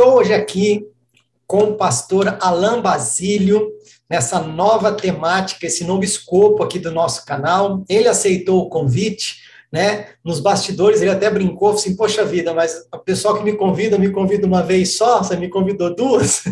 Estou 0.00 0.16
hoje 0.16 0.32
aqui 0.32 0.88
com 1.46 1.64
o 1.64 1.74
pastor 1.74 2.38
Alain 2.40 2.80
Basílio, 2.80 3.70
nessa 4.08 4.40
nova 4.40 4.92
temática, 4.94 5.66
esse 5.66 5.84
novo 5.84 6.02
escopo 6.02 6.62
aqui 6.62 6.78
do 6.78 6.90
nosso 6.90 7.26
canal. 7.26 7.84
Ele 7.86 8.08
aceitou 8.08 8.62
o 8.62 8.70
convite, 8.70 9.42
né? 9.70 10.06
Nos 10.24 10.40
bastidores 10.40 11.02
ele 11.02 11.10
até 11.10 11.28
brincou, 11.28 11.72
assim, 11.72 11.94
poxa 11.94 12.24
vida, 12.24 12.54
mas 12.54 12.86
o 12.90 12.98
pessoal 13.00 13.36
que 13.36 13.44
me 13.44 13.52
convida, 13.52 13.98
me 13.98 14.10
convida 14.10 14.46
uma 14.46 14.62
vez 14.62 14.96
só, 14.96 15.18
você 15.18 15.36
me 15.36 15.50
convidou 15.50 15.94
duas? 15.94 16.44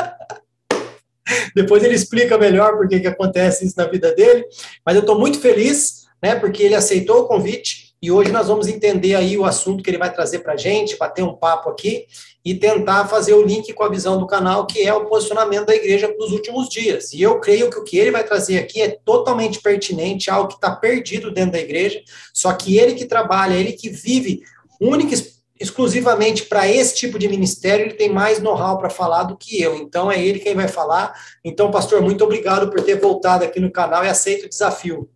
Depois 1.54 1.84
ele 1.84 1.94
explica 1.94 2.38
melhor 2.38 2.74
por 2.78 2.88
que, 2.88 3.06
acontece 3.06 3.66
isso 3.66 3.74
na 3.76 3.84
vida 3.84 4.14
dele, 4.14 4.46
mas 4.82 4.94
eu 4.94 5.02
estou 5.02 5.18
muito 5.18 5.38
feliz, 5.38 6.06
né, 6.22 6.36
porque 6.36 6.62
ele 6.62 6.74
aceitou 6.74 7.18
o 7.18 7.26
convite 7.26 7.89
e 8.02 8.10
hoje 8.10 8.32
nós 8.32 8.48
vamos 8.48 8.66
entender 8.66 9.14
aí 9.14 9.36
o 9.36 9.44
assunto 9.44 9.82
que 9.82 9.90
ele 9.90 9.98
vai 9.98 10.12
trazer 10.12 10.38
para 10.38 10.54
a 10.54 10.56
gente, 10.56 10.96
bater 10.96 11.22
um 11.22 11.34
papo 11.34 11.68
aqui 11.68 12.06
e 12.42 12.54
tentar 12.54 13.06
fazer 13.06 13.34
o 13.34 13.42
link 13.42 13.70
com 13.74 13.84
a 13.84 13.90
visão 13.90 14.18
do 14.18 14.26
canal, 14.26 14.66
que 14.66 14.80
é 14.80 14.94
o 14.94 15.04
posicionamento 15.04 15.66
da 15.66 15.74
igreja 15.74 16.14
nos 16.18 16.32
últimos 16.32 16.70
dias. 16.70 17.12
E 17.12 17.20
eu 17.20 17.38
creio 17.40 17.68
que 17.68 17.78
o 17.78 17.84
que 17.84 17.98
ele 17.98 18.10
vai 18.10 18.24
trazer 18.24 18.58
aqui 18.58 18.80
é 18.80 18.88
totalmente 19.04 19.60
pertinente, 19.60 20.30
algo 20.30 20.48
que 20.48 20.54
está 20.54 20.74
perdido 20.74 21.30
dentro 21.30 21.52
da 21.52 21.60
igreja, 21.60 22.02
só 22.32 22.52
que 22.54 22.78
ele 22.78 22.94
que 22.94 23.04
trabalha, 23.04 23.54
ele 23.54 23.72
que 23.72 23.90
vive 23.90 24.42
única 24.80 25.14
exclusivamente 25.60 26.44
para 26.44 26.66
esse 26.66 26.94
tipo 26.94 27.18
de 27.18 27.28
ministério, 27.28 27.84
ele 27.84 27.94
tem 27.94 28.08
mais 28.08 28.40
know-how 28.40 28.78
para 28.78 28.88
falar 28.88 29.24
do 29.24 29.36
que 29.36 29.60
eu. 29.60 29.76
Então 29.76 30.10
é 30.10 30.18
ele 30.18 30.38
quem 30.38 30.54
vai 30.54 30.66
falar. 30.66 31.12
Então, 31.44 31.70
pastor, 31.70 32.00
muito 32.00 32.24
obrigado 32.24 32.70
por 32.70 32.80
ter 32.80 32.98
voltado 32.98 33.44
aqui 33.44 33.60
no 33.60 33.70
canal 33.70 34.02
e 34.02 34.08
aceito 34.08 34.46
o 34.46 34.48
desafio. 34.48 35.10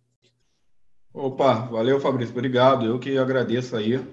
Opa, 1.17 1.53
valeu, 1.67 1.99
Fabrício, 1.99 2.33
obrigado. 2.33 2.85
Eu 2.85 2.99
que 2.99 3.17
agradeço 3.17 3.75
aí 3.75 4.03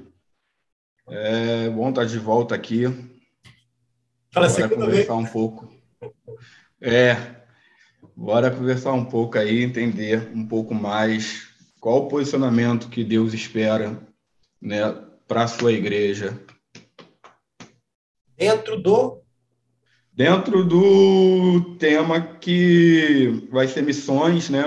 é 1.09 1.69
bom 1.69 1.91
estar 1.91 2.05
de 2.05 2.19
volta 2.19 2.55
aqui. 2.55 2.85
Fala 4.33 4.49
bora 4.49 4.69
conversar 4.69 5.15
vez. 5.15 5.29
um 5.29 5.33
pouco. 5.33 5.69
É, 6.81 7.17
bora 8.17 8.51
conversar 8.51 8.93
um 8.93 9.05
pouco 9.05 9.37
aí, 9.37 9.63
entender 9.63 10.31
um 10.35 10.47
pouco 10.47 10.75
mais 10.75 11.49
qual 11.81 12.05
o 12.05 12.09
posicionamento 12.09 12.89
que 12.89 13.05
Deus 13.05 13.35
espera, 13.35 14.01
né, 14.61 14.81
para 15.27 15.43
a 15.43 15.49
sua 15.49 15.73
igreja. 15.73 16.41
Dentro 18.37 18.81
do 18.81 19.21
dentro 20.15 20.65
do 20.65 21.75
tema 21.79 22.21
que 22.21 23.49
vai 23.51 23.67
ser 23.67 23.83
missões, 23.83 24.49
né? 24.49 24.63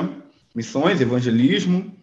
Missões, 0.53 0.99
evangelismo 0.99 1.95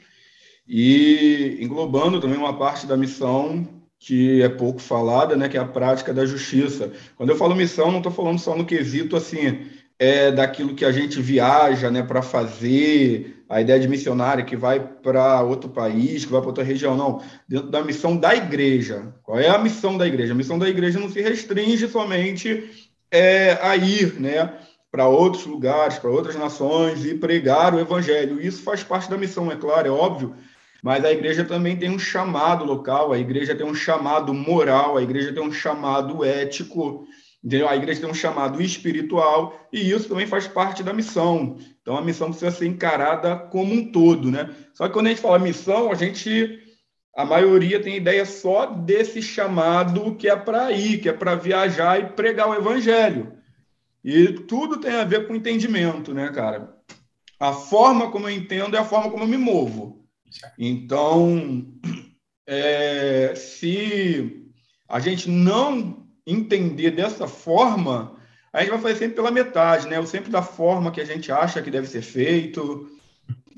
e 0.74 1.58
englobando 1.60 2.18
também 2.18 2.38
uma 2.38 2.56
parte 2.56 2.86
da 2.86 2.96
missão 2.96 3.68
que 3.98 4.40
é 4.40 4.48
pouco 4.48 4.80
falada, 4.80 5.36
né, 5.36 5.46
que 5.46 5.58
é 5.58 5.60
a 5.60 5.66
prática 5.66 6.14
da 6.14 6.24
justiça. 6.24 6.90
Quando 7.14 7.28
eu 7.28 7.36
falo 7.36 7.54
missão, 7.54 7.90
não 7.90 7.98
estou 7.98 8.10
falando 8.10 8.38
só 8.38 8.56
no 8.56 8.64
quesito 8.64 9.14
assim, 9.14 9.66
é 9.98 10.32
daquilo 10.32 10.74
que 10.74 10.86
a 10.86 10.90
gente 10.90 11.20
viaja, 11.20 11.90
né, 11.90 12.02
para 12.02 12.22
fazer, 12.22 13.44
a 13.50 13.60
ideia 13.60 13.78
de 13.78 13.86
missionário 13.86 14.46
que 14.46 14.56
vai 14.56 14.80
para 14.80 15.42
outro 15.42 15.68
país, 15.68 16.24
que 16.24 16.32
vai 16.32 16.40
para 16.40 16.48
outra 16.48 16.64
região, 16.64 16.96
não. 16.96 17.20
Dentro 17.46 17.68
da 17.68 17.84
missão 17.84 18.16
da 18.16 18.34
igreja. 18.34 19.14
Qual 19.22 19.38
é 19.38 19.50
a 19.50 19.58
missão 19.58 19.98
da 19.98 20.06
igreja? 20.06 20.32
A 20.32 20.36
missão 20.36 20.58
da 20.58 20.70
igreja 20.70 20.98
não 20.98 21.10
se 21.10 21.20
restringe 21.20 21.86
somente 21.86 22.88
é, 23.10 23.58
a 23.60 23.76
ir, 23.76 24.18
né, 24.18 24.54
para 24.90 25.06
outros 25.06 25.44
lugares, 25.44 25.98
para 25.98 26.10
outras 26.10 26.34
nações 26.34 27.04
e 27.04 27.14
pregar 27.14 27.74
o 27.74 27.78
evangelho. 27.78 28.40
Isso 28.40 28.62
faz 28.62 28.82
parte 28.82 29.10
da 29.10 29.18
missão, 29.18 29.52
é 29.52 29.56
claro, 29.56 29.86
é 29.86 29.90
óbvio 29.90 30.34
mas 30.82 31.04
a 31.04 31.12
igreja 31.12 31.44
também 31.44 31.76
tem 31.76 31.88
um 31.88 31.98
chamado 31.98 32.64
local, 32.64 33.12
a 33.12 33.18
igreja 33.18 33.54
tem 33.54 33.64
um 33.64 33.74
chamado 33.74 34.34
moral, 34.34 34.96
a 34.96 35.02
igreja 35.02 35.32
tem 35.32 35.42
um 35.42 35.52
chamado 35.52 36.24
ético, 36.24 37.06
entendeu? 37.42 37.68
A 37.68 37.76
igreja 37.76 38.00
tem 38.00 38.10
um 38.10 38.14
chamado 38.14 38.60
espiritual, 38.60 39.68
e 39.72 39.90
isso 39.90 40.08
também 40.08 40.26
faz 40.26 40.48
parte 40.48 40.82
da 40.82 40.92
missão. 40.92 41.56
Então 41.80 41.96
a 41.96 42.02
missão 42.02 42.30
precisa 42.30 42.50
ser 42.50 42.66
encarada 42.66 43.36
como 43.36 43.72
um 43.72 43.92
todo, 43.92 44.28
né? 44.28 44.50
Só 44.74 44.88
que 44.88 44.92
quando 44.92 45.06
a 45.06 45.10
gente 45.10 45.20
fala 45.20 45.38
missão, 45.38 45.92
a 45.92 45.94
gente 45.94 46.58
a 47.14 47.24
maioria 47.26 47.80
tem 47.80 47.96
ideia 47.96 48.24
só 48.24 48.66
desse 48.66 49.20
chamado 49.20 50.16
que 50.16 50.28
é 50.28 50.34
para 50.34 50.72
ir, 50.72 50.98
que 50.98 51.08
é 51.08 51.12
para 51.12 51.34
viajar 51.34 52.00
e 52.00 52.06
pregar 52.06 52.48
o 52.48 52.54
evangelho. 52.54 53.34
E 54.02 54.32
tudo 54.32 54.78
tem 54.78 54.94
a 54.94 55.04
ver 55.04 55.28
com 55.28 55.34
entendimento, 55.34 56.12
né, 56.12 56.30
cara? 56.30 56.74
A 57.38 57.52
forma 57.52 58.10
como 58.10 58.28
eu 58.28 58.34
entendo 58.34 58.76
é 58.76 58.80
a 58.80 58.84
forma 58.84 59.10
como 59.10 59.24
eu 59.24 59.28
me 59.28 59.36
movo. 59.36 60.01
Então, 60.58 61.66
é, 62.46 63.34
se 63.34 64.46
a 64.88 65.00
gente 65.00 65.28
não 65.28 66.06
entender 66.26 66.90
dessa 66.92 67.26
forma, 67.26 68.16
a 68.52 68.60
gente 68.60 68.70
vai 68.70 68.80
fazer 68.80 68.96
sempre 68.96 69.16
pela 69.16 69.30
metade, 69.30 69.88
né? 69.88 69.98
Ou 69.98 70.06
sempre 70.06 70.30
da 70.30 70.42
forma 70.42 70.92
que 70.92 71.00
a 71.00 71.04
gente 71.04 71.32
acha 71.32 71.62
que 71.62 71.70
deve 71.70 71.86
ser 71.86 72.02
feito, 72.02 72.88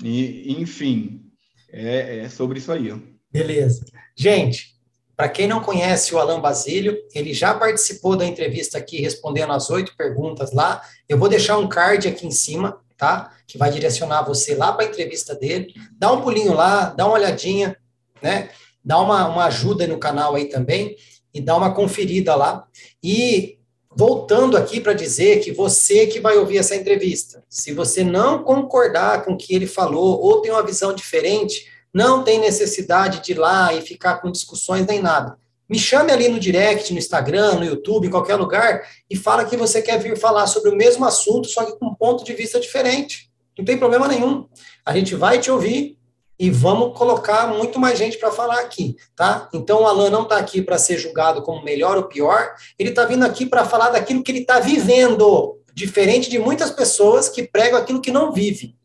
e, 0.03 0.53
enfim, 0.61 1.31
é, 1.71 2.19
é 2.19 2.29
sobre 2.29 2.59
isso 2.59 2.71
aí. 2.71 2.93
Beleza. 3.31 3.85
Gente, 4.15 4.75
para 5.15 5.29
quem 5.29 5.47
não 5.47 5.61
conhece 5.61 6.13
o 6.13 6.19
Alan 6.19 6.41
Basílio, 6.41 6.97
ele 7.13 7.33
já 7.33 7.53
participou 7.53 8.15
da 8.15 8.25
entrevista 8.25 8.77
aqui 8.77 9.01
respondendo 9.01 9.53
as 9.53 9.69
oito 9.69 9.95
perguntas 9.95 10.51
lá. 10.51 10.81
Eu 11.07 11.17
vou 11.17 11.29
deixar 11.29 11.57
um 11.57 11.67
card 11.67 12.07
aqui 12.07 12.27
em 12.27 12.31
cima, 12.31 12.81
tá? 12.97 13.31
Que 13.47 13.57
vai 13.57 13.71
direcionar 13.71 14.23
você 14.23 14.55
lá 14.55 14.71
para 14.71 14.85
a 14.85 14.89
entrevista 14.89 15.35
dele. 15.35 15.73
Dá 15.97 16.11
um 16.11 16.21
pulinho 16.21 16.53
lá, 16.53 16.85
dá 16.85 17.05
uma 17.05 17.15
olhadinha, 17.15 17.77
né? 18.21 18.49
Dá 18.83 18.99
uma, 18.99 19.27
uma 19.27 19.45
ajuda 19.45 19.87
no 19.87 19.97
canal 19.97 20.35
aí 20.35 20.45
também 20.45 20.95
e 21.33 21.41
dá 21.41 21.55
uma 21.55 21.73
conferida 21.73 22.35
lá. 22.35 22.67
E 23.03 23.57
voltando 23.95 24.57
aqui 24.57 24.79
para 24.79 24.93
dizer 24.93 25.39
que 25.39 25.51
você 25.51 26.05
que 26.07 26.19
vai 26.19 26.37
ouvir 26.37 26.57
essa 26.57 26.75
entrevista, 26.75 27.43
se 27.49 27.73
você 27.73 28.03
não 28.03 28.43
concordar 28.43 29.23
com 29.23 29.33
o 29.33 29.37
que 29.37 29.55
ele 29.55 29.67
falou 29.67 30.21
ou 30.21 30.41
tem 30.41 30.51
uma 30.51 30.65
visão 30.65 30.93
diferente, 30.93 31.65
não 31.93 32.23
tem 32.23 32.39
necessidade 32.39 33.21
de 33.21 33.31
ir 33.31 33.39
lá 33.39 33.73
e 33.73 33.81
ficar 33.81 34.17
com 34.17 34.31
discussões 34.31 34.85
nem 34.85 35.01
nada. 35.01 35.37
Me 35.67 35.79
chame 35.79 36.11
ali 36.11 36.29
no 36.29 36.39
direct, 36.39 36.93
no 36.93 36.99
Instagram, 36.99 37.55
no 37.55 37.65
YouTube, 37.65 38.07
em 38.07 38.11
qualquer 38.11 38.35
lugar, 38.35 38.83
e 39.09 39.15
fala 39.15 39.45
que 39.45 39.57
você 39.57 39.81
quer 39.81 39.99
vir 39.99 40.17
falar 40.17 40.47
sobre 40.47 40.69
o 40.69 40.75
mesmo 40.75 41.05
assunto, 41.05 41.47
só 41.47 41.65
que 41.65 41.77
com 41.77 41.87
um 41.87 41.95
ponto 41.95 42.23
de 42.23 42.33
vista 42.33 42.59
diferente. 42.59 43.31
Não 43.57 43.65
tem 43.65 43.77
problema 43.77 44.07
nenhum. 44.07 44.47
A 44.85 44.93
gente 44.93 45.15
vai 45.15 45.39
te 45.39 45.49
ouvir 45.49 45.97
e 46.37 46.49
vamos 46.49 46.97
colocar 46.97 47.47
muito 47.47 47.79
mais 47.79 47.97
gente 47.97 48.17
para 48.17 48.31
falar 48.31 48.59
aqui, 48.59 48.95
tá? 49.15 49.49
Então 49.53 49.81
o 49.81 49.87
Alan 49.87 50.09
não 50.09 50.23
está 50.23 50.37
aqui 50.37 50.61
para 50.61 50.77
ser 50.77 50.97
julgado 50.97 51.41
como 51.41 51.63
melhor 51.63 51.97
ou 51.97 52.03
pior, 52.03 52.53
ele 52.77 52.89
está 52.89 53.05
vindo 53.05 53.23
aqui 53.23 53.45
para 53.45 53.65
falar 53.65 53.89
daquilo 53.89 54.21
que 54.21 54.31
ele 54.31 54.39
está 54.39 54.59
vivendo, 54.59 55.57
diferente 55.73 56.29
de 56.29 56.37
muitas 56.37 56.71
pessoas 56.71 57.29
que 57.29 57.43
pregam 57.43 57.79
aquilo 57.79 58.01
que 58.01 58.11
não 58.11 58.31
vive. 58.31 58.75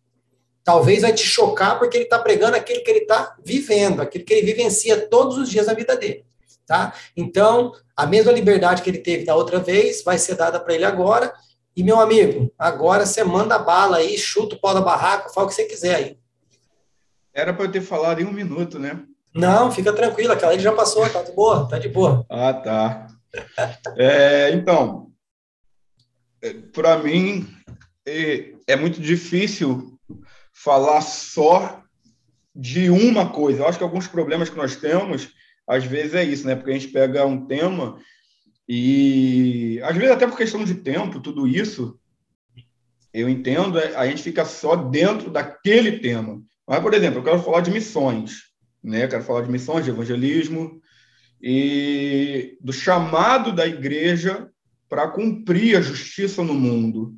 Talvez 0.62 1.02
vai 1.02 1.12
te 1.12 1.26
chocar 1.26 1.78
porque 1.78 1.96
ele 1.96 2.04
está 2.04 2.18
pregando 2.18 2.56
aquilo 2.56 2.84
que 2.84 2.90
ele 2.90 3.00
está 3.00 3.34
vivendo, 3.44 4.00
aquilo 4.00 4.24
que 4.24 4.32
ele 4.32 4.46
vivencia 4.46 5.08
todos 5.08 5.36
os 5.36 5.50
dias 5.50 5.66
da 5.66 5.74
vida 5.74 5.96
dele, 5.96 6.24
tá? 6.70 6.94
Então, 7.16 7.72
a 7.96 8.06
mesma 8.06 8.30
liberdade 8.30 8.80
que 8.80 8.88
ele 8.88 9.00
teve 9.00 9.24
da 9.24 9.34
outra 9.34 9.58
vez 9.58 10.04
vai 10.04 10.16
ser 10.16 10.36
dada 10.36 10.60
para 10.60 10.72
ele 10.72 10.84
agora. 10.84 11.34
E, 11.76 11.82
meu 11.82 11.98
amigo, 11.98 12.48
agora 12.56 13.04
você 13.04 13.24
manda 13.24 13.58
bala 13.58 13.96
aí, 13.96 14.16
chuta 14.16 14.54
o 14.54 14.60
pau 14.60 14.72
da 14.72 14.80
barraca, 14.80 15.30
fala 15.30 15.48
o 15.48 15.50
que 15.50 15.56
você 15.56 15.64
quiser 15.64 15.96
aí. 15.96 16.18
Era 17.34 17.52
para 17.52 17.64
eu 17.64 17.72
ter 17.72 17.80
falado 17.80 18.20
em 18.20 18.24
um 18.24 18.32
minuto, 18.32 18.78
né? 18.78 19.02
Não, 19.34 19.72
fica 19.72 19.92
tranquilo, 19.92 20.32
aquela 20.32 20.52
ele 20.52 20.62
já 20.62 20.72
passou, 20.72 21.08
tá 21.10 21.24
de 21.24 21.32
boa, 21.32 21.68
tá 21.68 21.76
de 21.76 21.88
boa. 21.88 22.24
Ah, 22.30 22.54
tá. 22.54 23.06
É, 23.96 24.52
então, 24.52 25.10
é, 26.40 26.52
para 26.72 26.98
mim, 26.98 27.48
é, 28.06 28.52
é 28.68 28.76
muito 28.76 29.00
difícil 29.00 29.98
falar 30.52 31.00
só 31.00 31.82
de 32.54 32.90
uma 32.90 33.28
coisa. 33.28 33.62
Eu 33.62 33.66
acho 33.66 33.78
que 33.78 33.84
alguns 33.84 34.06
problemas 34.06 34.48
que 34.48 34.56
nós 34.56 34.76
temos, 34.76 35.30
às 35.70 35.84
vezes 35.84 36.14
é 36.14 36.24
isso, 36.24 36.44
né? 36.46 36.56
Porque 36.56 36.72
a 36.72 36.74
gente 36.74 36.88
pega 36.88 37.24
um 37.24 37.46
tema 37.46 37.96
e, 38.68 39.80
às 39.84 39.96
vezes, 39.96 40.10
até 40.10 40.26
por 40.26 40.36
questão 40.36 40.64
de 40.64 40.74
tempo, 40.74 41.20
tudo 41.20 41.46
isso, 41.46 41.96
eu 43.14 43.28
entendo, 43.28 43.78
é, 43.78 43.94
a 43.94 44.04
gente 44.06 44.20
fica 44.20 44.44
só 44.44 44.74
dentro 44.74 45.30
daquele 45.30 46.00
tema. 46.00 46.42
Mas, 46.66 46.80
por 46.80 46.92
exemplo, 46.92 47.20
eu 47.20 47.24
quero 47.24 47.42
falar 47.42 47.60
de 47.60 47.70
missões, 47.70 48.42
né? 48.82 49.04
Eu 49.04 49.08
quero 49.08 49.22
falar 49.22 49.42
de 49.42 49.50
missões, 49.50 49.84
de 49.84 49.90
evangelismo 49.90 50.80
e 51.40 52.58
do 52.60 52.72
chamado 52.72 53.52
da 53.52 53.64
igreja 53.64 54.50
para 54.88 55.08
cumprir 55.08 55.76
a 55.76 55.80
justiça 55.80 56.42
no 56.42 56.54
mundo. 56.54 57.14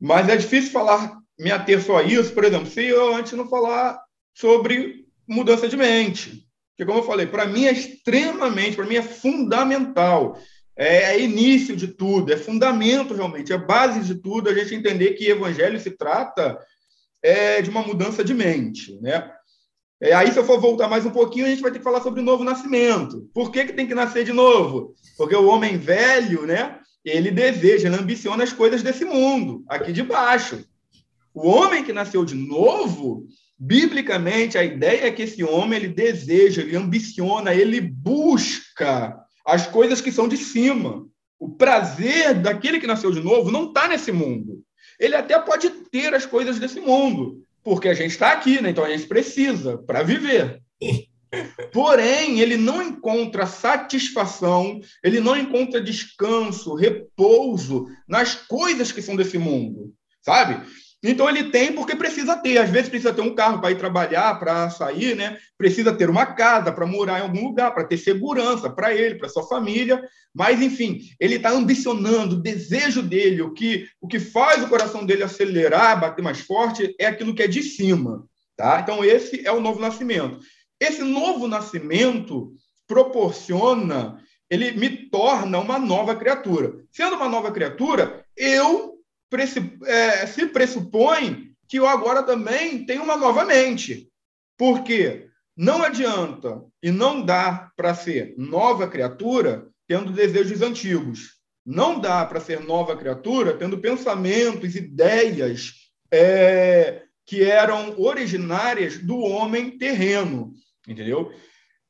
Mas 0.00 0.28
é 0.28 0.36
difícil 0.36 0.72
falar 0.72 1.16
me 1.38 1.52
ater 1.52 1.80
só 1.80 1.98
a 1.98 2.02
isso, 2.02 2.32
por 2.32 2.44
exemplo, 2.44 2.66
se 2.66 2.84
eu 2.84 3.14
antes 3.14 3.32
não 3.34 3.48
falar 3.48 4.00
sobre 4.34 5.06
mudança 5.28 5.68
de 5.68 5.76
mente. 5.76 6.43
Porque, 6.76 6.84
como 6.84 6.98
eu 6.98 7.06
falei, 7.06 7.26
para 7.26 7.46
mim 7.46 7.66
é 7.66 7.72
extremamente, 7.72 8.76
para 8.76 8.86
mim 8.86 8.96
é 8.96 9.02
fundamental. 9.02 10.36
É, 10.76 11.14
é, 11.14 11.20
início 11.20 11.76
de 11.76 11.86
tudo, 11.86 12.32
é 12.32 12.36
fundamento 12.36 13.14
realmente, 13.14 13.52
é 13.52 13.58
base 13.58 14.00
de 14.00 14.16
tudo 14.16 14.50
a 14.50 14.54
gente 14.54 14.74
entender 14.74 15.12
que 15.12 15.30
evangelho 15.30 15.78
se 15.78 15.92
trata 15.92 16.58
é, 17.22 17.62
de 17.62 17.70
uma 17.70 17.82
mudança 17.82 18.24
de 18.24 18.34
mente. 18.34 18.98
Né? 19.00 19.30
É, 20.00 20.12
aí, 20.12 20.32
se 20.32 20.38
eu 20.38 20.44
for 20.44 20.60
voltar 20.60 20.88
mais 20.88 21.06
um 21.06 21.10
pouquinho, 21.10 21.46
a 21.46 21.48
gente 21.48 21.62
vai 21.62 21.70
ter 21.70 21.78
que 21.78 21.84
falar 21.84 22.00
sobre 22.00 22.20
o 22.20 22.24
novo 22.24 22.42
nascimento. 22.42 23.30
Por 23.32 23.52
que, 23.52 23.66
que 23.66 23.72
tem 23.72 23.86
que 23.86 23.94
nascer 23.94 24.24
de 24.24 24.32
novo? 24.32 24.94
Porque 25.16 25.36
o 25.36 25.46
homem 25.46 25.78
velho, 25.78 26.44
né, 26.44 26.80
ele 27.04 27.30
deseja, 27.30 27.86
ele 27.86 27.96
ambiciona 27.96 28.42
as 28.42 28.52
coisas 28.52 28.82
desse 28.82 29.04
mundo, 29.04 29.64
aqui 29.68 29.92
de 29.92 30.02
baixo. 30.02 30.64
O 31.32 31.48
homem 31.48 31.84
que 31.84 31.92
nasceu 31.92 32.24
de 32.24 32.34
novo, 32.34 33.26
biblicamente, 33.64 34.58
a 34.58 34.64
ideia 34.64 35.06
é 35.06 35.10
que 35.10 35.22
esse 35.22 35.42
homem 35.42 35.78
ele 35.78 35.88
deseja, 35.88 36.62
ele 36.62 36.76
ambiciona, 36.76 37.54
ele 37.54 37.80
busca 37.80 39.16
as 39.46 39.66
coisas 39.66 40.00
que 40.00 40.12
são 40.12 40.28
de 40.28 40.36
cima. 40.36 41.06
O 41.38 41.48
prazer 41.50 42.34
daquele 42.34 42.78
que 42.78 42.86
nasceu 42.86 43.10
de 43.10 43.20
novo 43.20 43.50
não 43.50 43.68
está 43.68 43.88
nesse 43.88 44.12
mundo. 44.12 44.62
Ele 45.00 45.16
até 45.16 45.38
pode 45.38 45.70
ter 45.90 46.14
as 46.14 46.26
coisas 46.26 46.58
desse 46.58 46.78
mundo, 46.78 47.42
porque 47.62 47.88
a 47.88 47.94
gente 47.94 48.10
está 48.10 48.32
aqui, 48.32 48.60
né? 48.60 48.70
então 48.70 48.84
a 48.84 48.90
gente 48.90 49.06
precisa 49.06 49.78
para 49.78 50.02
viver. 50.02 50.60
Porém, 51.72 52.40
ele 52.40 52.56
não 52.56 52.80
encontra 52.80 53.46
satisfação, 53.46 54.80
ele 55.02 55.20
não 55.20 55.36
encontra 55.36 55.80
descanso, 55.80 56.74
repouso 56.74 57.86
nas 58.06 58.34
coisas 58.34 58.92
que 58.92 59.02
são 59.02 59.16
desse 59.16 59.36
mundo, 59.36 59.92
sabe? 60.20 60.64
Então 61.04 61.28
ele 61.28 61.50
tem 61.50 61.70
porque 61.70 61.94
precisa 61.94 62.34
ter. 62.34 62.56
Às 62.56 62.70
vezes 62.70 62.88
precisa 62.88 63.12
ter 63.12 63.20
um 63.20 63.34
carro 63.34 63.60
para 63.60 63.70
ir 63.70 63.76
trabalhar, 63.76 64.38
para 64.38 64.70
sair, 64.70 65.14
né? 65.14 65.36
Precisa 65.58 65.92
ter 65.92 66.08
uma 66.08 66.24
casa 66.24 66.72
para 66.72 66.86
morar 66.86 67.18
em 67.18 67.22
algum 67.22 67.44
lugar, 67.44 67.74
para 67.74 67.84
ter 67.84 67.98
segurança 67.98 68.70
para 68.70 68.94
ele, 68.94 69.16
para 69.16 69.28
sua 69.28 69.46
família. 69.46 70.02
Mas 70.34 70.62
enfim, 70.62 71.00
ele 71.20 71.36
está 71.36 71.50
ambicionando, 71.50 72.36
o 72.36 72.40
desejo 72.40 73.02
dele, 73.02 73.42
o 73.42 73.52
que 73.52 73.86
o 74.00 74.08
que 74.08 74.18
faz 74.18 74.64
o 74.64 74.68
coração 74.68 75.04
dele 75.04 75.22
acelerar, 75.22 76.00
bater 76.00 76.22
mais 76.22 76.40
forte, 76.40 76.94
é 76.98 77.06
aquilo 77.06 77.34
que 77.34 77.42
é 77.42 77.46
de 77.46 77.62
cima, 77.62 78.24
tá? 78.56 78.80
Então 78.80 79.04
esse 79.04 79.46
é 79.46 79.52
o 79.52 79.60
novo 79.60 79.78
nascimento. 79.78 80.38
Esse 80.80 81.02
novo 81.02 81.46
nascimento 81.46 82.52
proporciona, 82.86 84.18
ele 84.48 84.72
me 84.72 84.88
torna 85.10 85.58
uma 85.58 85.78
nova 85.78 86.16
criatura. 86.16 86.74
Sendo 86.90 87.16
uma 87.16 87.28
nova 87.28 87.52
criatura, 87.52 88.24
eu 88.36 88.93
se 89.46 90.46
pressupõe 90.46 91.54
que 91.68 91.78
eu 91.78 91.86
agora 91.86 92.22
também 92.22 92.84
tenho 92.84 93.02
uma 93.02 93.16
nova 93.16 93.44
mente. 93.44 94.08
Porque 94.56 95.28
não 95.56 95.82
adianta 95.82 96.62
e 96.82 96.90
não 96.90 97.24
dá 97.24 97.70
para 97.76 97.94
ser 97.94 98.34
nova 98.36 98.88
criatura 98.88 99.68
tendo 99.86 100.12
desejos 100.12 100.62
antigos. 100.62 101.34
Não 101.64 101.98
dá 101.98 102.24
para 102.26 102.40
ser 102.40 102.60
nova 102.60 102.96
criatura 102.96 103.56
tendo 103.56 103.78
pensamentos, 103.78 104.74
ideias 104.74 105.72
é, 106.12 107.02
que 107.26 107.42
eram 107.42 107.98
originárias 107.98 108.98
do 108.98 109.18
homem 109.18 109.78
terreno. 109.78 110.52
Entendeu? 110.86 111.32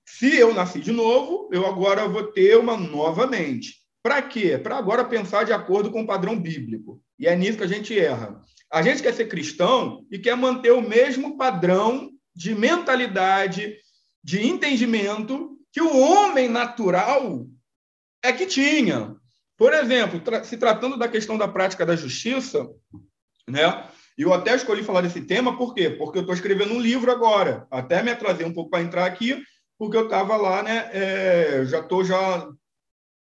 Se 0.07 0.37
eu 0.37 0.55
nasci 0.55 0.81
de 0.81 0.93
novo, 0.93 1.49
eu 1.53 1.67
agora 1.67 2.07
vou 2.07 2.25
ter 2.25 2.57
uma 2.57 2.77
nova 2.77 3.27
mente. 3.27 3.75
Para 4.03 4.23
quê? 4.23 4.59
Para 4.59 4.77
agora 4.77 5.05
pensar 5.05 5.45
de 5.45 5.53
acordo 5.53 5.91
com 5.91 6.03
o 6.03 6.07
padrão 6.07 6.39
bíblico. 6.39 7.03
E 7.19 7.27
é 7.27 7.37
nisso 7.37 7.59
que 7.59 7.65
a 7.65 7.69
gente 7.69 7.99
erra. 7.99 8.41
A 8.73 8.83
gente 8.83 9.03
quer 9.03 9.15
ser 9.15 9.27
cristão 9.27 10.05
e 10.11 10.19
quer 10.19 10.37
manter 10.37 10.73
o 10.73 10.83
mesmo 10.83 11.37
padrão 11.37 12.11
de 12.35 12.55
mentalidade, 12.55 13.77
de 14.23 14.45
entendimento 14.45 15.57
que 15.73 15.81
o 15.81 15.99
homem 15.99 16.49
natural 16.49 17.47
é 18.23 18.33
que 18.33 18.47
tinha. 18.47 19.15
Por 19.57 19.73
exemplo, 19.73 20.21
se 20.45 20.57
tratando 20.57 20.97
da 20.97 21.07
questão 21.07 21.39
da 21.39 21.47
prática 21.47 21.87
da 21.87 21.95
justiça, 21.95 22.69
né? 23.49 23.89
Eu 24.17 24.33
até 24.33 24.55
escolhi 24.55 24.83
falar 24.83 25.01
desse 25.01 25.21
tema, 25.23 25.57
por 25.57 25.75
quê? 25.75 25.91
Porque 25.91 26.19
eu 26.19 26.23
estou 26.23 26.35
escrevendo 26.35 26.75
um 26.75 26.81
livro 26.81 27.11
agora. 27.11 27.67
Até 27.71 28.03
me 28.03 28.11
atrasei 28.11 28.47
um 28.47 28.55
pouco 28.55 28.71
para 28.71 28.83
entrar 28.83 29.05
aqui, 29.05 29.43
porque 29.79 29.97
eu 29.97 30.05
estava 30.05 30.37
lá, 30.37 30.63
né? 30.63 30.89
É, 30.93 31.65
já 31.67 31.81
estou 31.81 32.05
já 32.05 32.49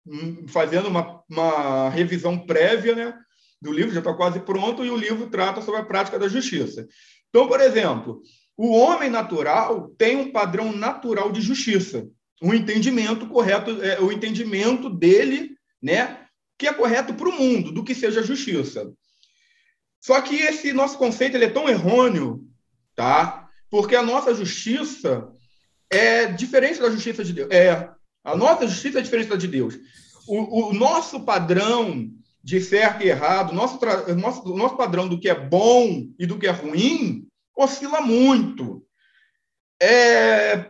hum, 0.07 0.47
fazendo 0.49 0.89
uma, 0.89 1.23
uma 1.29 1.89
revisão 1.91 2.39
prévia, 2.39 2.95
né? 2.95 3.24
Do 3.65 3.73
livro, 3.73 3.93
já 3.93 4.01
está 4.01 4.13
quase 4.13 4.39
pronto, 4.41 4.85
e 4.85 4.91
o 4.91 4.97
livro 4.97 5.29
trata 5.29 5.63
sobre 5.63 5.81
a 5.81 5.85
prática 5.85 6.19
da 6.19 6.29
justiça. 6.29 6.87
Então, 7.31 7.49
por 7.49 7.61
exemplo, 7.61 8.21
o 8.57 8.71
homem 8.77 9.11
natural 9.11 9.89
tem 9.99 10.17
um 10.17 10.31
padrão 10.31 10.71
natural 10.71 11.33
de 11.33 11.41
justiça, 11.41 12.07
um 12.43 12.53
entendimento 12.53 13.27
correto, 13.27 13.83
é, 13.83 13.99
o 14.01 14.13
entendimento 14.13 14.89
dele, 14.89 15.57
né, 15.83 16.27
que 16.59 16.69
é 16.69 16.73
correto 16.73 17.15
para 17.15 17.29
o 17.29 17.33
mundo, 17.33 17.73
do 17.73 17.83
que 17.83 17.95
seja 17.95 18.23
justiça. 18.23 18.93
Só 20.01 20.21
que 20.21 20.37
esse 20.37 20.73
nosso 20.73 20.99
conceito 20.99 21.37
ele 21.37 21.47
é 21.47 21.51
tão 21.51 21.69
errôneo, 21.69 22.47
tá? 22.95 23.49
Porque 23.71 23.97
a 23.97 24.03
nossa 24.03 24.35
justiça 24.35 25.27
é 25.91 26.27
diferente 26.27 26.81
da 26.81 26.91
justiça 26.91 27.25
de 27.25 27.33
Deus. 27.33 27.51
É, 27.51 27.91
a 28.23 28.37
nossa 28.37 28.69
justiça 28.69 28.99
é 28.99 29.03
diferente 29.03 29.31
da 29.31 29.37
de 29.37 29.49
Deus. 29.49 29.75
o, 30.29 30.69
o 30.69 30.75
nosso 30.75 31.25
padrão 31.25 32.11
de 32.45 32.61
certo 32.61 33.03
e 33.03 33.09
errado, 33.09 33.55
nosso, 33.55 33.81
nosso, 34.15 34.55
nosso 34.55 34.77
padrão 34.77 35.09
do 35.09 35.19
que 35.19 35.31
é 35.31 35.35
bom 35.35 36.07
e 36.19 36.27
do 36.27 36.39
que 36.39 36.47
é 36.47 36.51
ruim, 36.51 37.27
oscila 37.57 38.03
muito. 38.03 38.85
É, 39.81 40.67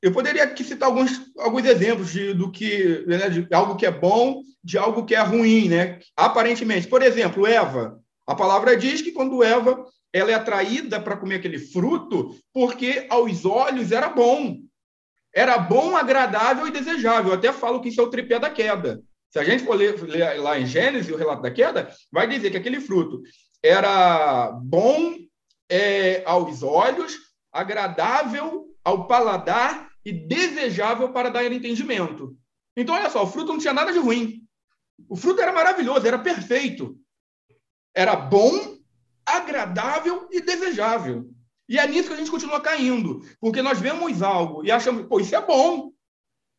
eu 0.00 0.10
poderia 0.12 0.44
aqui 0.44 0.64
citar 0.64 0.88
alguns, 0.88 1.30
alguns 1.38 1.66
exemplos 1.66 2.10
de, 2.10 2.32
do 2.32 2.50
que, 2.50 3.04
né, 3.06 3.28
de 3.28 3.46
algo 3.54 3.76
que 3.76 3.84
é 3.84 3.90
bom, 3.90 4.42
de 4.62 4.78
algo 4.78 5.04
que 5.04 5.14
é 5.14 5.20
ruim, 5.20 5.68
né? 5.68 5.98
Aparentemente. 6.16 6.88
Por 6.88 7.02
exemplo, 7.02 7.46
Eva. 7.46 8.00
A 8.26 8.34
palavra 8.34 8.74
diz 8.74 9.02
que 9.02 9.12
quando 9.12 9.44
Eva 9.44 9.84
ela 10.10 10.30
é 10.30 10.34
atraída 10.34 10.98
para 10.98 11.18
comer 11.18 11.34
aquele 11.34 11.58
fruto, 11.58 12.34
porque 12.50 13.06
aos 13.10 13.44
olhos 13.44 13.92
era 13.92 14.08
bom. 14.08 14.56
Era 15.34 15.58
bom, 15.58 15.96
agradável 15.96 16.66
e 16.66 16.70
desejável. 16.70 17.32
Eu 17.32 17.38
até 17.38 17.52
falo 17.52 17.82
que 17.82 17.90
isso 17.90 18.00
é 18.00 18.04
o 18.04 18.10
tripé 18.10 18.38
da 18.38 18.48
queda. 18.48 19.02
Se 19.34 19.40
a 19.40 19.42
gente 19.42 19.64
for 19.64 19.74
ler, 19.74 20.00
ler 20.00 20.40
lá 20.40 20.60
em 20.60 20.64
Gênesis 20.64 21.12
o 21.12 21.16
relato 21.16 21.42
da 21.42 21.50
queda, 21.50 21.92
vai 22.12 22.28
dizer 22.28 22.52
que 22.52 22.56
aquele 22.56 22.80
fruto 22.80 23.20
era 23.60 24.52
bom 24.52 25.16
é, 25.68 26.22
aos 26.24 26.62
olhos, 26.62 27.16
agradável 27.50 28.72
ao 28.84 29.08
paladar 29.08 29.90
e 30.04 30.12
desejável 30.12 31.12
para 31.12 31.30
dar 31.30 31.50
entendimento. 31.50 32.36
Então, 32.76 32.94
olha 32.94 33.10
só, 33.10 33.24
o 33.24 33.26
fruto 33.26 33.52
não 33.52 33.58
tinha 33.58 33.72
nada 33.72 33.92
de 33.92 33.98
ruim. 33.98 34.40
O 35.08 35.16
fruto 35.16 35.40
era 35.42 35.52
maravilhoso, 35.52 36.06
era 36.06 36.18
perfeito. 36.20 36.96
Era 37.92 38.14
bom, 38.14 38.78
agradável 39.26 40.28
e 40.30 40.40
desejável. 40.42 41.28
E 41.68 41.76
é 41.76 41.84
nisso 41.88 42.06
que 42.06 42.14
a 42.14 42.18
gente 42.18 42.30
continua 42.30 42.60
caindo, 42.60 43.20
porque 43.40 43.62
nós 43.62 43.80
vemos 43.80 44.22
algo 44.22 44.64
e 44.64 44.70
achamos, 44.70 45.08
pô, 45.08 45.18
isso 45.18 45.34
é 45.34 45.44
bom, 45.44 45.90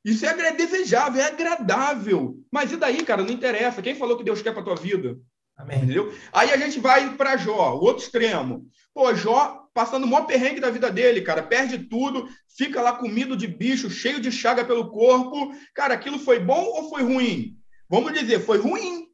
isso 0.05 0.24
é 0.24 0.51
desejável, 0.51 1.19
é 1.19 1.25
agradável. 1.25 2.38
Mas 2.51 2.71
e 2.71 2.77
daí, 2.77 3.03
cara? 3.03 3.24
Não 3.24 3.31
interessa. 3.31 3.81
Quem 3.81 3.95
falou 3.95 4.15
que 4.15 4.24
Deus 4.24 4.39
quer 4.39 4.53
para 4.53 4.62
tua 4.62 4.75
vida? 4.75 5.17
Amém. 5.57 5.77
Entendeu? 5.79 6.13
Aí 6.31 6.51
a 6.51 6.57
gente 6.57 6.79
vai 6.79 7.15
para 7.17 7.35
Jó, 7.38 7.74
o 7.74 7.83
outro 7.83 8.03
extremo. 8.03 8.67
Pô, 8.93 9.15
Jó 9.15 9.65
passando 9.74 10.03
o 10.03 10.07
maior 10.07 10.25
perrengue 10.25 10.62
da 10.62 10.69
vida 10.69 10.91
dele, 10.91 11.21
cara, 11.21 11.43
perde 11.43 11.77
tudo, 11.77 12.29
fica 12.55 12.81
lá 12.81 12.93
comido 12.93 13.35
de 13.35 13.45
bicho, 13.45 13.89
cheio 13.89 14.21
de 14.21 14.31
chaga 14.31 14.63
pelo 14.63 14.89
corpo. 14.89 15.53
Cara, 15.74 15.95
aquilo 15.95 16.19
foi 16.19 16.39
bom 16.39 16.63
ou 16.63 16.89
foi 16.89 17.01
ruim? 17.01 17.57
Vamos 17.89 18.13
dizer, 18.13 18.39
foi 18.39 18.59
ruim. 18.59 19.07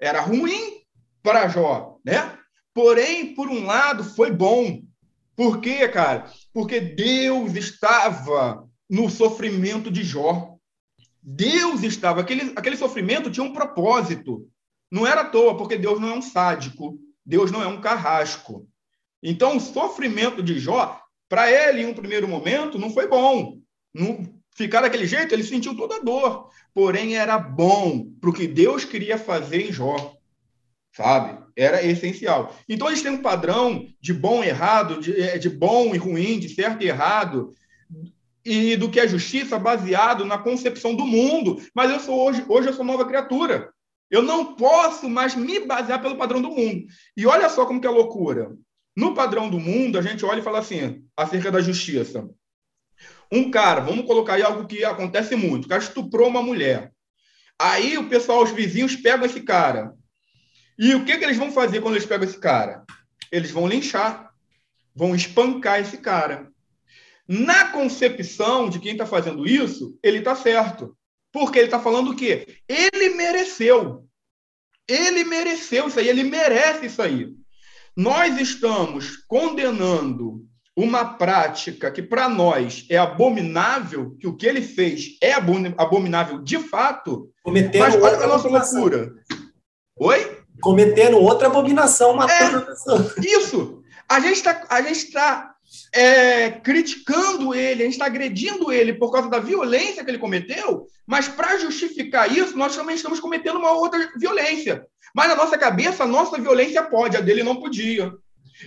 Era 0.00 0.20
ruim 0.20 0.82
para 1.22 1.46
Jó, 1.46 1.98
né? 2.04 2.36
Porém, 2.74 3.34
por 3.34 3.48
um 3.48 3.64
lado, 3.66 4.02
foi 4.02 4.30
bom. 4.30 4.82
Por 5.36 5.60
quê, 5.60 5.86
cara? 5.88 6.26
Porque 6.52 6.80
Deus 6.80 7.54
estava 7.54 8.66
no 8.88 9.08
sofrimento 9.10 9.90
de 9.90 10.02
Jó. 10.02 10.56
Deus 11.22 11.82
estava, 11.82 12.20
aquele, 12.20 12.52
aquele 12.56 12.76
sofrimento 12.76 13.30
tinha 13.30 13.44
um 13.44 13.52
propósito. 13.52 14.48
Não 14.90 15.06
era 15.06 15.22
à 15.22 15.24
toa, 15.24 15.56
porque 15.56 15.78
Deus 15.78 16.00
não 16.00 16.10
é 16.10 16.12
um 16.14 16.22
sádico, 16.22 16.98
Deus 17.24 17.50
não 17.50 17.62
é 17.62 17.66
um 17.66 17.80
carrasco. 17.80 18.68
Então, 19.22 19.56
o 19.56 19.60
sofrimento 19.60 20.42
de 20.42 20.58
Jó, 20.58 21.00
para 21.28 21.50
ele, 21.50 21.82
em 21.82 21.86
um 21.86 21.94
primeiro 21.94 22.26
momento, 22.26 22.78
não 22.78 22.90
foi 22.90 23.06
bom. 23.06 23.58
Não, 23.94 24.22
ficar 24.56 24.80
daquele 24.80 25.06
jeito, 25.06 25.32
ele 25.32 25.44
sentiu 25.44 25.76
toda 25.76 25.96
a 25.96 26.00
dor. 26.00 26.50
Porém, 26.74 27.16
era 27.16 27.38
bom 27.38 28.04
para 28.20 28.30
o 28.30 28.32
que 28.32 28.48
Deus 28.48 28.84
queria 28.84 29.16
fazer 29.16 29.68
em 29.68 29.72
Jó. 29.72 30.16
Sabe? 30.94 31.40
Era 31.56 31.82
essencial. 31.84 32.54
Então, 32.68 32.88
eles 32.88 33.00
têm 33.00 33.12
um 33.12 33.22
padrão 33.22 33.86
de 34.00 34.12
bom 34.12 34.42
e 34.42 34.48
errado, 34.48 35.00
de, 35.00 35.18
é, 35.18 35.38
de 35.38 35.48
bom 35.48 35.94
e 35.94 35.98
ruim, 35.98 36.38
de 36.38 36.48
certo 36.48 36.82
e 36.82 36.88
errado, 36.88 37.54
e 38.44 38.76
do 38.76 38.90
que 38.90 39.00
é 39.00 39.06
justiça 39.06 39.58
baseado 39.58 40.24
na 40.24 40.38
concepção 40.38 40.94
do 40.94 41.06
mundo. 41.06 41.62
Mas 41.74 41.90
eu 41.90 42.00
sou 42.00 42.26
hoje, 42.26 42.44
hoje 42.48 42.68
eu 42.68 42.74
sou 42.74 42.84
nova 42.84 43.04
criatura. 43.04 43.72
Eu 44.10 44.22
não 44.22 44.54
posso 44.54 45.08
mais 45.08 45.34
me 45.34 45.60
basear 45.60 46.02
pelo 46.02 46.16
padrão 46.16 46.42
do 46.42 46.50
mundo. 46.50 46.84
E 47.16 47.26
olha 47.26 47.48
só 47.48 47.64
como 47.64 47.80
que 47.80 47.86
é 47.86 47.90
loucura. 47.90 48.52
No 48.94 49.14
padrão 49.14 49.48
do 49.48 49.58
mundo, 49.58 49.98
a 49.98 50.02
gente 50.02 50.24
olha 50.24 50.40
e 50.40 50.42
fala 50.42 50.58
assim, 50.58 51.02
acerca 51.16 51.50
da 51.50 51.62
justiça. 51.62 52.28
Um 53.32 53.50
cara, 53.50 53.80
vamos 53.80 54.04
colocar 54.04 54.34
aí 54.34 54.42
algo 54.42 54.66
que 54.66 54.84
acontece 54.84 55.34
muito, 55.34 55.64
o 55.64 55.68
cara 55.68 55.82
estuprou 55.82 56.28
uma 56.28 56.42
mulher. 56.42 56.92
Aí 57.58 57.96
o 57.96 58.08
pessoal, 58.08 58.42
os 58.42 58.50
vizinhos 58.50 58.94
pegam 58.96 59.24
esse 59.24 59.40
cara. 59.40 59.94
E 60.78 60.94
o 60.94 61.04
que, 61.04 61.16
que 61.16 61.24
eles 61.24 61.38
vão 61.38 61.50
fazer 61.50 61.80
quando 61.80 61.94
eles 61.94 62.06
pegam 62.06 62.28
esse 62.28 62.38
cara? 62.38 62.84
Eles 63.30 63.50
vão 63.50 63.66
linchar, 63.66 64.30
vão 64.94 65.14
espancar 65.14 65.80
esse 65.80 65.96
cara. 65.96 66.51
Na 67.34 67.68
concepção 67.72 68.68
de 68.68 68.78
quem 68.78 68.92
está 68.92 69.06
fazendo 69.06 69.48
isso, 69.48 69.98
ele 70.02 70.18
está 70.18 70.36
certo. 70.36 70.94
Porque 71.32 71.58
ele 71.58 71.68
está 71.68 71.80
falando 71.80 72.10
o 72.10 72.14
quê? 72.14 72.58
Ele 72.68 73.14
mereceu. 73.14 74.04
Ele 74.86 75.24
mereceu 75.24 75.88
isso 75.88 75.98
aí, 75.98 76.10
ele 76.10 76.24
merece 76.24 76.84
isso 76.84 77.00
aí. 77.00 77.28
Nós 77.96 78.38
estamos 78.38 79.16
condenando 79.26 80.44
uma 80.76 81.14
prática 81.14 81.90
que 81.90 82.02
para 82.02 82.28
nós 82.28 82.84
é 82.90 82.98
abominável, 82.98 84.14
que 84.20 84.26
o 84.26 84.36
que 84.36 84.46
ele 84.46 84.60
fez 84.60 85.16
é 85.22 85.32
abominável 85.32 86.38
de 86.42 86.58
fato, 86.58 87.30
Cometendo 87.42 87.80
mas 87.80 87.94
olha 87.94 88.18
a 88.18 88.26
nossa 88.26 88.48
loucura. 88.48 89.10
Oi? 89.98 90.42
Cometendo 90.60 91.16
outra 91.16 91.46
abominação, 91.46 92.14
matando 92.14 92.58
é, 92.58 92.60
a 92.60 92.66
pessoa. 92.66 93.14
Isso! 93.24 93.82
A 94.06 94.20
gente 94.20 94.36
está 94.36 94.54
tá, 95.12 95.51
é, 95.92 96.50
criticando 96.50 97.54
ele, 97.54 97.82
a 97.82 97.84
gente 97.84 97.94
está 97.94 98.06
agredindo 98.06 98.72
ele 98.72 98.94
por 98.94 99.10
causa 99.10 99.28
da 99.28 99.38
violência 99.38 100.04
que 100.04 100.10
ele 100.10 100.18
cometeu, 100.18 100.86
mas 101.06 101.28
para 101.28 101.58
justificar 101.58 102.30
isso, 102.30 102.56
nós 102.56 102.74
também 102.74 102.96
estamos 102.96 103.20
cometendo 103.20 103.58
uma 103.58 103.72
outra 103.72 104.10
violência. 104.16 104.86
Mas 105.14 105.28
na 105.28 105.36
nossa 105.36 105.58
cabeça, 105.58 106.04
a 106.04 106.06
nossa 106.06 106.40
violência 106.40 106.82
pode, 106.82 107.16
a 107.16 107.20
dele 107.20 107.42
não 107.42 107.60
podia. 107.60 108.12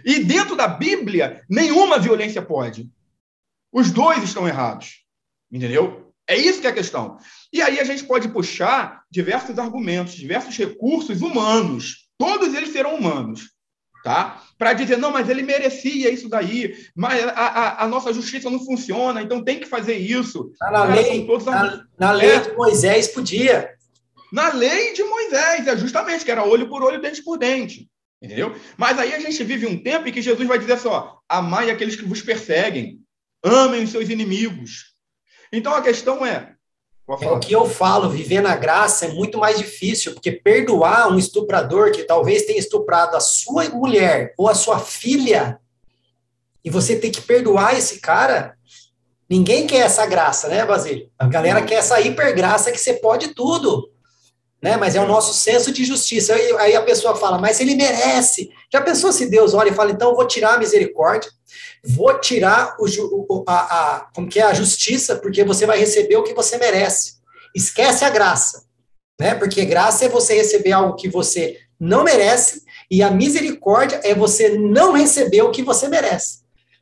E 0.03 0.19
dentro 0.19 0.55
da 0.55 0.67
Bíblia, 0.67 1.43
nenhuma 1.50 2.00
violência 2.00 2.41
pode. 2.41 2.89
Os 3.71 3.91
dois 3.91 4.24
estão 4.24 4.47
errados. 4.47 5.03
Entendeu? 5.51 6.13
É 6.27 6.35
isso 6.35 6.59
que 6.59 6.67
é 6.67 6.69
a 6.71 6.74
questão. 6.74 7.17
E 7.53 7.62
aí 7.62 7.79
a 7.79 7.83
gente 7.83 8.03
pode 8.03 8.27
puxar 8.29 9.03
diversos 9.09 9.57
argumentos, 9.59 10.13
diversos 10.13 10.57
recursos 10.57 11.21
humanos. 11.21 12.09
Todos 12.17 12.53
eles 12.53 12.71
serão 12.71 12.95
humanos. 12.95 13.51
Tá? 14.05 14.39
Para 14.55 14.74
dizer, 14.74 15.00
não, 15.00 15.09
mas 15.09 15.27
ele 15.29 15.41
merecia 15.41 16.12
isso 16.12 16.29
daí, 16.29 16.75
mas 16.95 17.27
a, 17.27 17.31
a, 17.31 17.83
a, 17.85 17.88
nossa 17.88 18.13
justiça 18.13 18.51
não 18.51 18.63
funciona, 18.63 19.19
então 19.19 19.43
tem 19.43 19.59
que 19.59 19.65
fazer 19.65 19.95
isso. 19.95 20.51
Tá 20.59 20.69
na, 20.69 20.85
Cara, 20.85 20.93
lei, 20.93 21.27
na, 21.27 21.88
na, 21.97 22.12
lei 22.12 22.29
é. 22.29 22.39
de 22.39 22.53
Moisés 22.53 23.07
podia. 23.07 23.67
Na 24.31 24.53
lei 24.53 24.93
de 24.93 25.03
Moisés, 25.03 25.65
é 25.65 25.75
justamente, 25.75 26.24
que 26.24 26.29
era 26.29 26.45
olho 26.45 26.69
por 26.69 26.83
olho, 26.83 27.01
dente 27.01 27.24
por 27.24 27.35
dente. 27.39 27.89
Entendeu? 28.21 28.55
Mas 28.77 29.00
aí 29.00 29.12
a 29.12 29.19
gente 29.19 29.43
vive 29.43 29.65
um 29.65 29.81
tempo 29.81 30.07
em 30.07 30.12
que 30.12 30.21
Jesus 30.21 30.47
vai 30.47 30.59
dizer 30.59 30.77
só: 30.77 31.17
amai 31.27 31.71
aqueles 31.71 31.95
que 31.95 32.05
vos 32.05 32.21
perseguem, 32.21 33.00
amem 33.43 33.85
os 33.85 33.89
seus 33.89 34.07
inimigos. 34.07 34.93
Então 35.51 35.74
a 35.74 35.81
questão 35.81 36.24
é. 36.24 36.53
É 37.07 37.29
o 37.29 37.39
que 37.39 37.53
eu 37.53 37.67
falo, 37.67 38.09
viver 38.09 38.41
na 38.41 38.55
graça 38.55 39.05
é 39.05 39.09
muito 39.09 39.38
mais 39.38 39.59
difícil, 39.59 40.13
porque 40.13 40.31
perdoar 40.31 41.12
um 41.12 41.19
estuprador 41.19 41.91
que 41.91 42.03
talvez 42.03 42.45
tenha 42.45 42.57
estuprado 42.57 43.15
a 43.15 43.19
sua 43.19 43.69
mulher 43.69 44.33
ou 44.38 44.50
a 44.50 44.55
sua 44.55 44.79
filha, 44.79 45.59
e 46.63 46.69
você 46.69 46.95
tem 46.95 47.12
que 47.12 47.21
perdoar 47.21 47.77
esse 47.77 48.00
cara, 48.00 48.57
ninguém 49.29 49.67
quer 49.67 49.85
essa 49.85 50.03
graça, 50.07 50.47
né, 50.47 50.65
Basílio? 50.65 51.07
A 51.19 51.27
galera 51.27 51.62
quer 51.62 51.75
essa 51.75 52.01
hipergraça 52.01 52.71
que 52.71 52.79
você 52.79 52.95
pode 52.95 53.35
tudo 53.35 53.91
né? 54.65 54.77
Mas 54.77 54.95
é 54.95 55.00
o 55.00 55.07
nosso 55.07 55.31
senso 55.31 55.72
de 55.72 55.86
justiça. 55.86 56.34
Aí, 56.34 56.51
aí 56.57 56.75
a 56.75 56.81
pessoa 56.81 57.15
fala, 57.15 57.38
mas 57.38 57.60
ele 57.60 57.75
merece. 57.75 58.50
Já 58.74 58.81
pensou 58.81 59.12
se 59.12 59.29
Deus 59.29 59.53
olha 59.53 59.69
e 59.69 59.74
fala, 59.75 59.91
então 59.91 60.10
eu 60.10 60.15
vou 60.15 60.25
tirar 60.25 60.55
a 60.55 60.57
misericórdia, 60.57 61.29
vou 61.84 62.19
tirar 62.19 62.75
o, 62.79 63.43
a, 63.48 63.53
a, 63.53 64.00
como 64.12 64.27
que 64.27 64.39
é 64.39 64.43
a 64.43 64.55
justiça, 64.55 65.17
porque 65.17 65.43
você 65.43 65.67
vai 65.67 65.77
receber 65.77 66.15
o 66.15 66.24
que 66.24 66.34
você 66.34 66.57
merece. 66.57 67.17
Esquece 67.53 68.03
a 68.03 68.10
graça, 68.10 68.63
né? 69.22 69.36
Porque 69.36 69.63
graça 69.65 70.05
é 70.05 70.10
você 70.10 70.34
receber 70.34 70.72
algo 70.72 70.95
que 70.95 71.10
você 71.10 71.60
não 71.79 72.03
merece 72.03 72.63
e 72.89 73.03
a 73.03 73.12
misericórdia 73.12 74.01
é 74.03 74.15
você 74.15 74.57
não 74.57 74.93
receber 74.93 75.43
o 75.43 75.51
que 75.51 75.62
você 75.62 75.88
merece, 75.88 76.39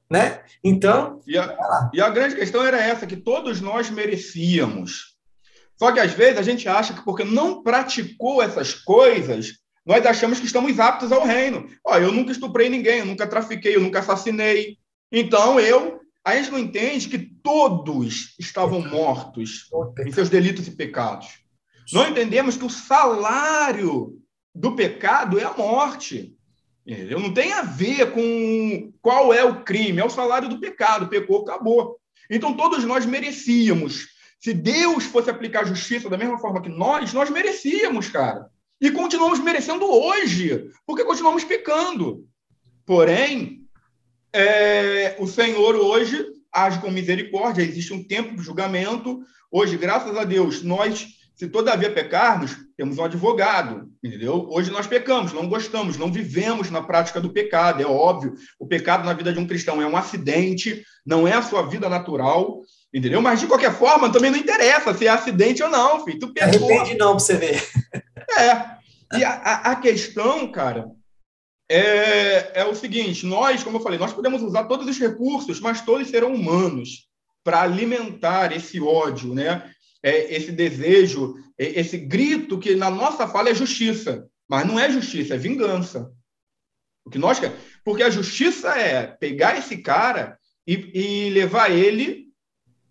né? 0.10 0.40
Então, 0.63 1.20
e 1.28 1.38
a, 1.38 1.90
e 1.94 2.00
a 2.00 2.10
grande 2.10 2.36
questão 2.36 2.66
era 2.66 2.82
essa 2.82 3.06
que 3.06 3.18
todos 3.18 3.60
nós 3.60 3.90
merecíamos 3.90 5.12
só 5.84 5.92
que 5.92 6.00
às 6.00 6.13
vezes 6.13 6.38
a 6.38 6.42
gente 6.42 6.66
acha 6.66 6.94
que 6.94 7.04
porque 7.04 7.25
não 7.25 7.62
praticou 7.62 8.42
essas 8.42 8.74
coisas, 8.74 9.58
nós 9.86 10.06
achamos 10.06 10.40
que 10.40 10.46
estamos 10.46 10.80
aptos 10.80 11.12
ao 11.12 11.25
reino. 11.25 11.68
Ó, 11.86 11.98
eu 11.98 12.10
nunca 12.10 12.32
estuprei 12.32 12.70
ninguém, 12.70 13.00
eu 13.00 13.06
nunca 13.06 13.28
trafiquei, 13.28 13.75
eu 13.75 13.82
nunca 13.82 14.00
assassinei. 14.00 14.78
Então 15.12 15.60
eu, 15.60 16.00
a 16.24 16.38
gente 16.38 16.52
não 16.52 16.60
entende 16.60 17.10
que 17.10 17.20
todos 17.20 18.34
estavam 18.40 18.80
mortos 18.80 19.70
em 20.08 20.12
seus 20.13 20.30
delitos 20.30 20.70
e 20.70 20.72
pecados. 20.72 21.40
Não 21.92 22.08
entendemos 22.08 22.56
que 22.56 22.63
o 22.63 22.70
salário 22.70 24.18
do 24.56 24.78
pecado 24.78 25.38
é 25.38 25.44
a 25.44 25.52
morte. 25.52 26.34
Entendeu? 26.88 27.20
Não 27.20 27.34
tem 27.34 27.52
a 27.52 27.62
ver 27.62 28.13
com 28.13 28.94
qual 29.02 29.34
é 29.34 29.44
o 29.44 29.66
crime, 29.66 30.00
é 30.00 30.06
o 30.06 30.10
salário 30.10 30.48
do 30.48 30.62
pecado. 30.62 31.10
Pecou, 31.10 31.42
acabou. 31.42 32.00
Então 32.30 32.56
todos 32.56 32.86
nós 32.86 33.06
merecíamos 33.06 34.12
Se 34.44 34.54
Deus 34.54 35.06
fosse 35.06 35.30
aplicar 35.30 35.66
justiça 35.66 36.10
da 36.10 36.18
mesma 36.18 36.38
forma 36.38 36.62
que 36.62 36.68
nós, 36.68 37.14
nós 37.14 37.30
merecíamos, 37.30 38.10
cara. 38.10 38.50
E 38.82 38.92
continuamos 38.92 39.40
merecendo 39.40 39.86
hoje, 39.86 40.70
porque 40.86 41.06
continuamos 41.06 41.46
pecando. 41.46 42.28
Porém, 42.86 43.62
é, 44.34 45.16
o 45.18 45.28
Senhor 45.28 45.78
hoje 45.78 46.26
age 46.52 46.82
com 46.82 46.92
misericórdia, 46.92 47.64
existe 47.64 47.94
um 47.94 48.04
tempo 48.04 48.36
de 48.36 48.44
julgamento. 48.44 49.22
Hoje, 49.50 49.78
graças 49.78 50.14
a 50.18 50.26
Deus, 50.26 50.62
nós, 50.62 51.08
se 51.34 51.48
todavia 51.48 51.94
pecarmos, 51.94 52.54
temos 52.76 52.98
um 52.98 53.04
advogado, 53.06 53.90
entendeu? 54.04 54.46
Hoje 54.50 54.70
nós 54.72 54.86
pecamos, 54.86 55.32
não 55.32 55.48
gostamos, 55.48 55.98
não 55.98 56.12
vivemos 56.12 56.70
na 56.70 56.82
prática 56.82 57.22
do 57.22 57.32
pecado, 57.32 57.82
é 57.82 57.86
óbvio. 57.86 58.34
O 58.60 58.68
pecado 58.68 59.06
na 59.06 59.14
vida 59.14 59.32
de 59.32 59.40
um 59.40 59.48
cristão 59.48 59.82
é 59.82 59.88
um 59.88 59.96
acidente, 59.96 60.84
não 61.06 61.26
é 61.26 61.32
a 61.32 61.42
sua 61.42 61.62
vida 61.62 61.88
natural, 61.88 62.60
entendeu? 62.94 63.22
Mas, 63.22 63.40
de 63.40 63.48
qualquer 63.48 63.74
forma, 63.74 64.12
também 64.12 64.32
não 64.32 64.38
interessa 64.38 64.94
se 64.94 65.08
é 65.08 65.10
acidente 65.10 65.64
ou 65.64 65.70
não, 65.70 66.04
filho. 66.06 66.20
Tu 66.20 66.34
pecou. 66.34 66.70
Arrepende 66.70 66.98
não, 66.98 67.12
para 67.12 67.20
você 67.20 67.38
ver. 67.38 67.62
É. 68.38 68.74
E 69.18 69.24
a, 69.24 69.34
a 69.72 69.76
questão, 69.76 70.52
cara, 70.52 70.90
é, 71.70 72.62
é 72.62 72.66
o 72.66 72.76
seguinte: 72.76 73.26
nós, 73.26 73.64
como 73.64 73.78
eu 73.78 73.82
falei, 73.82 74.00
nós 74.00 74.14
podemos 74.14 74.42
usar 74.42 74.66
todos 74.66 74.88
os 74.88 75.00
recursos, 75.00 75.60
mas 75.60 75.82
todos 75.82 76.08
serão 76.08 76.34
humanos 76.34 77.08
para 77.44 77.62
alimentar 77.62 78.52
esse 78.56 78.80
ódio, 78.80 79.34
né? 79.34 79.70
É, 80.02 80.36
esse 80.36 80.52
desejo, 80.52 81.36
é, 81.58 81.80
esse 81.80 81.98
grito 81.98 82.60
que 82.60 82.76
na 82.76 82.90
nossa 82.90 83.28
fala 83.28 83.50
é 83.50 83.56
justiça, 83.56 84.28
mas 84.50 84.66
não 84.66 84.80
é 84.80 84.92
justiça, 84.92 85.36
é 85.36 85.38
vingança. 85.38 86.12
O 87.06 87.10
que 87.10 87.18
nós 87.18 87.40
queremos, 87.40 87.62
porque 87.84 88.04
a 88.04 88.10
justiça 88.10 88.78
é 88.78 89.08
pegar 89.08 89.58
esse 89.58 89.78
cara 89.78 90.38
e, 90.66 91.28
e 91.28 91.30
levar 91.30 91.70
ele 91.70 92.23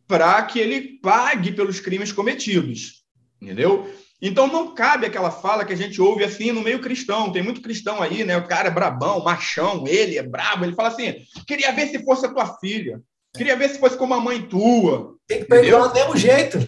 para 0.06 0.42
que 0.42 0.58
ele 0.58 0.98
pague 1.00 1.52
pelos 1.52 1.80
crimes 1.80 2.12
cometidos, 2.12 3.04
entendeu? 3.40 3.90
Então 4.24 4.46
não 4.46 4.72
cabe 4.72 5.04
aquela 5.04 5.32
fala 5.32 5.64
que 5.64 5.72
a 5.72 5.76
gente 5.76 6.00
ouve 6.00 6.22
assim 6.22 6.52
no 6.52 6.62
meio 6.62 6.80
cristão. 6.80 7.32
Tem 7.32 7.42
muito 7.42 7.60
cristão 7.60 8.00
aí, 8.00 8.22
né? 8.22 8.36
O 8.36 8.46
cara 8.46 8.68
é 8.68 8.70
brabão, 8.70 9.24
machão, 9.24 9.84
ele 9.88 10.16
é 10.16 10.22
brabo. 10.22 10.64
Ele 10.64 10.76
fala 10.76 10.90
assim: 10.90 11.16
queria 11.44 11.72
ver 11.72 11.88
se 11.88 12.04
fosse 12.04 12.24
a 12.24 12.32
tua 12.32 12.56
filha. 12.58 13.00
Queria 13.34 13.56
ver 13.56 13.70
se 13.70 13.80
fosse 13.80 13.96
como 13.96 14.14
a 14.14 14.20
mãe 14.20 14.46
tua. 14.46 15.16
Tem 15.26 15.40
que 15.40 15.46
perdoar 15.46 15.88
do 15.88 15.94
mesmo 15.94 16.16
jeito. 16.16 16.58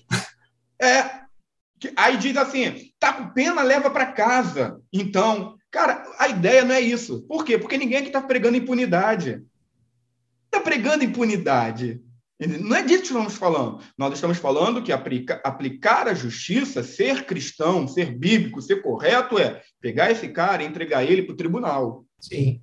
É. 0.83 1.23
Aí 1.97 2.17
diz 2.17 2.37
assim: 2.37 2.91
tá 2.99 3.13
com 3.13 3.31
pena, 3.31 3.63
leva 3.63 3.89
para 3.89 4.13
casa. 4.13 4.81
Então, 4.93 5.55
cara, 5.71 6.05
a 6.19 6.27
ideia 6.27 6.65
não 6.65 6.75
é 6.75 6.81
isso. 6.81 7.23
Por 7.29 7.45
quê? 7.45 7.57
Porque 7.57 7.79
ninguém 7.79 7.99
aqui 7.99 8.09
está 8.09 8.21
pregando 8.21 8.57
impunidade. 8.57 9.43
Está 10.47 10.61
pregando 10.61 11.05
impunidade. 11.05 12.01
Não 12.41 12.77
é 12.77 12.83
disso 12.83 13.03
que 13.03 13.07
estamos 13.09 13.37
falando. 13.37 13.81
Nós 13.97 14.13
estamos 14.15 14.39
falando 14.39 14.83
que 14.83 14.93
aplica, 14.93 15.41
aplicar 15.45 16.09
a 16.09 16.15
justiça, 16.15 16.83
ser 16.83 17.25
cristão, 17.25 17.87
ser 17.87 18.13
bíblico, 18.13 18.61
ser 18.61 18.83
correto, 18.83 19.39
é 19.39 19.63
pegar 19.81 20.11
esse 20.11 20.29
cara 20.29 20.63
e 20.63 20.67
entregar 20.67 21.05
ele 21.05 21.23
para 21.23 21.33
o 21.33 21.37
tribunal. 21.37 22.05
Sim. 22.21 22.61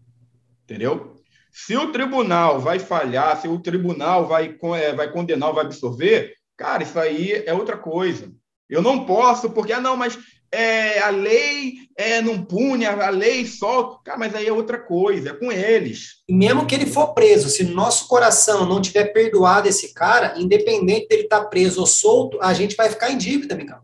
Entendeu? 0.64 1.16
Se 1.52 1.76
o 1.76 1.92
tribunal 1.92 2.60
vai 2.60 2.80
falhar, 2.80 3.40
se 3.40 3.48
o 3.48 3.60
tribunal 3.60 4.28
vai, 4.28 4.58
é, 4.76 4.94
vai 4.94 5.12
condenar, 5.12 5.54
vai 5.54 5.66
absorver, 5.66 6.34
cara, 6.58 6.84
isso 6.84 7.00
aí 7.00 7.32
é 7.46 7.54
outra 7.54 7.78
coisa. 7.78 8.32
Eu 8.70 8.82
não 8.82 9.06
posso, 9.06 9.50
porque, 9.52 9.74
ah, 9.74 9.82
não, 9.82 9.98
mas 9.98 10.18
é, 10.52 11.00
a 11.00 11.10
lei 11.10 11.76
é, 11.96 12.22
não 12.22 12.44
pune, 12.44 12.86
a 12.86 13.10
lei 13.10 13.46
solta. 13.46 14.04
Cara, 14.04 14.18
mas 14.18 14.36
aí 14.36 14.48
é 14.48 14.54
outra 14.54 14.78
coisa, 14.78 15.30
é 15.30 15.34
com 15.34 15.52
eles. 15.52 16.24
Mesmo 16.30 16.66
que 16.66 16.76
ele 16.76 16.86
for 16.86 17.14
preso, 17.14 17.50
se 17.50 17.64
nosso 17.64 18.08
coração 18.08 18.66
não 18.66 18.82
tiver 18.82 19.06
perdoado 19.06 19.68
esse 19.68 19.94
cara, 19.94 20.34
independente 20.38 21.08
dele 21.08 21.24
estar 21.24 21.42
tá 21.42 21.46
preso 21.46 21.80
ou 21.80 21.88
solto, 21.88 22.38
a 22.42 22.54
gente 22.54 22.76
vai 22.76 22.90
ficar 22.90 23.12
em 23.12 23.18
dívida, 23.18 23.56
Miguel. 23.56 23.80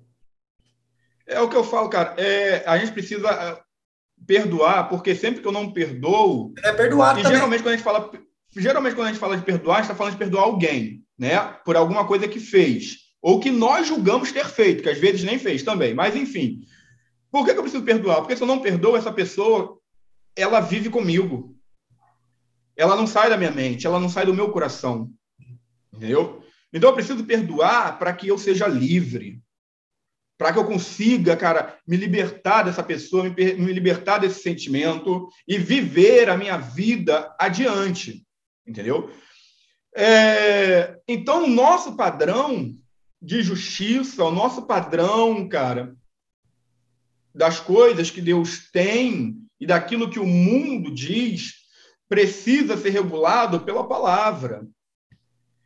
É 1.26 1.40
o 1.40 1.50
que 1.50 1.56
eu 1.56 1.64
falo, 1.64 1.90
cara. 1.90 2.14
É, 2.18 2.64
a 2.66 2.78
gente 2.78 2.92
precisa 2.92 3.30
é, 3.30 3.60
perdoar, 4.26 4.90
porque 4.90 5.16
sempre 5.16 5.42
que 5.42 5.48
eu 5.48 5.52
não 5.52 5.72
perdoo. 5.72 6.54
É 6.64 6.74
perdoado. 6.74 7.20
E 7.20 7.24
também. 7.24 7.38
geralmente 7.38 7.62
quando 7.62 7.74
a 7.74 7.78
gente 7.78 7.84
fala. 7.84 8.12
Geralmente, 8.56 8.96
quando 8.96 9.08
a 9.08 9.12
gente 9.12 9.20
fala 9.20 9.38
de 9.38 9.44
perdoar, 9.44 9.76
a 9.76 9.78
gente 9.80 9.86
está 9.86 9.96
falando 9.96 10.14
de 10.14 10.18
perdoar 10.18 10.44
alguém, 10.44 11.04
né? 11.20 11.38
Por 11.64 11.76
alguma 11.76 12.08
coisa 12.08 12.28
que 12.28 12.40
fez 12.40 13.07
ou 13.22 13.40
que 13.40 13.52
nós 13.52 13.88
julgamos 13.88 14.32
ter 14.32 14.46
feito, 14.48 14.84
que 14.84 14.90
às 14.90 14.98
vezes 14.98 15.24
nem 15.24 15.40
fez 15.40 15.64
também. 15.64 15.94
Mas, 15.94 16.16
enfim, 16.16 16.66
por 17.32 17.46
que, 17.46 17.52
eu 17.52 17.62
preciso 17.62 17.84
perdoar? 17.84 18.18
Porque 18.18 18.36
se 18.36 18.42
eu 18.42 18.48
não 18.48 18.62
perdoo 18.62 18.96
essa 18.96 19.12
pessoa, 19.12 19.78
ela 20.36 20.60
vive 20.60 20.90
comigo. 20.90 21.56
Ela 22.76 22.96
não 22.96 23.08
sai 23.08 23.30
da 23.30 23.38
minha 23.38 23.52
mente, 23.52 23.88
ela 23.88 24.00
não 24.00 24.10
sai 24.10 24.26
do 24.26 24.34
meu 24.34 24.52
coração. 24.52 25.12
Entendeu? 25.94 26.44
Então 26.72 26.90
eu 26.90 26.94
preciso 26.94 27.24
perdoar 27.26 27.98
para 27.98 28.14
que 28.14 28.28
eu 28.28 28.38
seja 28.38 28.68
livre. 28.68 29.42
Para 30.38 30.54
que 30.54 30.60
eu 30.60 30.66
consiga, 30.66 31.36
cara, 31.36 31.80
me 31.88 31.98
libertar 31.98 32.62
dessa 32.62 32.84
pessoa, 32.84 33.24
me, 33.24 33.74
libertar 33.74 34.20
desse 34.20 34.42
sentimento 34.42 35.28
e 35.48 35.58
viver 35.58 36.30
a 36.30 36.38
minha 36.38 36.58
vida 36.58 37.36
adiante. 37.40 38.24
Entendeu? 38.66 39.12
É, 39.96 41.00
então, 41.08 41.46
o 41.46 41.48
nosso 41.48 41.96
padrão 41.96 42.78
de 43.28 43.44
justiça, 43.44 44.24
o 44.24 44.32
nosso 44.32 44.62
padrão, 44.62 45.50
cara, 45.50 45.94
das 47.36 47.60
coisas 47.60 48.10
que 48.10 48.22
Deus 48.22 48.72
tem 48.72 49.36
e 49.60 49.68
daquilo 49.68 50.10
que 50.10 50.18
o 50.18 50.26
mundo 50.26 50.90
diz, 50.90 51.56
precisa 52.08 52.78
ser 52.78 52.92
regulado 52.92 53.60
pela 53.60 53.86
palavra. 53.86 54.66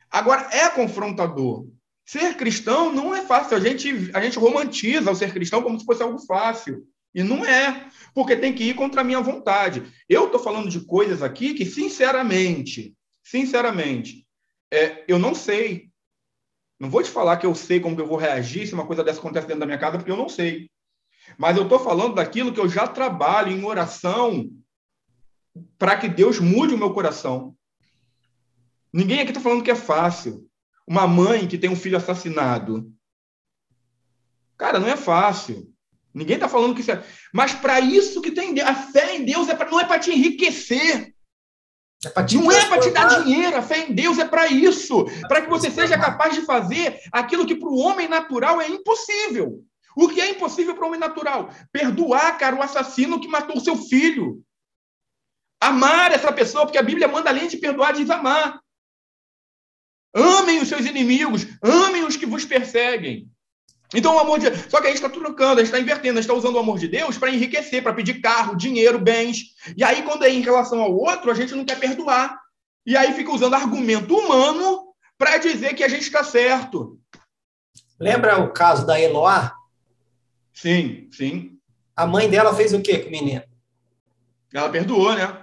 Agora, 0.09 0.49
é 0.51 0.69
confrontador. 0.69 1.67
Ser 2.03 2.35
cristão 2.35 2.91
não 2.91 3.15
é 3.15 3.21
fácil. 3.21 3.55
A 3.55 3.59
gente, 3.59 4.09
a 4.11 4.19
gente 4.21 4.39
romantiza 4.39 5.11
o 5.11 5.15
ser 5.15 5.31
cristão 5.31 5.61
como 5.61 5.79
se 5.79 5.85
fosse 5.85 6.01
algo 6.01 6.17
fácil. 6.17 6.87
E 7.13 7.21
não 7.21 7.45
é, 7.45 7.87
porque 8.15 8.35
tem 8.35 8.53
que 8.53 8.63
ir 8.63 8.73
contra 8.73 9.01
a 9.01 9.03
minha 9.03 9.21
vontade. 9.21 9.83
Eu 10.09 10.25
estou 10.25 10.41
falando 10.41 10.67
de 10.67 10.79
coisas 10.79 11.21
aqui 11.21 11.53
que, 11.53 11.67
sinceramente, 11.67 12.95
sinceramente, 13.23 14.25
é, 14.73 15.05
eu 15.07 15.19
não 15.19 15.35
sei. 15.35 15.90
Não 16.81 16.89
vou 16.89 17.03
te 17.03 17.11
falar 17.11 17.37
que 17.37 17.45
eu 17.45 17.53
sei 17.53 17.79
como 17.79 17.95
que 17.95 18.01
eu 18.01 18.07
vou 18.07 18.17
reagir 18.17 18.65
se 18.65 18.73
uma 18.73 18.87
coisa 18.87 19.03
dessa 19.03 19.19
acontece 19.19 19.45
dentro 19.45 19.59
da 19.59 19.67
minha 19.67 19.77
casa, 19.77 19.99
porque 19.99 20.09
eu 20.09 20.17
não 20.17 20.27
sei. 20.27 20.67
Mas 21.37 21.55
eu 21.55 21.61
estou 21.61 21.77
falando 21.77 22.15
daquilo 22.15 22.51
que 22.51 22.59
eu 22.59 22.67
já 22.67 22.87
trabalho 22.87 23.51
em 23.51 23.63
oração 23.63 24.49
para 25.77 25.95
que 25.95 26.09
Deus 26.09 26.39
mude 26.39 26.73
o 26.73 26.79
meu 26.79 26.91
coração. 26.91 27.55
Ninguém 28.91 29.19
aqui 29.19 29.29
está 29.29 29.39
falando 29.39 29.63
que 29.63 29.69
é 29.69 29.75
fácil. 29.75 30.49
Uma 30.87 31.05
mãe 31.05 31.47
que 31.47 31.55
tem 31.55 31.69
um 31.69 31.75
filho 31.75 31.97
assassinado. 31.97 32.91
Cara, 34.57 34.79
não 34.79 34.87
é 34.87 34.97
fácil. 34.97 35.71
Ninguém 36.11 36.37
está 36.37 36.49
falando 36.49 36.73
que 36.73 36.81
isso 36.81 36.91
é. 36.91 37.05
Mas 37.31 37.53
para 37.53 37.79
isso 37.79 38.23
que 38.23 38.31
tem 38.31 38.59
a 38.59 38.73
fé 38.73 39.17
em 39.17 39.23
Deus 39.23 39.47
é 39.49 39.55
pra... 39.55 39.69
não 39.69 39.79
é 39.79 39.85
para 39.85 39.99
te 39.99 40.09
enriquecer. 40.09 41.13
É 42.03 42.33
não 42.33 42.51
é 42.51 42.67
para 42.67 42.81
te 42.81 42.89
dar 42.89 43.23
dinheiro, 43.23 43.55
a 43.55 43.61
fé 43.61 43.85
em 43.85 43.93
Deus 43.93 44.17
é 44.17 44.25
para 44.25 44.47
isso, 44.47 45.05
para 45.27 45.41
que 45.41 45.49
você 45.49 45.69
seja 45.69 45.99
capaz 45.99 46.33
de 46.33 46.41
fazer 46.41 46.99
aquilo 47.11 47.45
que 47.45 47.55
para 47.55 47.69
o 47.69 47.77
homem 47.77 48.07
natural 48.07 48.59
é 48.59 48.67
impossível. 48.67 49.63
O 49.95 50.07
que 50.07 50.19
é 50.19 50.31
impossível 50.31 50.73
para 50.73 50.83
o 50.83 50.87
homem 50.87 50.99
natural? 50.99 51.53
Perdoar, 51.71 52.37
cara, 52.39 52.55
o 52.55 52.61
assassino 52.61 53.19
que 53.19 53.27
matou 53.27 53.57
o 53.57 53.61
seu 53.61 53.75
filho. 53.75 54.43
Amar 55.61 56.11
essa 56.11 56.31
pessoa, 56.31 56.65
porque 56.65 56.79
a 56.79 56.83
Bíblia 56.83 57.07
manda 57.07 57.29
além 57.29 57.47
de 57.47 57.57
perdoar, 57.57 57.93
diz 57.93 58.09
amar. 58.09 58.59
Amem 60.13 60.59
os 60.59 60.69
seus 60.69 60.85
inimigos, 60.85 61.45
amem 61.61 62.03
os 62.03 62.17
que 62.17 62.25
vos 62.25 62.43
perseguem. 62.45 63.29
Então, 63.93 64.15
o 64.15 64.19
amor 64.19 64.39
de 64.39 64.47
Só 64.69 64.79
que 64.79 64.87
a 64.87 64.89
gente 64.89 65.03
está 65.03 65.09
trocando, 65.09 65.59
a 65.59 65.63
gente 65.63 65.73
está 65.73 65.79
invertendo, 65.79 66.17
a 66.17 66.21
gente 66.21 66.29
está 66.29 66.33
usando 66.33 66.55
o 66.55 66.59
amor 66.59 66.79
de 66.79 66.87
Deus 66.87 67.17
para 67.17 67.29
enriquecer, 67.29 67.83
para 67.83 67.93
pedir 67.93 68.21
carro, 68.21 68.55
dinheiro, 68.55 68.97
bens. 68.97 69.53
E 69.75 69.83
aí, 69.83 70.03
quando 70.03 70.23
é 70.23 70.29
em 70.29 70.41
relação 70.41 70.81
ao 70.81 70.93
outro, 70.93 71.29
a 71.29 71.33
gente 71.33 71.53
não 71.53 71.65
quer 71.65 71.79
perdoar. 71.79 72.39
E 72.85 72.95
aí 72.95 73.13
fica 73.13 73.31
usando 73.31 73.53
argumento 73.53 74.15
humano 74.15 74.93
para 75.17 75.37
dizer 75.37 75.75
que 75.75 75.83
a 75.83 75.87
gente 75.87 76.03
está 76.03 76.23
certo. 76.23 76.99
Lembra 77.99 78.39
o 78.39 78.51
caso 78.51 78.85
da 78.85 78.99
Eloá? 78.99 79.53
Sim, 80.53 81.07
sim. 81.11 81.59
A 81.95 82.07
mãe 82.07 82.29
dela 82.29 82.55
fez 82.55 82.73
o 82.73 82.81
quê 82.81 82.97
com 82.99 83.09
o 83.09 83.11
menino? 83.11 83.43
Ela 84.53 84.69
perdoou, 84.69 85.13
né? 85.13 85.40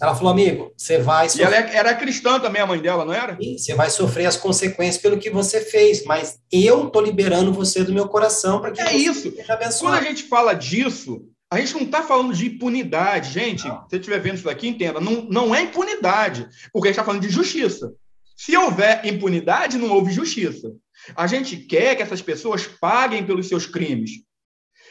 Ela 0.00 0.14
falou, 0.14 0.32
amigo, 0.32 0.72
você 0.76 0.98
vai. 0.98 1.28
Sofrer... 1.28 1.44
E 1.44 1.46
ela 1.46 1.56
é, 1.56 1.76
era 1.76 1.94
cristã 1.94 2.40
também, 2.40 2.60
a 2.60 2.66
mãe 2.66 2.80
dela, 2.80 3.04
não 3.04 3.12
era? 3.12 3.36
Sim, 3.40 3.56
você 3.56 3.74
vai 3.74 3.90
sofrer 3.90 4.26
as 4.26 4.36
consequências 4.36 5.00
pelo 5.00 5.18
que 5.18 5.30
você 5.30 5.60
fez, 5.60 6.04
mas 6.04 6.38
eu 6.50 6.90
tô 6.90 7.00
liberando 7.00 7.52
você 7.52 7.84
do 7.84 7.92
meu 7.92 8.08
coração 8.08 8.60
para 8.60 8.72
que 8.72 8.80
é 8.80 8.86
você 8.86 8.96
isso. 8.96 9.36
seja 9.36 9.54
abençoado. 9.54 9.96
Quando 9.96 10.04
a 10.04 10.08
gente 10.08 10.24
fala 10.24 10.52
disso, 10.52 11.28
a 11.50 11.60
gente 11.60 11.74
não 11.74 11.82
está 11.82 12.02
falando 12.02 12.34
de 12.34 12.46
impunidade, 12.46 13.30
gente. 13.30 13.66
Não. 13.68 13.82
Se 13.84 13.90
você 13.90 13.96
estiver 13.96 14.18
vendo 14.18 14.34
isso 14.34 14.44
daqui, 14.44 14.66
entenda, 14.66 15.00
não, 15.00 15.22
não 15.22 15.54
é 15.54 15.62
impunidade, 15.62 16.48
porque 16.72 16.88
a 16.88 16.90
gente 16.90 16.98
está 16.98 17.04
falando 17.04 17.22
de 17.22 17.28
justiça. 17.28 17.92
Se 18.36 18.56
houver 18.56 19.06
impunidade, 19.06 19.78
não 19.78 19.92
houve 19.92 20.12
justiça. 20.12 20.72
A 21.14 21.28
gente 21.28 21.56
quer 21.56 21.94
que 21.94 22.02
essas 22.02 22.20
pessoas 22.20 22.66
paguem 22.66 23.24
pelos 23.24 23.46
seus 23.46 23.64
crimes. 23.64 24.10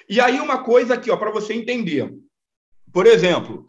E 0.07 0.21
aí, 0.21 0.39
uma 0.39 0.63
coisa 0.63 0.93
aqui, 0.93 1.15
para 1.17 1.31
você 1.31 1.53
entender. 1.53 2.09
Por 2.93 3.05
exemplo, 3.07 3.65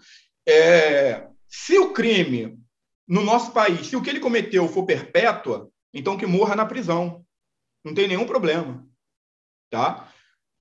é, 0.49 1.27
se 1.49 1.79
o 1.79 1.93
crime 1.93 2.59
no 3.07 3.23
nosso 3.23 3.53
país, 3.53 3.87
se 3.87 3.97
o 3.97 4.03
que 4.03 4.11
ele 4.11 4.21
cometeu 4.21 4.69
for 4.69 4.85
perpétua, 4.85 5.71
então 5.93 6.17
que 6.17 6.27
morra 6.27 6.57
na 6.57 6.67
prisão. 6.67 7.25
Não 7.85 7.95
tem 7.95 8.09
nenhum 8.09 8.27
problema. 8.27 8.87
Tá? 9.71 10.09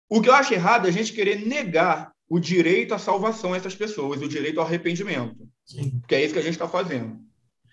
O 0.10 0.22
que 0.22 0.30
eu 0.30 0.34
acho 0.34 0.54
errado 0.54 0.86
é 0.86 0.90
a 0.90 0.94
gente 0.94 1.14
querer 1.14 1.46
negar 1.46 2.12
o 2.30 2.40
direito 2.40 2.94
à 2.94 3.00
salvação 3.00 3.54
a 3.54 3.58
essas 3.58 3.76
pessoas, 3.76 4.22
o 4.22 4.28
direito 4.28 4.60
ao 4.60 4.66
arrependimento. 4.66 5.48
Sim. 5.66 6.02
Que 6.08 6.16
é 6.16 6.24
isso 6.24 6.34
que 6.34 6.40
a 6.40 6.44
gente 6.44 6.54
está 6.54 6.68
fazendo. 6.68 7.20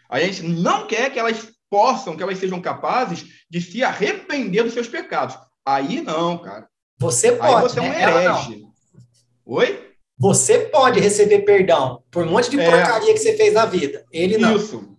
A 0.09 0.21
gente 0.21 0.43
não 0.43 0.87
quer 0.87 1.11
que 1.13 1.19
elas 1.19 1.51
possam, 1.69 2.17
que 2.17 2.23
elas 2.23 2.39
sejam 2.39 2.61
capazes 2.61 3.45
de 3.49 3.61
se 3.61 3.83
arrepender 3.83 4.63
dos 4.63 4.73
seus 4.73 4.89
pecados. 4.89 5.37
Aí 5.65 6.01
não, 6.01 6.39
cara. 6.39 6.69
Você 6.99 7.33
pode. 7.33 7.55
Aí 7.55 7.63
você 7.63 7.79
é 7.79 7.83
um 7.83 7.89
né? 7.89 8.03
herege. 8.03 8.67
Oi? 9.45 9.90
Você 10.21 10.59
pode 10.67 11.01
receber 11.01 11.41
perdão 11.47 12.03
por 12.11 12.27
um 12.27 12.31
monte 12.31 12.51
de 12.51 12.61
é. 12.61 12.71
porcaria 12.71 13.15
que 13.15 13.19
você 13.19 13.35
fez 13.39 13.55
na 13.55 13.65
vida. 13.65 14.05
Ele 14.13 14.37
não. 14.37 14.55
Isso. 14.55 14.97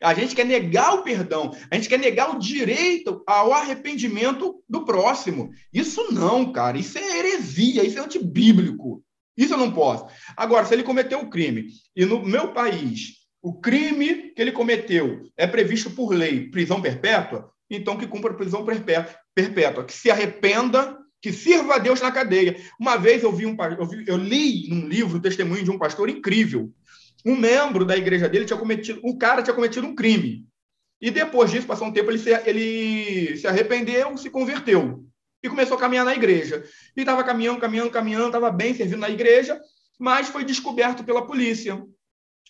A 0.00 0.14
gente 0.14 0.34
quer 0.34 0.46
negar 0.46 0.94
o 0.94 1.02
perdão, 1.02 1.50
a 1.70 1.74
gente 1.74 1.88
quer 1.88 1.98
negar 1.98 2.34
o 2.34 2.38
direito 2.38 3.22
ao 3.26 3.52
arrependimento 3.52 4.62
do 4.68 4.84
próximo. 4.84 5.50
Isso 5.74 6.12
não, 6.12 6.52
cara, 6.52 6.78
isso 6.78 6.96
é 6.96 7.18
heresia, 7.18 7.84
isso 7.84 7.98
é 7.98 8.02
antibíblico. 8.02 9.02
Isso 9.36 9.54
eu 9.54 9.58
não 9.58 9.72
posso. 9.72 10.06
Agora, 10.36 10.64
se 10.64 10.72
ele 10.72 10.84
cometeu 10.84 11.20
o 11.20 11.28
crime 11.28 11.66
e 11.94 12.06
no 12.06 12.24
meu 12.24 12.52
país 12.52 13.20
o 13.42 13.60
crime 13.60 14.32
que 14.34 14.40
ele 14.40 14.52
cometeu 14.52 15.22
é 15.36 15.46
previsto 15.46 15.90
por 15.90 16.14
lei 16.14 16.48
prisão 16.48 16.80
perpétua, 16.80 17.50
então 17.68 17.96
que 17.96 18.06
cumpra 18.06 18.34
prisão 18.34 18.64
perpétua, 18.64 19.84
que 19.84 19.92
se 19.92 20.10
arrependa, 20.10 20.96
que 21.20 21.32
sirva 21.32 21.74
a 21.74 21.78
Deus 21.78 22.00
na 22.00 22.10
cadeia. 22.10 22.56
Uma 22.78 22.96
vez 22.96 23.22
eu 23.22 23.32
vi 23.32 23.46
um 23.46 23.56
eu, 23.78 23.86
vi, 23.86 24.04
eu 24.06 24.16
li 24.16 24.68
num 24.68 24.88
livro 24.88 25.18
o 25.18 25.22
testemunho 25.22 25.62
de 25.62 25.70
um 25.70 25.78
pastor 25.78 26.08
incrível 26.08 26.72
um 27.24 27.36
membro 27.36 27.84
da 27.84 27.96
igreja 27.96 28.28
dele 28.28 28.44
tinha 28.44 28.58
cometido, 28.58 29.00
um 29.04 29.16
cara 29.16 29.42
tinha 29.42 29.54
cometido 29.54 29.86
um 29.86 29.94
crime. 29.94 30.46
E 31.00 31.10
depois 31.10 31.50
disso, 31.50 31.66
passou 31.66 31.86
um 31.86 31.92
tempo, 31.92 32.10
ele 32.10 32.18
se, 32.18 32.30
ele 32.46 33.36
se 33.36 33.46
arrependeu, 33.46 34.16
se 34.16 34.28
converteu 34.28 35.04
e 35.42 35.48
começou 35.48 35.76
a 35.76 35.80
caminhar 35.80 36.04
na 36.04 36.14
igreja. 36.14 36.64
E 36.96 37.00
estava 37.00 37.24
caminhando, 37.24 37.60
caminhando, 37.60 37.90
caminhando, 37.90 38.26
estava 38.26 38.50
bem 38.50 38.74
servindo 38.74 39.00
na 39.00 39.08
igreja, 39.08 39.58
mas 39.98 40.28
foi 40.28 40.44
descoberto 40.44 41.02
pela 41.02 41.26
polícia. 41.26 41.82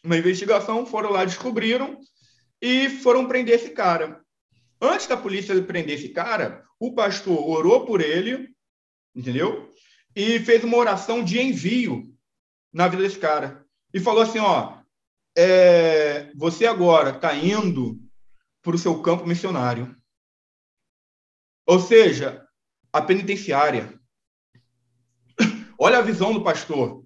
Uma 0.03 0.17
investigação, 0.17 0.85
foram 0.87 1.11
lá, 1.11 1.25
descobriram 1.25 1.99
e 2.61 2.89
foram 2.89 3.27
prender 3.27 3.57
esse 3.57 3.71
cara. 3.71 4.21
Antes 4.81 5.07
da 5.07 5.17
polícia 5.17 5.61
prender 5.63 5.97
esse 5.97 6.09
cara, 6.09 6.65
o 6.81 6.95
pastor 6.95 7.39
orou 7.49 7.85
por 7.85 8.01
ele, 8.01 8.49
entendeu? 9.15 9.71
E 10.15 10.39
fez 10.41 10.65
uma 10.65 10.77
oração 10.77 11.23
de 11.23 11.41
envio 11.41 12.13
na 12.73 12.89
vida 12.89 13.03
desse 13.03 13.19
cara 13.19 13.65
e 13.93 14.01
falou 14.01 14.23
assim: 14.23 14.39
ó, 14.39 14.79
é, 15.37 16.33
você 16.35 16.67
agora 16.67 17.11
está 17.11 17.35
indo 17.35 17.99
para 18.63 18.75
o 18.75 18.79
seu 18.79 19.01
campo 19.03 19.27
missionário. 19.27 19.97
Ou 21.67 21.79
seja, 21.79 22.45
a 22.93 23.01
penitenciária. 23.01 23.99
Olha 25.79 25.99
a 25.99 26.03
visão 26.03 26.33
do 26.33 26.43
pastor. 26.43 27.05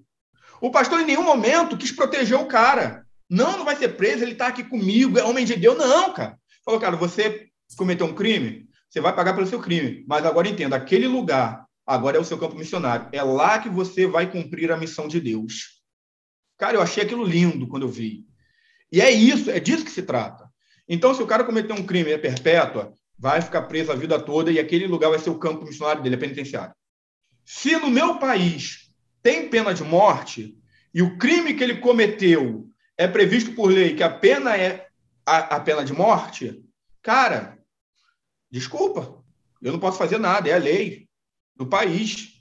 O 0.61 0.71
pastor 0.71 1.01
em 1.01 1.07
nenhum 1.07 1.23
momento 1.23 1.77
quis 1.77 1.93
proteger 1.93 2.38
o 2.38 2.47
cara. 2.47 3.07
Não, 3.29 3.59
não 3.59 3.64
vai 3.64 3.77
ser 3.77 3.90
preso, 3.90 4.23
ele 4.23 4.33
está 4.33 4.49
aqui 4.49 4.64
comigo, 4.64 5.19
é 5.19 5.25
homem 5.25 5.45
de 5.45 5.57
Deus. 5.57 5.77
Não, 5.77 6.12
cara. 6.12 6.38
Falou, 6.64 6.81
cara, 6.81 6.97
você 6.97 7.49
cometeu 7.77 8.07
um 8.07 8.14
crime, 8.14 8.69
você 8.88 9.01
vai 9.01 9.14
pagar 9.14 9.35
pelo 9.35 9.47
seu 9.47 9.61
crime. 9.61 10.05
Mas 10.09 10.25
agora 10.25 10.49
entenda, 10.49 10.77
aquele 10.77 11.07
lugar 11.07 11.63
agora 11.87 12.16
é 12.16 12.20
o 12.20 12.25
seu 12.25 12.38
campo 12.38 12.57
missionário. 12.57 13.09
É 13.12 13.23
lá 13.23 13.59
que 13.59 13.68
você 13.68 14.07
vai 14.07 14.31
cumprir 14.31 14.70
a 14.73 14.77
missão 14.77 15.09
de 15.09 15.20
Deus. 15.20 15.83
Cara, 16.59 16.77
eu 16.77 16.83
achei 16.83 17.03
aquilo 17.03 17.25
lindo 17.25 17.66
quando 17.66 17.83
eu 17.83 17.88
vi. 17.88 18.25
E 18.90 19.01
é 19.01 19.11
isso, 19.11 19.51
é 19.51 19.59
disso 19.59 19.85
que 19.85 19.90
se 19.90 20.03
trata. 20.03 20.49
Então, 20.88 21.14
se 21.14 21.23
o 21.23 21.27
cara 21.27 21.44
cometer 21.44 21.73
um 21.73 21.85
crime 21.85 22.12
é 22.12 22.18
perpétua, 22.18 22.92
vai 23.18 23.40
ficar 23.40 23.62
preso 23.62 23.90
a 23.90 23.94
vida 23.94 24.20
toda 24.20 24.53
e 24.53 24.59
aquele 24.59 24.87
lugar 24.87 25.11
vai 25.11 25.18
ser 25.18 25.31
o 25.31 25.38
campo 25.38 25.64
missionário 25.64 26.03
dele, 26.03 26.14
é 26.14 26.18
penitenciário. 26.18 26.75
Se 27.44 27.77
no 27.77 27.90
meu 27.90 28.18
país 28.18 28.90
tem 29.23 29.49
pena 29.49 29.75
de 29.75 29.83
morte 29.83 30.57
e 30.92 31.03
o 31.03 31.16
crime 31.18 31.55
que 31.55 31.64
ele 31.64 31.79
cometeu 31.79 32.68
é 32.97 33.09
previsto 33.09 33.53
por 33.53 33.70
lei 33.70 33.94
que 33.94 34.03
a 34.03 34.11
pena 34.11 34.57
é 34.57 34.88
a, 35.27 35.57
a 35.57 35.61
pena 35.61 35.85
de 35.85 35.92
morte, 35.92 36.62
cara, 37.03 37.59
desculpa, 38.51 39.23
eu 39.61 39.73
não 39.73 39.81
posso 39.81 39.99
fazer 39.99 40.18
nada, 40.18 40.49
é 40.49 40.53
a 40.53 40.59
lei 40.59 41.04
do 41.57 41.67
país. 41.67 42.35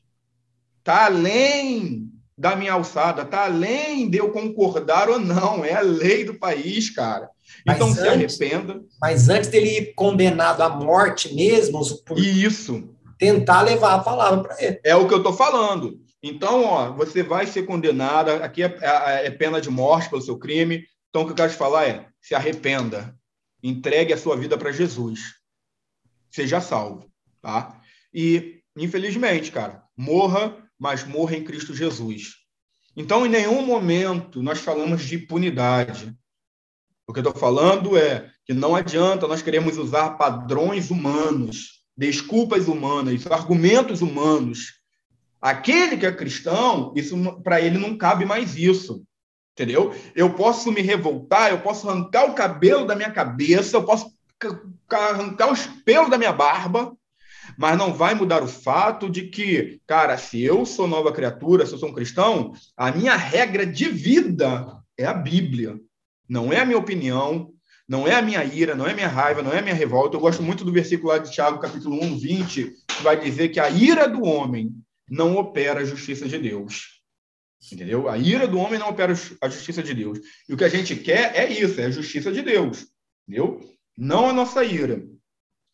Está 0.80 1.06
além 1.06 2.12
da 2.38 2.56
minha 2.56 2.74
alçada, 2.74 3.22
está 3.22 3.46
além 3.46 4.10
de 4.10 4.18
eu 4.18 4.32
concordar 4.32 5.10
ou 5.10 5.20
não, 5.20 5.64
é 5.64 5.74
a 5.74 5.82
lei 5.82 6.24
do 6.26 6.34
país, 6.34 6.90
cara. 6.90 7.30
Então 7.68 7.90
mas 7.90 7.98
se 7.98 8.08
antes, 8.08 8.42
arrependa. 8.42 8.84
Mas 9.00 9.30
antes 9.30 9.50
dele 9.50 9.78
ir 9.78 9.94
condenado 9.94 10.62
à 10.62 10.70
morte 10.70 11.34
mesmo, 11.34 11.82
por 12.04 12.20
Isso. 12.20 12.90
tentar 13.18 13.62
levar 13.62 13.96
a 13.96 14.00
palavra 14.00 14.42
para 14.42 14.64
ele. 14.64 14.80
É 14.84 14.96
o 14.96 15.08
que 15.08 15.14
eu 15.14 15.20
estou 15.20 15.34
falando. 15.34 16.02
Então, 16.22 16.64
ó, 16.64 16.92
você 16.94 17.22
vai 17.22 17.46
ser 17.46 17.64
condenado, 17.64 18.30
aqui 18.30 18.64
é, 18.64 18.78
é, 18.82 19.28
é, 19.28 19.30
pena 19.32 19.60
de 19.60 19.70
morte 19.70 20.10
pelo 20.10 20.22
seu 20.22 20.38
crime. 20.38 20.86
Então, 21.10 21.22
o 21.22 21.26
que 21.26 21.32
eu 21.32 21.36
quero 21.36 21.52
te 21.52 21.58
falar 21.58 21.88
é: 21.88 22.08
se 22.22 22.34
arrependa, 22.34 23.14
entregue 23.62 24.14
a 24.14 24.18
sua 24.18 24.36
vida 24.38 24.58
para 24.58 24.72
Jesus, 24.72 25.36
seja 26.32 26.62
salvo, 26.62 27.10
tá? 27.42 27.80
E, 28.14 28.63
infelizmente, 28.78 29.52
cara, 29.52 29.84
morra 29.96 30.64
mas 30.84 31.06
morra 31.06 31.38
em 31.38 31.46
Cristo 31.46 31.74
Jesus. 31.74 32.36
Então, 32.94 33.26
em 33.26 33.30
nenhum 33.30 33.66
momento 33.66 34.44
nós 34.44 34.60
falamos 34.60 35.04
de 35.06 35.16
impunidade. 35.16 36.14
O 37.08 37.14
que 37.14 37.20
eu 37.20 37.24
estou 37.24 37.40
falando 37.40 37.98
é 37.98 38.30
que 38.46 38.54
não 38.54 38.76
adianta 38.76 39.26
nós 39.26 39.42
queremos 39.42 39.78
usar 39.78 40.18
padrões 40.18 40.92
humanos, 40.92 41.86
desculpas 41.96 42.68
humanas, 42.68 43.26
argumentos 43.28 44.02
humanos. 44.02 44.74
Aquele 45.42 45.96
que 45.96 46.06
é 46.06 46.12
cristão, 46.12 46.94
isso 46.98 47.16
para 47.42 47.62
ele 47.62 47.78
não 47.78 47.98
cabe 47.98 48.26
mais 48.26 48.58
isso. 48.58 49.06
Entendeu? 49.54 49.96
Eu 50.14 50.34
posso 50.34 50.70
me 50.70 50.82
revoltar, 50.82 51.50
eu 51.50 51.62
posso 51.62 51.90
arrancar 51.90 52.26
o 52.26 52.36
cabelo 52.36 52.86
da 52.86 52.96
minha 52.96 53.12
cabeça, 53.12 53.78
eu 53.78 53.86
posso 53.86 54.12
arrancar 54.90 55.50
os 55.50 55.66
pelos 55.86 56.10
da 56.10 56.18
minha 56.18 56.34
barba, 56.34 56.94
mas 57.58 57.78
não 57.78 57.94
vai 57.94 58.14
mudar 58.14 58.44
o 58.44 58.48
fato 58.48 59.10
de 59.10 59.28
que, 59.28 59.80
cara, 59.88 60.18
se 60.18 60.42
eu 60.42 60.66
sou 60.66 60.88
nova 60.88 61.12
criatura, 61.12 61.66
se 61.66 61.74
eu 61.74 61.78
sou 61.78 61.90
um 61.90 61.94
cristão, 61.94 62.54
a 62.76 62.92
minha 62.92 63.16
regra 63.16 63.66
de 63.66 63.86
vida 63.90 64.66
é 64.98 65.06
a 65.06 65.14
Bíblia. 65.14 65.78
Não 66.28 66.52
é 66.52 66.60
a 66.60 66.66
minha 66.66 66.78
opinião, 66.78 67.52
não 67.88 68.08
é 68.08 68.16
a 68.16 68.22
minha 68.22 68.44
ira, 68.44 68.76
não 68.76 68.88
é 68.88 68.92
a 68.92 68.96
minha 68.96 69.08
raiva, 69.08 69.42
não 69.42 69.52
é 69.52 69.60
a 69.60 69.62
minha 69.62 69.76
revolta. 69.76 70.16
Eu 70.16 70.22
gosto 70.22 70.42
muito 70.42 70.64
do 70.64 70.72
versículo 70.72 71.10
lá 71.10 71.18
de 71.18 71.32
Tiago, 71.32 71.60
capítulo 71.60 72.04
1, 72.04 72.18
20, 72.18 72.74
que 72.88 73.04
vai 73.04 73.20
dizer 73.20 73.50
que 73.50 73.60
a 73.60 73.70
ira 73.70 74.08
do 74.08 74.24
homem 74.24 74.72
não 75.10 75.36
opera 75.36 75.82
a 75.82 75.86
justiça 75.86 76.28
de 76.28 76.40
Deus. 76.40 77.02
Entendeu? 77.72 78.10
A 78.10 78.18
ira 78.18 78.48
do 78.48 78.58
homem 78.58 78.80
não 78.80 78.90
opera 78.90 79.14
a 79.42 79.50
justiça 79.50 79.82
de 79.84 79.94
Deus. 79.94 80.20
E 80.48 80.54
o 80.54 80.58
que 80.58 80.64
a 80.64 80.70
gente 80.70 80.96
quer 80.96 81.36
é 81.36 81.52
isso, 81.52 81.80
é 81.80 81.86
a 81.86 81.92
justiça 81.92 82.32
de 82.32 82.42
Deus. 82.42 82.88
Entendeu? 83.28 83.60
Não 83.98 84.30
a 84.30 84.34
nossa 84.34 84.64
ira. 84.64 85.04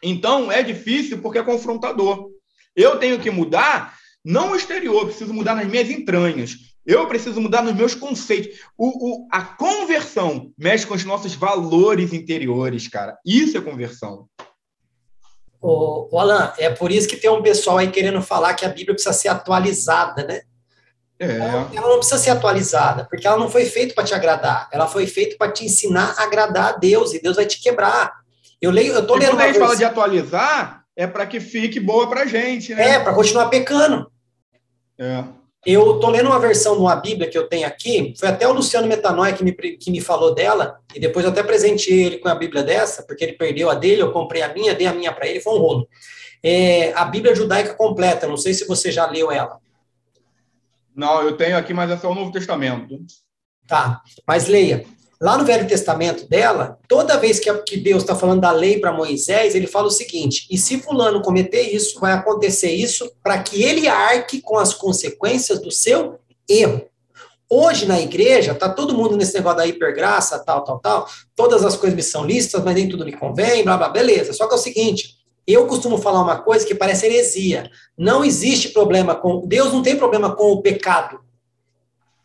Então, 0.04 0.52
é 0.52 0.64
difícil 0.64 1.22
porque 1.22 1.40
é 1.40 1.44
confrontador. 1.44 2.30
Eu 2.76 2.98
tenho 2.98 3.20
que 3.20 3.30
mudar, 3.30 3.96
não 4.24 4.52
o 4.52 4.56
exterior, 4.56 5.06
preciso 5.06 5.34
mudar 5.34 5.56
nas 5.56 5.68
minhas 5.68 5.90
entranhas. 5.90 6.56
Eu 6.86 7.08
preciso 7.08 7.40
mudar 7.42 7.62
nos 7.62 7.76
meus 7.76 7.94
conceitos. 7.94 8.60
O, 8.78 8.88
o, 8.88 9.28
a 9.32 9.44
conversão 9.44 10.52
mexe 10.58 10.88
com 10.88 10.94
os 10.94 11.06
nossos 11.06 11.36
valores 11.36 12.14
interiores, 12.14 12.88
cara. 12.88 13.18
Isso 13.26 13.58
é 13.58 13.62
conversão. 13.62 14.28
O, 15.62 16.08
o 16.16 16.20
Alan, 16.20 16.54
é 16.58 16.70
por 16.70 16.92
isso 16.92 17.08
que 17.08 17.18
tem 17.18 17.30
um 17.30 17.44
pessoal 17.44 17.78
aí 17.78 17.92
querendo 17.92 18.22
falar 18.22 18.54
que 18.54 18.66
a 18.66 18.70
Bíblia 18.70 18.94
precisa 18.94 19.14
ser 19.14 19.28
atualizada, 19.28 20.24
né? 20.24 20.42
É. 21.20 21.36
Ela, 21.36 21.70
ela, 21.76 21.88
não 21.90 21.98
precisa 21.98 22.18
ser 22.18 22.30
atualizada, 22.30 23.06
porque 23.10 23.28
ela 23.28 23.38
não 23.38 23.50
foi 23.50 23.66
feita 23.66 23.94
para 23.94 24.06
te 24.06 24.14
agradar. 24.14 24.70
Ela 24.72 24.88
foi 24.88 25.06
feita 25.06 25.36
para 25.38 25.52
te 25.52 25.66
ensinar 25.66 26.16
a 26.18 26.24
agradar 26.24 26.74
a 26.74 26.78
Deus, 26.78 27.14
e 27.14 27.22
Deus 27.22 27.36
vai 27.36 27.46
te 27.46 27.62
quebrar. 27.62 28.14
Eu 28.62 28.72
leio, 28.72 28.94
eu 28.94 29.06
tô 29.06 29.16
e 29.16 29.20
lendo. 29.20 29.32
Quando 29.32 29.42
a 29.42 29.48
gente 29.48 29.60
fala 29.60 29.76
de 29.76 29.86
atualizar, 29.86 30.86
é 30.96 31.08
para 31.08 31.26
que 31.26 31.40
fique 31.40 31.80
boa 31.80 32.10
para 32.10 32.26
gente, 32.26 32.74
né? 32.76 32.92
É, 32.92 33.00
para 33.00 33.14
continuar 33.14 33.48
pecando. 33.48 34.12
É. 34.98 35.24
Eu 35.66 36.00
tô 36.00 36.10
lendo 36.10 36.28
uma 36.28 36.40
versão 36.40 36.76
de 36.76 36.82
uma 36.82 36.96
Bíblia 36.96 37.30
que 37.30 37.38
eu 37.38 37.48
tenho 37.48 37.68
aqui, 37.68 38.14
foi 38.18 38.30
até 38.30 38.48
o 38.48 38.54
Luciano 38.54 38.88
Metanoia 38.88 39.34
que 39.34 39.44
me, 39.44 39.52
que 39.52 39.92
me 39.92 40.00
falou 40.00 40.34
dela, 40.34 40.80
e 40.96 41.00
depois 41.00 41.26
eu 41.26 41.32
até 41.32 41.44
presenteei 41.44 42.06
ele 42.06 42.18
com 42.18 42.30
a 42.30 42.36
Bíblia 42.36 42.64
dessa, 42.64 43.04
porque 43.04 43.26
ele 43.26 43.34
perdeu 43.34 43.70
a 43.70 43.76
dele, 43.76 44.02
eu 44.02 44.12
comprei 44.12 44.42
a 44.42 44.54
minha, 44.54 44.74
dei 44.74 44.88
a 44.88 44.94
minha 44.94 45.12
para 45.12 45.28
ele, 45.28 45.42
foi 45.42 45.54
um 45.54 45.58
rolo. 45.58 45.88
É, 46.42 46.94
a 46.94 47.04
Bíblia 47.04 47.36
judaica 47.36 47.74
completa, 47.74 48.26
não 48.26 48.38
sei 48.38 48.54
se 48.54 48.66
você 48.66 48.90
já 48.90 49.06
leu 49.06 49.30
ela. 49.30 49.60
Não, 50.96 51.22
eu 51.22 51.36
tenho 51.36 51.58
aqui, 51.58 51.74
mas 51.74 51.92
é 51.92 51.98
só 51.98 52.10
o 52.10 52.16
Novo 52.16 52.32
Testamento. 52.32 52.98
Tá, 53.68 54.02
mas 54.26 54.48
leia. 54.48 54.86
Lá 55.22 55.38
no 55.38 55.44
Velho 55.44 55.68
Testamento 55.68 56.30
dela, 56.30 56.80
toda 56.88 57.18
vez 57.18 57.40
que, 57.40 57.78
Deus 57.78 58.04
está 58.04 58.16
falando 58.16 58.40
da 58.40 58.52
lei 58.52 58.80
para 58.80 58.94
Moisés, 58.94 59.54
ele 59.54 59.68
fala 59.68 59.88
o 59.88 59.92
seguinte: 59.92 60.48
e 60.50 60.58
se 60.58 60.80
Fulano 60.80 61.22
cometer 61.22 61.64
isso, 61.74 62.00
vai 62.00 62.14
acontecer 62.14 62.72
isso 62.72 63.12
para 63.22 63.38
que 63.44 63.62
ele 63.62 63.86
arque 63.88 64.40
com 64.42 64.58
as 64.58 64.74
consequências 64.74 65.62
do 65.62 65.72
seu 65.72 66.20
erro. 66.48 66.86
Hoje 67.50 67.86
na 67.86 68.00
igreja, 68.00 68.56
tá 68.56 68.70
todo 68.70 68.96
mundo 68.96 69.18
nesse 69.18 69.34
negócio 69.34 69.58
da 69.58 69.68
hipergraça, 69.68 70.40
tal, 70.40 70.64
tal, 70.64 70.80
tal. 70.80 71.10
Todas 71.36 71.66
as 71.66 71.76
coisas 71.76 71.96
me 71.96 72.04
são 72.04 72.24
listas, 72.24 72.64
mas 72.64 72.76
nem 72.76 72.88
tudo 72.88 73.04
me 73.04 73.12
convém, 73.12 73.64
blá, 73.64 73.76
blá, 73.76 73.90
beleza. 73.90 74.32
Só 74.32 74.48
que 74.48 74.54
é 74.54 74.58
o 74.58 74.62
seguinte: 74.62 75.18
Eu 75.46 75.68
costumo 75.68 75.98
falar 75.98 76.22
uma 76.22 76.38
coisa 76.38 76.66
que 76.66 76.74
parece 76.74 77.08
heresia. 77.08 77.70
Não 77.98 78.24
existe 78.24 78.70
problema 78.70 79.16
com. 79.16 79.46
Deus 79.46 79.74
não 79.74 79.82
tem 79.82 79.98
problema 79.98 80.34
com 80.34 80.54
o 80.54 80.62
pecado. 80.62 81.20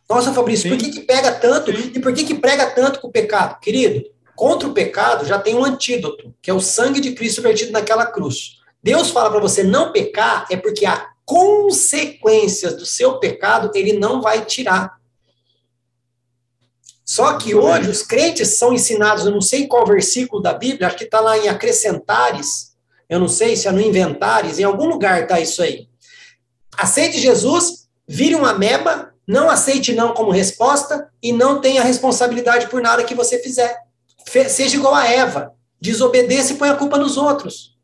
Nossa, 0.08 0.32
Fabrício, 0.32 0.70
Sim. 0.70 0.76
por 0.76 0.84
que, 0.84 0.90
que 0.90 1.00
pega 1.00 1.32
tanto? 1.32 1.74
Sim. 1.74 1.92
E 1.94 2.00
por 2.00 2.12
que, 2.12 2.24
que 2.24 2.34
prega 2.34 2.66
tanto 2.70 3.00
com 3.00 3.08
o 3.08 3.12
pecado? 3.12 3.58
Querido, 3.60 4.04
contra 4.36 4.68
o 4.68 4.74
pecado 4.74 5.24
já 5.24 5.38
tem 5.38 5.54
um 5.54 5.64
antídoto, 5.64 6.34
que 6.42 6.50
é 6.50 6.54
o 6.54 6.60
sangue 6.60 7.00
de 7.00 7.12
Cristo 7.12 7.42
vertido 7.42 7.72
naquela 7.72 8.06
cruz. 8.06 8.58
Deus 8.82 9.10
fala 9.10 9.30
para 9.30 9.40
você 9.40 9.62
não 9.62 9.92
pecar, 9.92 10.46
é 10.50 10.56
porque 10.56 10.84
há 10.84 11.08
consequências 11.24 12.76
do 12.76 12.84
seu 12.84 13.18
pecado 13.18 13.70
ele 13.74 13.94
não 13.94 14.20
vai 14.20 14.44
tirar. 14.44 14.98
Só 17.04 17.38
que 17.38 17.54
hoje 17.54 17.90
os 17.90 18.02
crentes 18.02 18.58
são 18.58 18.72
ensinados, 18.72 19.24
eu 19.24 19.32
não 19.32 19.40
sei 19.40 19.66
qual 19.66 19.86
versículo 19.86 20.42
da 20.42 20.52
Bíblia, 20.52 20.86
acho 20.86 20.96
que 20.96 21.04
está 21.04 21.20
lá 21.20 21.36
em 21.38 21.48
acrescentares, 21.48 22.74
eu 23.08 23.20
não 23.20 23.28
sei 23.28 23.56
se 23.56 23.68
é 23.68 23.72
no 23.72 23.80
inventares, 23.80 24.58
em 24.58 24.64
algum 24.64 24.86
lugar 24.86 25.22
está 25.22 25.38
isso 25.38 25.62
aí. 25.62 25.88
Aceite 26.76 27.18
Jesus, 27.18 27.88
vire 28.08 28.34
uma 28.34 28.54
meba, 28.54 29.13
não 29.26 29.48
aceite 29.48 29.94
não 29.94 30.14
como 30.14 30.30
resposta 30.30 31.10
e 31.22 31.32
não 31.32 31.60
tenha 31.60 31.82
responsabilidade 31.82 32.68
por 32.68 32.82
nada 32.82 33.04
que 33.04 33.14
você 33.14 33.38
fizer. 33.38 33.78
Seja 34.48 34.76
igual 34.76 34.94
a 34.94 35.06
Eva, 35.06 35.54
desobedeça 35.80 36.52
e 36.52 36.56
põe 36.56 36.68
a 36.68 36.76
culpa 36.76 36.98
nos 36.98 37.16
outros. 37.16 37.76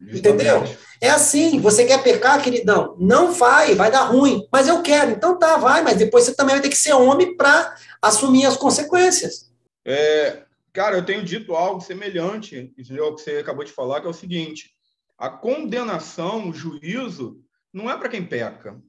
Entendeu? 0.00 0.62
É 1.00 1.10
assim, 1.10 1.60
você 1.60 1.84
quer 1.84 2.02
pecar, 2.02 2.42
queridão? 2.42 2.96
Não 2.98 3.32
vai, 3.32 3.74
vai 3.74 3.90
dar 3.90 4.02
ruim. 4.02 4.46
Mas 4.52 4.66
eu 4.66 4.82
quero, 4.82 5.12
então 5.12 5.38
tá, 5.38 5.56
vai, 5.56 5.82
mas 5.82 5.96
depois 5.96 6.24
você 6.24 6.34
também 6.34 6.54
vai 6.54 6.62
ter 6.62 6.68
que 6.68 6.76
ser 6.76 6.92
homem 6.92 7.36
para 7.36 7.74
assumir 8.02 8.46
as 8.46 8.56
consequências. 8.56 9.50
É, 9.84 10.42
cara, 10.72 10.96
eu 10.96 11.04
tenho 11.04 11.24
dito 11.24 11.54
algo 11.54 11.80
semelhante, 11.80 12.72
entendeu? 12.76 13.14
Que 13.14 13.22
você 13.22 13.36
acabou 13.38 13.64
de 13.64 13.72
falar, 13.72 14.00
que 14.00 14.06
é 14.06 14.10
o 14.10 14.14
seguinte: 14.14 14.72
a 15.16 15.28
condenação, 15.28 16.48
o 16.48 16.52
juízo, 16.52 17.40
não 17.72 17.90
é 17.90 17.96
para 17.96 18.08
quem 18.08 18.24
peca. 18.24 18.80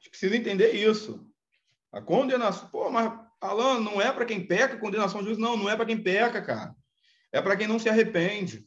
Gente 0.00 0.10
precisa 0.10 0.36
entender 0.36 0.72
isso. 0.72 1.30
A 1.92 2.00
condenação, 2.00 2.68
pô, 2.70 2.90
mas 2.90 3.12
Alan, 3.40 3.80
não 3.80 4.00
é 4.00 4.10
para 4.10 4.24
quem 4.24 4.46
peca, 4.46 4.78
condenação, 4.78 5.22
juízo, 5.22 5.40
não, 5.40 5.56
não 5.56 5.68
é 5.68 5.76
para 5.76 5.86
quem 5.86 6.02
peca, 6.02 6.40
cara. 6.40 6.74
É 7.30 7.40
para 7.40 7.56
quem 7.56 7.66
não 7.66 7.78
se 7.78 7.88
arrepende. 7.88 8.66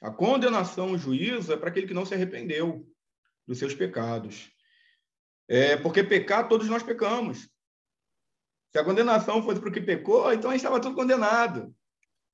A 0.00 0.10
condenação, 0.10 0.92
o 0.92 0.98
juízo 0.98 1.52
é 1.52 1.56
para 1.56 1.68
aquele 1.68 1.86
que 1.86 1.94
não 1.94 2.04
se 2.04 2.12
arrependeu 2.12 2.86
dos 3.46 3.58
seus 3.58 3.74
pecados. 3.74 4.50
É 5.48 5.76
porque 5.76 6.02
pecar, 6.02 6.48
todos 6.48 6.68
nós 6.68 6.82
pecamos. 6.82 7.48
Se 8.70 8.78
a 8.78 8.84
condenação 8.84 9.42
fosse 9.42 9.60
para 9.60 9.68
o 9.68 9.72
que 9.72 9.80
pecou, 9.80 10.32
então 10.32 10.50
a 10.50 10.54
gente 10.54 10.64
estava 10.64 10.80
tudo 10.80 10.94
condenado. 10.94 11.74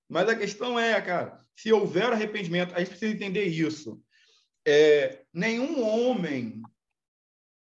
Mas 0.09 0.29
a 0.29 0.37
questão 0.37 0.79
é, 0.79 1.01
cara, 1.01 1.45
se 1.55 1.73
houver 1.73 2.13
arrependimento, 2.13 2.75
a 2.75 2.79
gente 2.79 2.91
precisa 2.91 3.13
entender 3.13 3.45
isso. 3.45 4.03
É, 4.67 5.25
nenhum 5.33 5.83
homem 5.83 6.63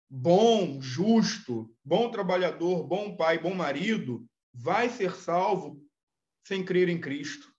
bom, 0.08 0.80
justo, 0.80 1.74
bom 1.84 2.10
trabalhador, 2.10 2.84
bom 2.84 3.16
pai, 3.16 3.38
bom 3.38 3.54
marido, 3.54 4.26
vai 4.52 4.88
ser 4.88 5.14
salvo 5.14 5.82
sem 6.46 6.64
crer 6.64 6.88
em 6.88 7.00
Cristo. 7.00 7.52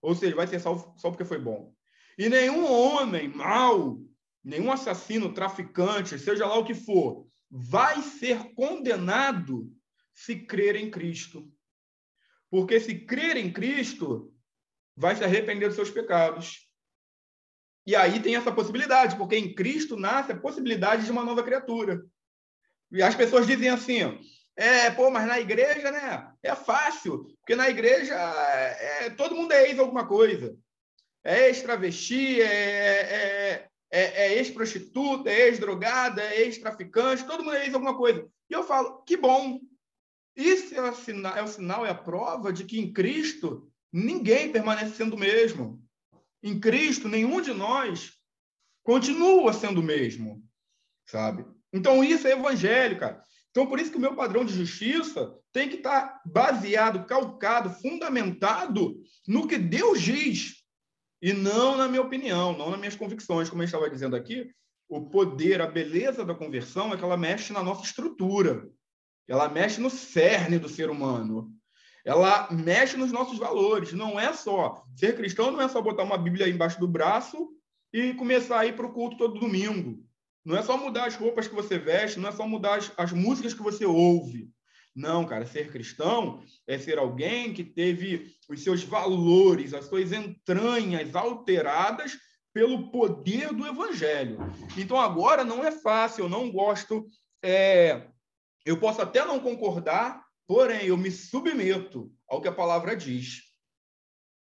Ou 0.00 0.14
seja, 0.14 0.34
vai 0.34 0.46
ser 0.46 0.60
salvo 0.60 0.94
só 0.98 1.10
porque 1.10 1.24
foi 1.24 1.38
bom. 1.38 1.74
E 2.18 2.28
nenhum 2.28 2.64
homem 2.70 3.28
mau, 3.28 4.00
nenhum 4.42 4.70
assassino, 4.70 5.32
traficante, 5.34 6.18
seja 6.18 6.46
lá 6.46 6.58
o 6.58 6.64
que 6.64 6.74
for, 6.74 7.26
vai 7.50 8.00
ser 8.02 8.54
condenado 8.54 9.70
se 10.12 10.36
crer 10.36 10.76
em 10.76 10.90
Cristo. 10.90 11.50
Porque 12.50 12.78
se 12.78 12.94
crer 12.94 13.36
em 13.36 13.52
Cristo, 13.52 14.32
vai 14.96 15.16
se 15.16 15.24
arrepender 15.24 15.68
dos 15.68 15.76
seus 15.76 15.90
pecados. 15.90 16.68
E 17.86 17.94
aí 17.94 18.20
tem 18.20 18.36
essa 18.36 18.50
possibilidade, 18.50 19.16
porque 19.16 19.36
em 19.36 19.54
Cristo 19.54 19.96
nasce 19.96 20.32
a 20.32 20.36
possibilidade 20.36 21.04
de 21.04 21.10
uma 21.10 21.24
nova 21.24 21.42
criatura. 21.42 22.04
E 22.90 23.02
as 23.02 23.14
pessoas 23.14 23.46
dizem 23.46 23.68
assim: 23.68 24.00
é, 24.56 24.90
pô, 24.90 25.10
mas 25.10 25.26
na 25.26 25.40
igreja, 25.40 25.90
né? 25.90 26.32
É 26.42 26.54
fácil, 26.54 27.24
porque 27.40 27.56
na 27.56 27.68
igreja 27.68 28.14
é, 28.14 29.10
todo 29.10 29.34
mundo 29.34 29.52
é 29.52 29.68
ex 29.68 29.78
alguma 29.78 30.06
coisa. 30.06 30.56
É 31.22 31.48
ex-travesti, 31.48 32.40
é, 32.40 32.46
é, 32.46 33.68
é, 33.90 34.26
é 34.26 34.34
ex-prostituta, 34.34 35.30
é 35.30 35.48
ex-drogada, 35.48 36.22
é 36.22 36.42
ex-traficante, 36.42 37.24
todo 37.24 37.42
mundo 37.42 37.56
é 37.56 37.64
ex 37.64 37.74
alguma 37.74 37.96
coisa. 37.96 38.26
E 38.48 38.52
eu 38.52 38.62
falo, 38.62 39.02
que 39.02 39.16
bom. 39.16 39.58
Isso 40.36 40.74
é 40.74 40.90
o 40.90 40.94
sinal, 40.94 41.36
é 41.36 41.42
o 41.42 41.48
sinal, 41.48 41.86
é 41.86 41.90
a 41.90 41.94
prova 41.94 42.52
de 42.52 42.64
que 42.64 42.78
em 42.78 42.92
Cristo 42.92 43.70
ninguém 43.92 44.50
permanece 44.50 44.96
sendo 44.96 45.16
o 45.16 45.18
mesmo. 45.18 45.83
Em 46.44 46.60
Cristo, 46.60 47.08
nenhum 47.08 47.40
de 47.40 47.54
nós 47.54 48.12
continua 48.82 49.50
sendo 49.54 49.80
o 49.80 49.82
mesmo, 49.82 50.44
sabe? 51.06 51.46
Então, 51.72 52.04
isso 52.04 52.28
é 52.28 52.32
evangelho, 52.32 53.00
cara. 53.00 53.22
Então, 53.50 53.66
por 53.66 53.80
isso 53.80 53.90
que 53.90 53.96
o 53.96 54.00
meu 54.00 54.14
padrão 54.14 54.44
de 54.44 54.52
justiça 54.52 55.34
tem 55.52 55.70
que 55.70 55.76
estar 55.76 56.20
baseado, 56.26 57.06
calcado, 57.06 57.70
fundamentado 57.70 59.00
no 59.26 59.48
que 59.48 59.56
Deus 59.56 60.02
diz 60.02 60.62
e 61.22 61.32
não 61.32 61.78
na 61.78 61.88
minha 61.88 62.02
opinião, 62.02 62.54
não 62.56 62.70
nas 62.70 62.78
minhas 62.78 62.96
convicções. 62.96 63.48
Como 63.48 63.62
eu 63.62 63.64
estava 63.64 63.88
dizendo 63.88 64.14
aqui, 64.14 64.50
o 64.86 65.08
poder, 65.08 65.62
a 65.62 65.66
beleza 65.66 66.26
da 66.26 66.34
conversão 66.34 66.92
é 66.92 66.96
que 66.98 67.02
ela 67.02 67.16
mexe 67.16 67.54
na 67.54 67.62
nossa 67.62 67.84
estrutura, 67.84 68.68
ela 69.26 69.48
mexe 69.48 69.80
no 69.80 69.88
cerne 69.88 70.58
do 70.58 70.68
ser 70.68 70.90
humano, 70.90 71.50
ela 72.04 72.48
mexe 72.52 72.96
nos 72.96 73.10
nossos 73.10 73.38
valores. 73.38 73.92
Não 73.92 74.18
é 74.20 74.32
só 74.32 74.84
ser 74.94 75.16
cristão, 75.16 75.50
não 75.50 75.60
é 75.60 75.68
só 75.68 75.80
botar 75.80 76.02
uma 76.02 76.18
Bíblia 76.18 76.48
embaixo 76.48 76.78
do 76.78 76.86
braço 76.86 77.48
e 77.92 78.12
começar 78.14 78.60
a 78.60 78.66
ir 78.66 78.76
para 78.76 78.86
o 78.86 78.92
culto 78.92 79.16
todo 79.16 79.40
domingo. 79.40 80.04
Não 80.44 80.56
é 80.56 80.62
só 80.62 80.76
mudar 80.76 81.06
as 81.06 81.16
roupas 81.16 81.48
que 81.48 81.54
você 81.54 81.78
veste, 81.78 82.20
não 82.20 82.28
é 82.28 82.32
só 82.32 82.46
mudar 82.46 82.76
as, 82.76 82.92
as 82.98 83.12
músicas 83.12 83.54
que 83.54 83.62
você 83.62 83.86
ouve. 83.86 84.50
Não, 84.94 85.24
cara, 85.24 85.46
ser 85.46 85.72
cristão 85.72 86.42
é 86.68 86.78
ser 86.78 86.98
alguém 86.98 87.52
que 87.52 87.64
teve 87.64 88.32
os 88.48 88.62
seus 88.62 88.84
valores, 88.84 89.74
as 89.74 89.86
suas 89.86 90.12
entranhas 90.12 91.16
alteradas 91.16 92.16
pelo 92.52 92.90
poder 92.92 93.52
do 93.52 93.66
evangelho. 93.66 94.38
Então, 94.76 94.96
agora 94.96 95.42
não 95.42 95.64
é 95.64 95.72
fácil, 95.72 96.24
eu 96.24 96.28
não 96.28 96.52
gosto. 96.52 97.04
É, 97.42 98.06
eu 98.64 98.78
posso 98.78 99.02
até 99.02 99.24
não 99.24 99.40
concordar, 99.40 100.23
porém, 100.46 100.86
eu 100.86 100.96
me 100.96 101.10
submeto 101.10 102.12
ao 102.28 102.40
que 102.40 102.48
a 102.48 102.52
palavra 102.52 102.96
diz. 102.96 103.42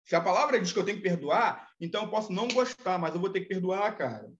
Se 0.06 0.16
a 0.16 0.22
palavra 0.22 0.60
diz 0.60 0.74
que 0.74 0.80
eu 0.80 0.86
tenho 0.86 0.98
que 0.98 1.04
perdoar, 1.04 1.70
então 1.80 2.04
eu 2.04 2.10
posso 2.10 2.34
não 2.34 2.48
gostar, 2.48 2.98
mas 2.98 3.14
eu 3.14 3.22
vou 3.22 3.30
ter 3.30 3.42
que 3.42 3.48
perdoar, 3.48 3.98
cara. 3.98 4.32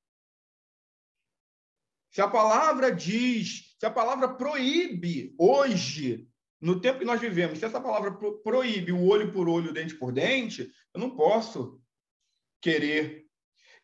Se 2.12 2.22
a 2.22 2.28
palavra 2.28 2.92
diz, 2.92 3.76
se 3.80 3.86
a 3.86 3.92
palavra 3.92 4.34
proíbe 4.34 5.34
hoje, 5.38 6.28
no 6.60 6.82
tempo 6.82 7.00
que 7.00 7.06
nós 7.06 7.22
vivemos, 7.22 7.58
se 7.58 7.66
essa 7.66 7.80
palavra 7.80 8.12
proíbe 8.44 8.92
o 8.92 9.06
olho 9.06 9.32
por 9.32 9.48
olho, 9.48 9.74
dente 9.74 9.96
por 9.96 10.12
dente, 10.12 10.70
eu 10.94 11.00
não 11.00 11.16
posso 11.16 11.82
querer. 12.60 13.26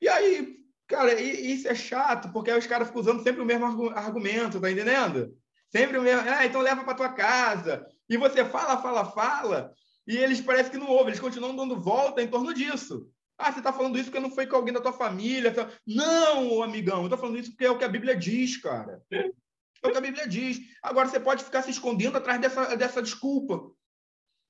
E 0.02 0.10
aí, 0.10 0.58
cara, 0.88 1.20
isso 1.20 1.68
é 1.68 1.74
chato, 1.74 2.32
porque 2.34 2.52
aí 2.52 2.60
os 2.60 2.68
caras 2.68 2.88
ficam 2.88 3.02
usando 3.02 3.24
sempre 3.24 3.42
o 3.42 3.46
mesmo 3.46 3.90
argumento, 3.92 4.60
tá 4.60 4.70
entendendo? 4.70 5.36
Sempre 5.70 5.98
o 5.98 6.02
mesmo, 6.02 6.22
ah, 6.30 6.46
então 6.46 6.62
leva 6.62 6.84
para 6.84 6.94
tua 6.94 7.10
casa. 7.10 7.86
E 8.10 8.18
você 8.18 8.46
fala, 8.46 8.82
fala, 8.82 9.06
fala, 9.12 9.74
e 10.08 10.16
eles 10.16 10.40
parecem 10.40 10.72
que 10.72 10.78
não 10.78 10.88
ouvem, 10.88 11.08
eles 11.08 11.20
continuam 11.20 11.56
dando 11.56 11.80
volta 11.80 12.22
em 12.22 12.28
torno 12.28 12.54
disso. 12.54 13.10
Ah, 13.38 13.52
você 13.52 13.60
está 13.60 13.72
falando 13.72 13.98
isso 13.98 14.06
porque 14.06 14.20
não 14.20 14.32
foi 14.32 14.48
com 14.48 14.56
alguém 14.56 14.74
da 14.74 14.82
tua 14.82 14.94
família. 14.94 15.54
Não, 15.86 16.64
amigão, 16.64 17.00
eu 17.00 17.04
estou 17.04 17.20
falando 17.20 17.38
isso 17.38 17.52
porque 17.52 17.66
é 17.66 17.70
o 17.70 17.78
que 17.78 17.84
a 17.84 17.90
Bíblia 17.90 18.16
diz, 18.16 18.58
cara. 18.58 19.02
É 19.12 19.88
o 19.88 19.92
que 19.92 19.98
a 19.98 20.02
Bíblia 20.02 20.28
diz. 20.28 20.60
Agora, 20.82 21.08
você 21.08 21.20
pode 21.20 21.44
ficar 21.44 21.62
se 21.62 21.70
escondendo 21.70 22.18
atrás 22.18 22.42
dessa, 22.42 22.76
dessa 22.76 23.02
desculpa. 23.02 23.70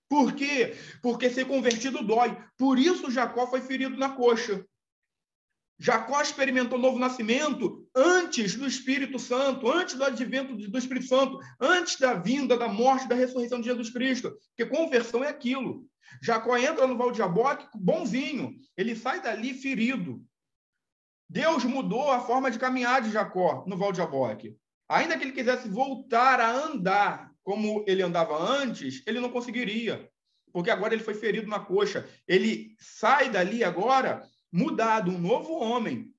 Por 0.09 0.33
quê? 0.33 0.73
Porque 1.01 1.29
ser 1.29 1.45
convertido 1.45 2.01
dói. 2.01 2.37
Por 2.57 2.79
isso 2.79 3.11
Jacó 3.11 3.45
foi 3.47 3.59
ferido 3.59 3.97
na 3.97 4.09
coxa. 4.09 4.65
Jacó 5.79 6.21
experimentou 6.21 6.79
novo 6.79 6.97
nascimento 6.97 7.87
antes 7.95 8.55
do 8.55 8.65
Espírito 8.65 9.19
Santo, 9.19 9.69
antes 9.69 9.95
do 9.95 10.03
advento 10.03 10.55
do 10.55 10.77
Espírito 10.77 11.05
Santo, 11.05 11.39
antes 11.59 11.99
da 11.99 12.15
vinda, 12.15 12.57
da 12.57 12.67
morte, 12.67 13.07
da 13.07 13.15
ressurreição 13.15 13.59
de 13.59 13.67
Jesus 13.67 13.91
Cristo. 13.91 14.35
Porque 14.49 14.65
conversão 14.65 15.23
é 15.23 15.27
aquilo. 15.27 15.85
Jacó 16.21 16.57
entra 16.57 16.87
no 16.87 16.97
Val 16.97 17.11
de 17.11 17.19
Jaboque 17.19 17.67
bonzinho, 17.75 18.55
ele 18.75 18.95
sai 18.95 19.21
dali 19.21 19.53
ferido. 19.53 20.23
Deus 21.29 21.63
mudou 21.63 22.09
a 22.09 22.21
forma 22.21 22.49
de 22.49 22.57
caminhar 22.57 23.01
de 23.01 23.11
Jacó 23.11 23.63
no 23.67 23.77
Val 23.77 23.91
de 23.91 23.99
Jaboque. 23.99 24.55
Ainda 24.89 25.17
que 25.17 25.25
ele 25.25 25.33
quisesse 25.33 25.67
voltar 25.67 26.39
a 26.39 26.49
andar 26.49 27.29
como 27.43 27.83
ele 27.85 28.01
andava 28.01 28.37
antes, 28.41 29.03
ele 29.05 29.19
não 29.19 29.29
conseguiria, 29.29 30.09
porque 30.51 30.71
agora 30.71 30.93
ele 30.93 31.03
foi 31.03 31.13
ferido 31.13 31.47
na 31.47 31.59
coxa. 31.59 32.07
Ele 32.27 32.75
sai 32.79 33.29
dali 33.29 33.63
agora 33.63 34.23
mudado, 34.57 35.11
um 35.11 35.19
novo 35.19 35.53
homem, 35.53 36.11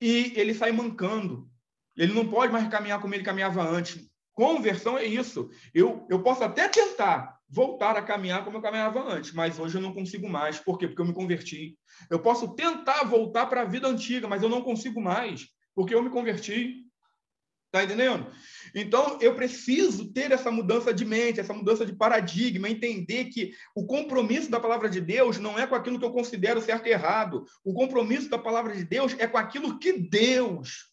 e 0.00 0.32
ele 0.34 0.52
sai 0.52 0.72
mancando. 0.72 1.48
Ele 1.96 2.12
não 2.12 2.28
pode 2.28 2.52
mais 2.52 2.68
caminhar 2.68 3.00
como 3.00 3.14
ele 3.14 3.22
caminhava 3.22 3.62
antes. 3.62 4.08
Conversão 4.34 4.98
é 4.98 5.04
isso. 5.04 5.48
Eu, 5.72 6.06
eu 6.10 6.22
posso 6.22 6.42
até 6.42 6.68
tentar, 6.68 7.38
voltar 7.48 7.96
a 7.96 8.02
caminhar 8.02 8.44
como 8.44 8.56
eu 8.56 8.62
caminhava 8.62 9.00
antes, 9.00 9.32
mas 9.32 9.58
hoje 9.58 9.76
eu 9.76 9.80
não 9.80 9.94
consigo 9.94 10.28
mais. 10.28 10.58
Por 10.58 10.76
quê? 10.76 10.88
Porque 10.88 11.00
eu 11.00 11.06
me 11.06 11.14
converti. 11.14 11.78
Eu 12.10 12.20
posso 12.20 12.54
tentar 12.54 13.04
voltar 13.04 13.46
para 13.46 13.62
a 13.62 13.64
vida 13.64 13.86
antiga, 13.86 14.28
mas 14.28 14.42
eu 14.42 14.48
não 14.48 14.62
consigo 14.62 15.00
mais, 15.00 15.48
porque 15.74 15.94
eu 15.94 16.02
me 16.02 16.10
converti. 16.10 16.84
Tá 17.70 17.84
entendendo? 17.84 18.32
Então, 18.74 19.18
eu 19.20 19.34
preciso 19.34 20.10
ter 20.12 20.32
essa 20.32 20.50
mudança 20.50 20.92
de 20.92 21.04
mente, 21.04 21.38
essa 21.38 21.52
mudança 21.52 21.84
de 21.84 21.94
paradigma, 21.94 22.68
entender 22.68 23.26
que 23.26 23.52
o 23.74 23.86
compromisso 23.86 24.50
da 24.50 24.58
palavra 24.58 24.88
de 24.88 25.00
Deus 25.00 25.38
não 25.38 25.58
é 25.58 25.66
com 25.66 25.74
aquilo 25.74 25.98
que 25.98 26.04
eu 26.04 26.12
considero 26.12 26.62
certo 26.62 26.86
e 26.86 26.90
errado. 26.90 27.44
O 27.62 27.74
compromisso 27.74 28.30
da 28.30 28.38
palavra 28.38 28.74
de 28.74 28.84
Deus 28.84 29.14
é 29.18 29.26
com 29.26 29.36
aquilo 29.36 29.78
que 29.78 29.92
Deus 29.92 30.86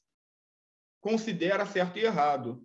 considera 1.00 1.66
certo 1.66 1.98
e 1.98 2.04
errado. 2.04 2.62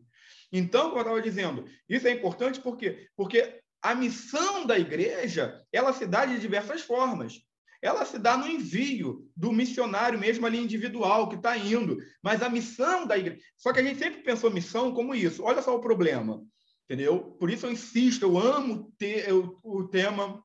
Então, 0.52 0.88
como 0.88 0.96
eu 0.96 1.02
estava 1.02 1.22
dizendo, 1.22 1.64
isso 1.88 2.08
é 2.08 2.10
importante 2.10 2.60
porque 2.60 3.08
porque 3.16 3.60
a 3.82 3.94
missão 3.94 4.66
da 4.66 4.78
igreja, 4.78 5.64
ela 5.72 5.92
se 5.92 6.06
dá 6.06 6.26
de 6.26 6.38
diversas 6.38 6.82
formas. 6.82 7.40
Ela 7.82 8.04
se 8.04 8.18
dá 8.18 8.36
no 8.36 8.46
envio 8.46 9.26
do 9.34 9.52
missionário 9.52 10.18
mesmo 10.18 10.46
ali 10.46 10.58
individual 10.58 11.28
que 11.28 11.36
está 11.36 11.56
indo. 11.56 11.98
Mas 12.22 12.42
a 12.42 12.48
missão 12.48 13.06
da 13.06 13.16
igreja. 13.16 13.40
Só 13.56 13.72
que 13.72 13.80
a 13.80 13.82
gente 13.82 13.98
sempre 13.98 14.22
pensou 14.22 14.50
missão 14.50 14.92
como 14.92 15.14
isso. 15.14 15.42
Olha 15.42 15.62
só 15.62 15.74
o 15.74 15.80
problema. 15.80 16.42
Entendeu? 16.84 17.36
Por 17.38 17.48
isso 17.48 17.66
eu 17.66 17.72
insisto, 17.72 18.24
eu 18.24 18.36
amo 18.36 18.92
ter 18.98 19.32
o, 19.32 19.58
o 19.62 19.88
tema 19.88 20.42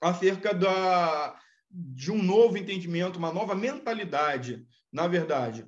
acerca 0.00 0.54
da, 0.54 1.38
de 1.70 2.10
um 2.10 2.22
novo 2.22 2.56
entendimento, 2.56 3.18
uma 3.18 3.32
nova 3.32 3.54
mentalidade, 3.54 4.66
na 4.92 5.06
verdade. 5.06 5.66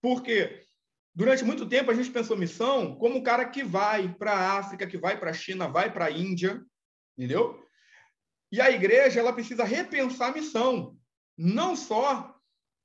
Porque 0.00 0.62
durante 1.14 1.44
muito 1.44 1.68
tempo 1.68 1.90
a 1.90 1.94
gente 1.94 2.10
pensou 2.10 2.36
missão 2.36 2.94
como 2.96 3.18
o 3.18 3.22
cara 3.22 3.44
que 3.46 3.64
vai 3.64 4.14
para 4.14 4.32
a 4.32 4.58
África, 4.58 4.86
que 4.86 4.96
vai 4.96 5.18
para 5.18 5.30
a 5.30 5.34
China, 5.34 5.66
vai 5.66 5.92
para 5.92 6.04
a 6.04 6.10
Índia, 6.10 6.62
entendeu? 7.16 7.60
E 8.50 8.60
a 8.60 8.70
igreja 8.70 9.20
ela 9.20 9.32
precisa 9.32 9.64
repensar 9.64 10.30
a 10.30 10.34
missão, 10.34 10.96
não 11.36 11.76
só 11.76 12.34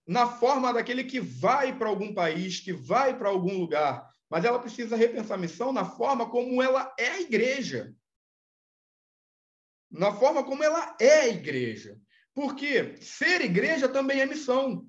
na 0.06 0.28
forma 0.28 0.74
daquele 0.74 1.04
que 1.04 1.20
vai 1.20 1.78
para 1.78 1.88
algum 1.88 2.14
país, 2.14 2.60
que 2.60 2.74
vai 2.74 3.18
para 3.18 3.30
algum 3.30 3.58
lugar, 3.58 4.10
mas 4.30 4.44
ela 4.44 4.60
precisa 4.60 4.96
repensar 4.96 5.36
a 5.36 5.42
missão 5.42 5.72
na 5.72 5.86
forma 5.86 6.30
como 6.30 6.62
ela 6.62 6.94
é 7.00 7.08
a 7.08 7.22
igreja. 7.22 7.94
Na 9.90 10.12
forma 10.12 10.44
como 10.44 10.64
ela 10.64 10.96
é 11.00 11.22
a 11.22 11.28
igreja. 11.28 11.98
Porque 12.34 12.98
ser 13.00 13.42
igreja 13.42 13.88
também 13.88 14.22
é 14.22 14.26
missão. 14.26 14.88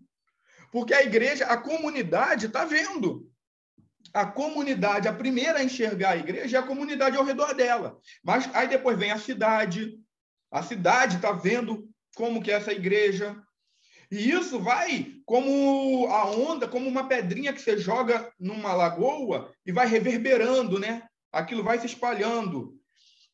Porque 0.73 0.95
a 0.95 1.03
igreja, 1.03 1.47
a 1.47 1.57
comunidade 1.57 2.47
está 2.47 2.65
vendo. 2.65 3.31
A 4.13 4.27
comunidade, 4.27 5.07
a 5.07 5.13
primeira 5.13 5.59
a 5.59 5.65
enxergar 5.65 6.11
a 6.11 6.17
igreja 6.17 6.57
é 6.57 6.61
a 6.61 6.67
comunidade 6.67 7.17
ao 7.17 7.25
redor 7.25 7.55
dela. 7.55 8.01
Mas 8.23 8.53
aí 8.55 8.67
depois 8.67 8.99
vem 8.99 9.11
a 9.11 9.19
cidade, 9.19 9.99
a 10.55 10.63
cidade 10.63 11.17
está 11.17 11.33
vendo 11.33 11.91
como 12.15 12.41
que 12.41 12.49
é 12.49 12.55
essa 12.55 12.73
igreja. 12.73 13.37
E 14.09 14.31
isso 14.31 14.61
vai 14.61 15.17
como 15.27 16.07
a 16.07 16.31
onda, 16.31 16.69
como 16.69 16.89
uma 16.89 17.09
pedrinha 17.09 17.53
que 17.53 17.61
você 17.61 17.77
joga 17.77 18.33
numa 18.39 18.73
lagoa 18.73 19.53
e 19.67 19.73
vai 19.73 19.89
reverberando, 19.89 20.79
né? 20.79 21.03
Aquilo 21.33 21.65
vai 21.65 21.81
se 21.81 21.87
espalhando. 21.87 22.79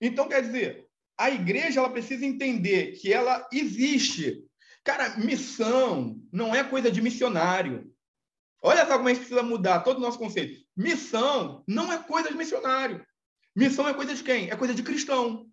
Então, 0.00 0.28
quer 0.28 0.40
dizer, 0.40 0.86
a 1.18 1.30
igreja 1.30 1.80
ela 1.80 1.90
precisa 1.90 2.24
entender 2.24 2.92
que 2.92 3.12
ela 3.12 3.46
existe. 3.52 4.42
Cara, 4.82 5.18
missão 5.18 6.18
não 6.32 6.54
é 6.54 6.64
coisa 6.64 6.90
de 6.90 7.02
missionário. 7.02 7.94
Olha 8.62 8.86
só 8.86 8.96
como 8.96 9.08
a 9.08 9.12
gente 9.12 9.20
precisa 9.20 9.42
mudar 9.42 9.80
todo 9.80 9.98
o 9.98 10.00
nosso 10.00 10.18
conceito. 10.18 10.64
Missão 10.74 11.62
não 11.68 11.92
é 11.92 11.98
coisa 11.98 12.30
de 12.30 12.36
missionário. 12.36 13.04
Missão 13.54 13.86
é 13.86 13.92
coisa 13.92 14.14
de 14.14 14.22
quem? 14.22 14.48
É 14.48 14.56
coisa 14.56 14.72
de 14.72 14.82
cristão. 14.82 15.50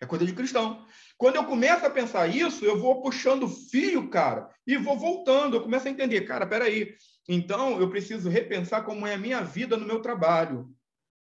É 0.00 0.06
coisa 0.06 0.26
de 0.26 0.32
cristão. 0.32 0.84
Quando 1.16 1.36
eu 1.36 1.44
começo 1.44 1.86
a 1.86 1.90
pensar 1.90 2.26
isso, 2.26 2.64
eu 2.64 2.78
vou 2.78 3.00
puxando 3.00 3.48
fio, 3.48 4.10
cara, 4.10 4.50
e 4.66 4.76
vou 4.76 4.98
voltando. 4.98 5.56
Eu 5.56 5.62
começo 5.62 5.88
a 5.88 5.90
entender, 5.90 6.20
cara, 6.22 6.46
peraí. 6.46 6.94
Então, 7.28 7.80
eu 7.80 7.88
preciso 7.88 8.28
repensar 8.28 8.84
como 8.84 9.06
é 9.06 9.14
a 9.14 9.18
minha 9.18 9.42
vida 9.42 9.76
no 9.76 9.86
meu 9.86 10.00
trabalho. 10.00 10.68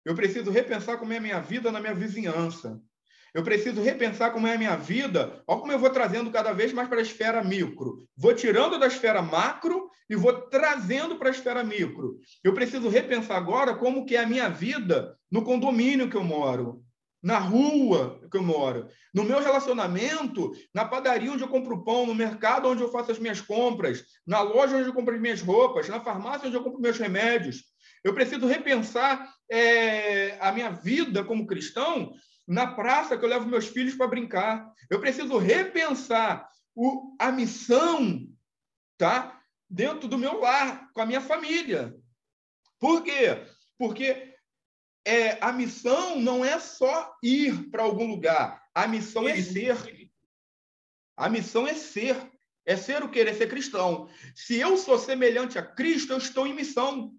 Eu 0.04 0.14
preciso 0.14 0.50
repensar 0.50 0.98
como 0.98 1.12
é 1.12 1.18
a 1.18 1.20
minha 1.20 1.40
vida 1.40 1.70
na 1.70 1.80
minha 1.80 1.94
vizinhança. 1.94 2.80
Eu 3.32 3.44
preciso 3.44 3.80
repensar 3.82 4.32
como 4.32 4.46
é 4.46 4.54
a 4.54 4.58
minha 4.58 4.76
vida. 4.76 5.42
Olha 5.46 5.60
como 5.60 5.70
eu 5.70 5.78
vou 5.78 5.90
trazendo 5.90 6.30
cada 6.30 6.52
vez 6.52 6.72
mais 6.72 6.88
para 6.88 6.98
a 6.98 7.02
esfera 7.02 7.44
micro. 7.44 8.04
Vou 8.16 8.34
tirando 8.34 8.78
da 8.78 8.86
esfera 8.86 9.22
macro 9.22 9.88
e 10.10 10.16
vou 10.16 10.32
trazendo 10.48 11.16
para 11.16 11.28
a 11.28 11.30
esfera 11.30 11.62
micro. 11.62 12.18
Eu 12.42 12.54
preciso 12.54 12.88
repensar 12.88 13.36
agora 13.36 13.76
como 13.76 14.04
que 14.06 14.16
é 14.16 14.24
a 14.24 14.26
minha 14.26 14.48
vida 14.48 15.16
no 15.30 15.44
condomínio 15.44 16.08
que 16.08 16.16
eu 16.16 16.24
moro 16.24 16.82
na 17.22 17.38
rua 17.38 18.20
que 18.30 18.36
eu 18.36 18.42
moro, 18.42 18.88
no 19.12 19.24
meu 19.24 19.40
relacionamento, 19.40 20.52
na 20.72 20.84
padaria 20.84 21.32
onde 21.32 21.42
eu 21.42 21.48
compro 21.48 21.84
pão, 21.84 22.06
no 22.06 22.14
mercado 22.14 22.68
onde 22.68 22.82
eu 22.82 22.90
faço 22.90 23.10
as 23.10 23.18
minhas 23.18 23.40
compras, 23.40 24.04
na 24.26 24.40
loja 24.40 24.76
onde 24.76 24.88
eu 24.88 24.94
compro 24.94 25.14
as 25.14 25.20
minhas 25.20 25.40
roupas, 25.40 25.88
na 25.88 26.00
farmácia 26.00 26.46
onde 26.46 26.56
eu 26.56 26.62
compro 26.62 26.80
meus 26.80 26.98
remédios. 26.98 27.64
Eu 28.04 28.14
preciso 28.14 28.46
repensar 28.46 29.28
é, 29.50 30.38
a 30.40 30.52
minha 30.52 30.70
vida 30.70 31.24
como 31.24 31.46
cristão 31.46 32.12
na 32.46 32.66
praça 32.66 33.18
que 33.18 33.24
eu 33.24 33.28
levo 33.28 33.46
meus 33.46 33.66
filhos 33.66 33.94
para 33.94 34.06
brincar. 34.06 34.72
Eu 34.88 35.00
preciso 35.00 35.36
repensar 35.36 36.48
o, 36.74 37.14
a 37.18 37.30
missão 37.32 38.26
tá? 38.96 39.38
dentro 39.68 40.08
do 40.08 40.16
meu 40.16 40.40
lar, 40.40 40.90
com 40.92 41.00
a 41.00 41.06
minha 41.06 41.20
família. 41.20 41.94
Por 42.78 43.02
quê? 43.02 43.44
Porque 43.76 44.27
é, 45.08 45.38
a 45.40 45.50
missão 45.50 46.20
não 46.20 46.44
é 46.44 46.60
só 46.60 47.16
ir 47.22 47.70
para 47.70 47.82
algum 47.82 48.06
lugar. 48.06 48.62
A 48.74 48.86
missão 48.86 49.26
é 49.26 49.40
ser. 49.40 50.10
A 51.16 51.30
missão 51.30 51.66
é 51.66 51.72
ser. 51.72 52.30
É 52.66 52.76
ser 52.76 53.02
o 53.02 53.08
querer 53.08 53.34
ser 53.34 53.48
cristão. 53.48 54.10
Se 54.34 54.58
eu 54.58 54.76
sou 54.76 54.98
semelhante 54.98 55.58
a 55.58 55.62
Cristo, 55.62 56.12
eu 56.12 56.18
estou 56.18 56.46
em 56.46 56.54
missão. 56.54 57.14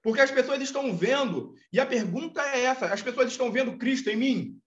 Porque 0.00 0.22
as 0.22 0.30
pessoas 0.30 0.62
estão 0.62 0.96
vendo, 0.96 1.54
e 1.70 1.78
a 1.78 1.84
pergunta 1.84 2.40
é 2.40 2.62
essa: 2.62 2.86
as 2.86 3.02
pessoas 3.02 3.30
estão 3.30 3.52
vendo 3.52 3.76
Cristo 3.76 4.08
em 4.08 4.16
mim? 4.16 4.60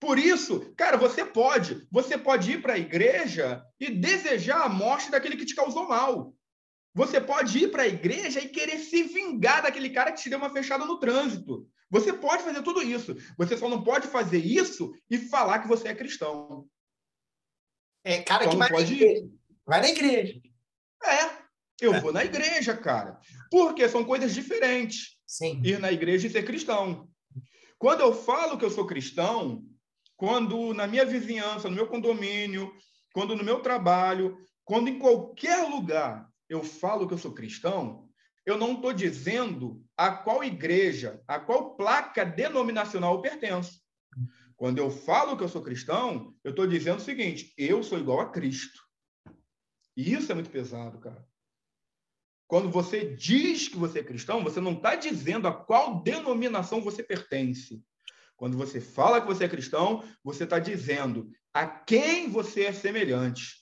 Por 0.00 0.18
isso, 0.18 0.72
cara, 0.76 0.96
você 0.96 1.26
pode, 1.26 1.86
você 1.90 2.16
pode 2.16 2.52
ir 2.52 2.62
para 2.62 2.72
a 2.72 2.78
igreja 2.78 3.62
e 3.78 3.90
desejar 3.90 4.62
a 4.62 4.68
morte 4.70 5.10
daquele 5.10 5.36
que 5.36 5.44
te 5.44 5.54
causou 5.54 5.86
mal. 5.86 6.34
Você 6.94 7.20
pode 7.20 7.58
ir 7.58 7.70
para 7.70 7.84
a 7.84 7.88
igreja 7.88 8.40
e 8.40 8.48
querer 8.48 8.78
se 8.78 9.02
vingar 9.02 9.62
daquele 9.62 9.90
cara 9.90 10.12
que 10.12 10.22
te 10.22 10.28
deu 10.28 10.38
uma 10.38 10.50
fechada 10.50 10.84
no 10.84 10.98
trânsito. 10.98 11.66
Você 11.90 12.12
pode 12.12 12.42
fazer 12.42 12.62
tudo 12.62 12.82
isso. 12.82 13.16
Você 13.38 13.56
só 13.56 13.68
não 13.68 13.82
pode 13.82 14.08
fazer 14.08 14.38
isso 14.38 14.92
e 15.10 15.18
falar 15.18 15.60
que 15.60 15.68
você 15.68 15.88
é 15.88 15.94
cristão. 15.94 16.66
É, 18.04 18.22
cara 18.22 18.48
que 18.48 18.56
vai, 18.56 18.68
pode... 18.68 18.90
na 18.90 18.96
igreja. 18.96 19.28
vai 19.66 19.80
na 19.80 19.88
igreja. 19.88 20.40
É, 21.04 21.42
eu 21.80 21.94
é. 21.94 22.00
vou 22.00 22.12
na 22.12 22.24
igreja, 22.24 22.76
cara. 22.76 23.18
Porque 23.50 23.88
são 23.88 24.04
coisas 24.04 24.34
diferentes. 24.34 25.18
Sim. 25.26 25.60
Ir 25.64 25.78
na 25.78 25.90
igreja 25.90 26.26
e 26.26 26.30
ser 26.30 26.44
cristão. 26.44 27.08
Quando 27.78 28.00
eu 28.00 28.14
falo 28.14 28.58
que 28.58 28.64
eu 28.64 28.70
sou 28.70 28.86
cristão, 28.86 29.64
quando 30.16 30.72
na 30.74 30.86
minha 30.86 31.04
vizinhança, 31.04 31.68
no 31.68 31.74
meu 31.74 31.86
condomínio, 31.86 32.72
quando 33.12 33.34
no 33.34 33.42
meu 33.42 33.60
trabalho, 33.60 34.38
quando 34.64 34.88
em 34.88 34.98
qualquer 34.98 35.68
lugar 35.68 36.31
eu 36.52 36.62
falo 36.62 37.08
que 37.08 37.14
eu 37.14 37.18
sou 37.18 37.32
cristão, 37.32 38.08
eu 38.44 38.58
não 38.58 38.74
estou 38.74 38.92
dizendo 38.92 39.82
a 39.96 40.10
qual 40.10 40.44
igreja, 40.44 41.22
a 41.26 41.40
qual 41.40 41.76
placa 41.76 42.24
denominacional 42.24 43.14
eu 43.14 43.22
pertenço. 43.22 43.80
Quando 44.56 44.78
eu 44.78 44.90
falo 44.90 45.36
que 45.36 45.42
eu 45.42 45.48
sou 45.48 45.62
cristão, 45.62 46.36
eu 46.44 46.50
estou 46.50 46.66
dizendo 46.66 46.98
o 46.98 47.02
seguinte: 47.02 47.54
eu 47.56 47.82
sou 47.82 47.98
igual 47.98 48.20
a 48.20 48.30
Cristo. 48.30 48.82
E 49.96 50.12
isso 50.12 50.30
é 50.30 50.34
muito 50.34 50.50
pesado, 50.50 50.98
cara. 50.98 51.26
Quando 52.46 52.70
você 52.70 53.14
diz 53.14 53.68
que 53.68 53.76
você 53.76 54.00
é 54.00 54.04
cristão, 54.04 54.44
você 54.44 54.60
não 54.60 54.72
está 54.72 54.94
dizendo 54.94 55.48
a 55.48 55.52
qual 55.52 56.02
denominação 56.02 56.82
você 56.82 57.02
pertence. 57.02 57.82
Quando 58.36 58.58
você 58.58 58.78
fala 58.80 59.20
que 59.20 59.26
você 59.26 59.44
é 59.44 59.48
cristão, 59.48 60.04
você 60.22 60.44
está 60.44 60.58
dizendo 60.58 61.30
a 61.54 61.66
quem 61.66 62.28
você 62.28 62.64
é 62.64 62.72
semelhante 62.72 63.61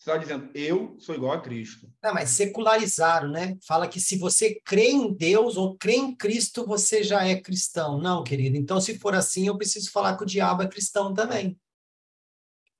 está 0.00 0.16
dizendo, 0.16 0.50
eu 0.54 0.96
sou 0.98 1.14
igual 1.14 1.32
a 1.32 1.40
Cristo. 1.40 1.86
Não, 2.02 2.14
mas 2.14 2.30
secularizaram, 2.30 3.28
né? 3.28 3.58
Fala 3.62 3.86
que 3.86 4.00
se 4.00 4.16
você 4.16 4.58
crê 4.64 4.88
em 4.88 5.12
Deus 5.12 5.58
ou 5.58 5.76
crê 5.76 5.94
em 5.94 6.16
Cristo, 6.16 6.66
você 6.66 7.02
já 7.02 7.26
é 7.26 7.38
cristão. 7.38 8.00
Não, 8.00 8.24
querido. 8.24 8.56
Então, 8.56 8.80
se 8.80 8.98
for 8.98 9.14
assim, 9.14 9.46
eu 9.46 9.58
preciso 9.58 9.90
falar 9.92 10.16
que 10.16 10.22
o 10.22 10.26
diabo 10.26 10.62
é 10.62 10.68
cristão 10.68 11.12
também. 11.12 11.58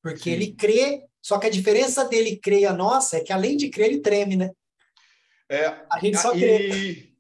Porque 0.02 0.24
Sim. 0.24 0.30
ele 0.30 0.54
crê, 0.54 1.04
só 1.20 1.38
que 1.38 1.46
a 1.46 1.50
diferença 1.50 2.06
dele 2.06 2.36
crer 2.36 2.60
e 2.60 2.66
a 2.66 2.72
nossa 2.72 3.18
é 3.18 3.20
que 3.20 3.34
além 3.34 3.54
de 3.54 3.68
crer, 3.68 3.90
ele 3.90 4.00
treme, 4.00 4.36
né? 4.36 4.50
É, 5.46 5.66
a 5.92 5.98
gente 6.00 6.16
só 6.16 6.34
e, 6.34 6.40
crê. 6.40 7.12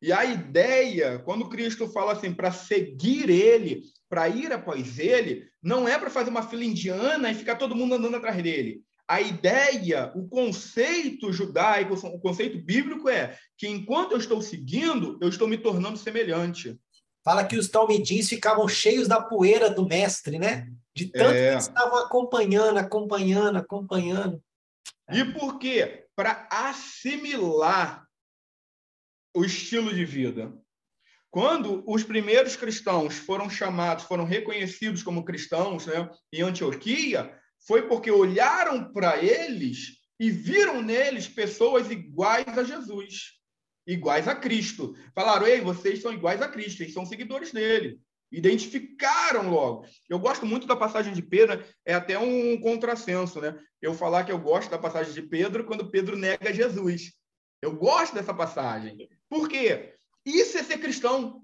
E 0.00 0.10
a 0.10 0.24
ideia, 0.24 1.18
quando 1.18 1.50
Cristo 1.50 1.86
fala 1.88 2.12
assim, 2.12 2.32
para 2.32 2.50
seguir 2.50 3.28
ele, 3.28 3.82
para 4.08 4.26
ir 4.26 4.50
após 4.54 4.98
ele, 4.98 5.46
não 5.62 5.86
é 5.86 5.98
para 5.98 6.08
fazer 6.08 6.30
uma 6.30 6.48
fila 6.48 6.64
indiana 6.64 7.30
e 7.30 7.34
ficar 7.34 7.56
todo 7.56 7.76
mundo 7.76 7.94
andando 7.94 8.16
atrás 8.16 8.42
dele 8.42 8.82
a 9.06 9.20
ideia, 9.20 10.12
o 10.14 10.26
conceito 10.26 11.32
judaico, 11.32 11.94
o 11.94 12.20
conceito 12.20 12.58
bíblico 12.58 13.08
é 13.08 13.38
que 13.56 13.68
enquanto 13.68 14.12
eu 14.12 14.18
estou 14.18 14.40
seguindo, 14.40 15.18
eu 15.20 15.28
estou 15.28 15.46
me 15.46 15.58
tornando 15.58 15.98
semelhante. 15.98 16.78
Fala 17.22 17.44
que 17.44 17.56
os 17.56 17.68
talmidins 17.68 18.28
ficavam 18.28 18.66
cheios 18.68 19.08
da 19.08 19.20
poeira 19.20 19.70
do 19.70 19.86
mestre, 19.86 20.38
né? 20.38 20.68
De 20.94 21.06
tanto 21.10 21.34
é. 21.34 21.52
que 21.52 21.58
estavam 21.58 21.98
acompanhando, 21.98 22.78
acompanhando, 22.78 23.56
acompanhando. 23.56 24.42
E 25.10 25.24
por 25.24 25.58
quê? 25.58 26.06
Para 26.16 26.48
assimilar 26.50 28.06
o 29.34 29.44
estilo 29.44 29.92
de 29.92 30.04
vida. 30.04 30.52
Quando 31.30 31.82
os 31.86 32.04
primeiros 32.04 32.56
cristãos 32.56 33.18
foram 33.18 33.50
chamados, 33.50 34.04
foram 34.04 34.24
reconhecidos 34.24 35.02
como 35.02 35.24
cristãos 35.24 35.86
né, 35.86 36.08
em 36.32 36.42
Antioquia, 36.42 37.36
foi 37.66 37.88
porque 37.88 38.10
olharam 38.10 38.92
para 38.92 39.22
eles 39.22 39.98
e 40.18 40.30
viram 40.30 40.82
neles 40.82 41.26
pessoas 41.26 41.90
iguais 41.90 42.46
a 42.46 42.62
Jesus, 42.62 43.32
iguais 43.86 44.28
a 44.28 44.34
Cristo. 44.34 44.94
Falaram: 45.14 45.46
ei, 45.46 45.60
vocês 45.60 46.00
são 46.00 46.12
iguais 46.12 46.40
a 46.42 46.48
Cristo, 46.48 46.82
eles 46.82 46.94
são 46.94 47.06
seguidores 47.06 47.52
dele. 47.52 47.98
Identificaram 48.30 49.50
logo. 49.50 49.86
Eu 50.08 50.18
gosto 50.18 50.44
muito 50.44 50.66
da 50.66 50.74
passagem 50.74 51.12
de 51.12 51.22
Pedro, 51.22 51.64
é 51.84 51.94
até 51.94 52.18
um 52.18 52.58
contrassenso, 52.60 53.40
né? 53.40 53.56
Eu 53.80 53.94
falar 53.94 54.24
que 54.24 54.32
eu 54.32 54.38
gosto 54.38 54.70
da 54.70 54.78
passagem 54.78 55.12
de 55.12 55.22
Pedro 55.22 55.64
quando 55.64 55.90
Pedro 55.90 56.16
nega 56.16 56.52
Jesus. 56.52 57.12
Eu 57.62 57.76
gosto 57.76 58.14
dessa 58.14 58.34
passagem. 58.34 59.08
Por 59.28 59.48
quê? 59.48 59.94
Isso 60.24 60.58
é 60.58 60.62
ser 60.62 60.78
cristão. 60.78 61.42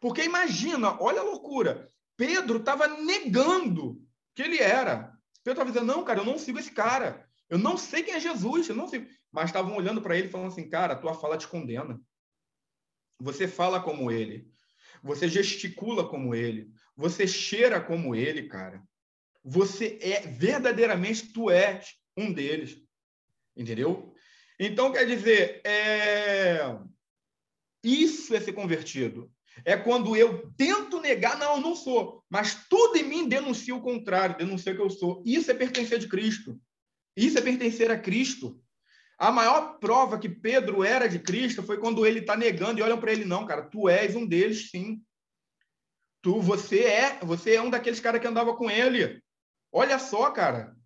Porque 0.00 0.22
imagina, 0.22 0.96
olha 1.00 1.20
a 1.20 1.24
loucura. 1.24 1.90
Pedro 2.16 2.58
estava 2.58 2.86
negando 2.88 4.00
que 4.34 4.42
ele 4.42 4.58
era. 4.58 5.11
Pedro 5.44 5.62
estava 5.62 5.72
dizendo: 5.72 5.86
não, 5.86 6.04
cara, 6.04 6.20
eu 6.20 6.24
não 6.24 6.38
sigo 6.38 6.58
esse 6.58 6.70
cara. 6.70 7.28
Eu 7.48 7.58
não 7.58 7.76
sei 7.76 8.02
quem 8.02 8.14
é 8.14 8.20
Jesus, 8.20 8.68
eu 8.68 8.74
não 8.74 8.88
sei. 8.88 9.08
Mas 9.30 9.46
estavam 9.46 9.76
olhando 9.76 10.00
para 10.00 10.16
ele 10.16 10.28
falando 10.28 10.48
assim: 10.48 10.68
cara, 10.68 10.94
a 10.94 10.96
tua 10.96 11.14
fala 11.14 11.36
te 11.36 11.48
condena. 11.48 12.00
Você 13.20 13.46
fala 13.46 13.80
como 13.80 14.10
ele. 14.10 14.50
Você 15.02 15.28
gesticula 15.28 16.08
como 16.08 16.34
ele. 16.34 16.72
Você 16.96 17.26
cheira 17.26 17.80
como 17.80 18.14
ele, 18.14 18.48
cara. 18.48 18.82
Você 19.44 19.98
é 20.00 20.20
verdadeiramente, 20.20 21.32
tu 21.32 21.50
és 21.50 21.96
um 22.16 22.32
deles. 22.32 22.80
Entendeu? 23.56 24.14
Então, 24.58 24.92
quer 24.92 25.04
dizer, 25.06 25.60
é... 25.64 26.60
Isso 27.82 28.34
é 28.34 28.40
ser 28.40 28.52
convertido. 28.52 29.32
É 29.64 29.76
quando 29.76 30.16
eu 30.16 30.50
tento 30.56 31.00
negar, 31.00 31.38
não, 31.38 31.56
eu 31.56 31.60
não 31.60 31.76
sou, 31.76 32.24
mas 32.28 32.66
tudo 32.68 32.96
em 32.96 33.04
mim 33.04 33.28
denuncia 33.28 33.74
o 33.74 33.82
contrário, 33.82 34.36
denuncia 34.36 34.74
que 34.74 34.80
eu 34.80 34.90
sou. 34.90 35.22
Isso 35.24 35.50
é 35.50 35.54
pertencer 35.54 35.98
de 35.98 36.08
Cristo. 36.08 36.58
Isso 37.16 37.38
é 37.38 37.40
pertencer 37.40 37.90
a 37.90 37.98
Cristo. 37.98 38.60
A 39.18 39.30
maior 39.30 39.78
prova 39.78 40.18
que 40.18 40.28
Pedro 40.28 40.82
era 40.82 41.08
de 41.08 41.18
Cristo 41.18 41.62
foi 41.62 41.78
quando 41.78 42.04
ele 42.04 42.20
está 42.20 42.36
negando 42.36 42.80
e 42.80 42.82
olham 42.82 42.98
para 42.98 43.12
ele, 43.12 43.24
não, 43.24 43.46
cara, 43.46 43.62
tu 43.62 43.88
és 43.88 44.16
um 44.16 44.26
deles, 44.26 44.70
sim. 44.70 45.00
Tu, 46.22 46.40
você 46.40 46.84
é, 46.84 47.18
você 47.22 47.54
é 47.54 47.62
um 47.62 47.70
daqueles 47.70 48.00
caras 48.00 48.20
que 48.20 48.26
andava 48.26 48.56
com 48.56 48.70
ele. 48.70 49.22
Olha 49.70 49.98
só, 49.98 50.30
cara, 50.30 50.76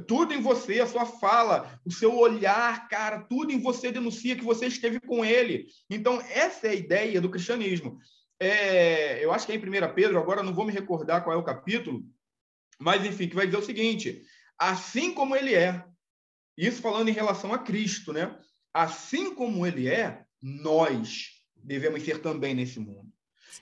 tudo 0.00 0.34
em 0.34 0.40
você, 0.40 0.80
a 0.80 0.86
sua 0.86 1.06
fala, 1.06 1.80
o 1.84 1.90
seu 1.90 2.16
olhar, 2.16 2.88
cara, 2.88 3.20
tudo 3.22 3.52
em 3.52 3.60
você 3.60 3.90
denuncia 3.92 4.36
que 4.36 4.44
você 4.44 4.66
esteve 4.66 5.00
com 5.00 5.24
ele. 5.24 5.66
Então, 5.88 6.20
essa 6.30 6.66
é 6.66 6.70
a 6.70 6.74
ideia 6.74 7.20
do 7.20 7.30
cristianismo. 7.30 7.98
É, 8.38 9.24
eu 9.24 9.32
acho 9.32 9.46
que 9.46 9.52
é 9.52 9.56
em 9.56 9.58
1 9.58 9.94
Pedro, 9.94 10.18
agora 10.18 10.42
não 10.42 10.54
vou 10.54 10.64
me 10.64 10.72
recordar 10.72 11.24
qual 11.24 11.34
é 11.34 11.38
o 11.38 11.44
capítulo, 11.44 12.04
mas 12.78 13.04
enfim, 13.04 13.28
que 13.28 13.34
vai 13.34 13.46
dizer 13.46 13.58
o 13.58 13.64
seguinte: 13.64 14.22
assim 14.58 15.12
como 15.14 15.34
ele 15.34 15.54
é, 15.54 15.82
isso 16.56 16.82
falando 16.82 17.08
em 17.08 17.12
relação 17.12 17.52
a 17.52 17.58
Cristo, 17.58 18.12
né? 18.12 18.38
Assim 18.74 19.34
como 19.34 19.66
ele 19.66 19.88
é, 19.88 20.24
nós 20.42 21.30
devemos 21.54 22.02
ser 22.02 22.20
também 22.20 22.54
nesse 22.54 22.78
mundo. 22.78 23.10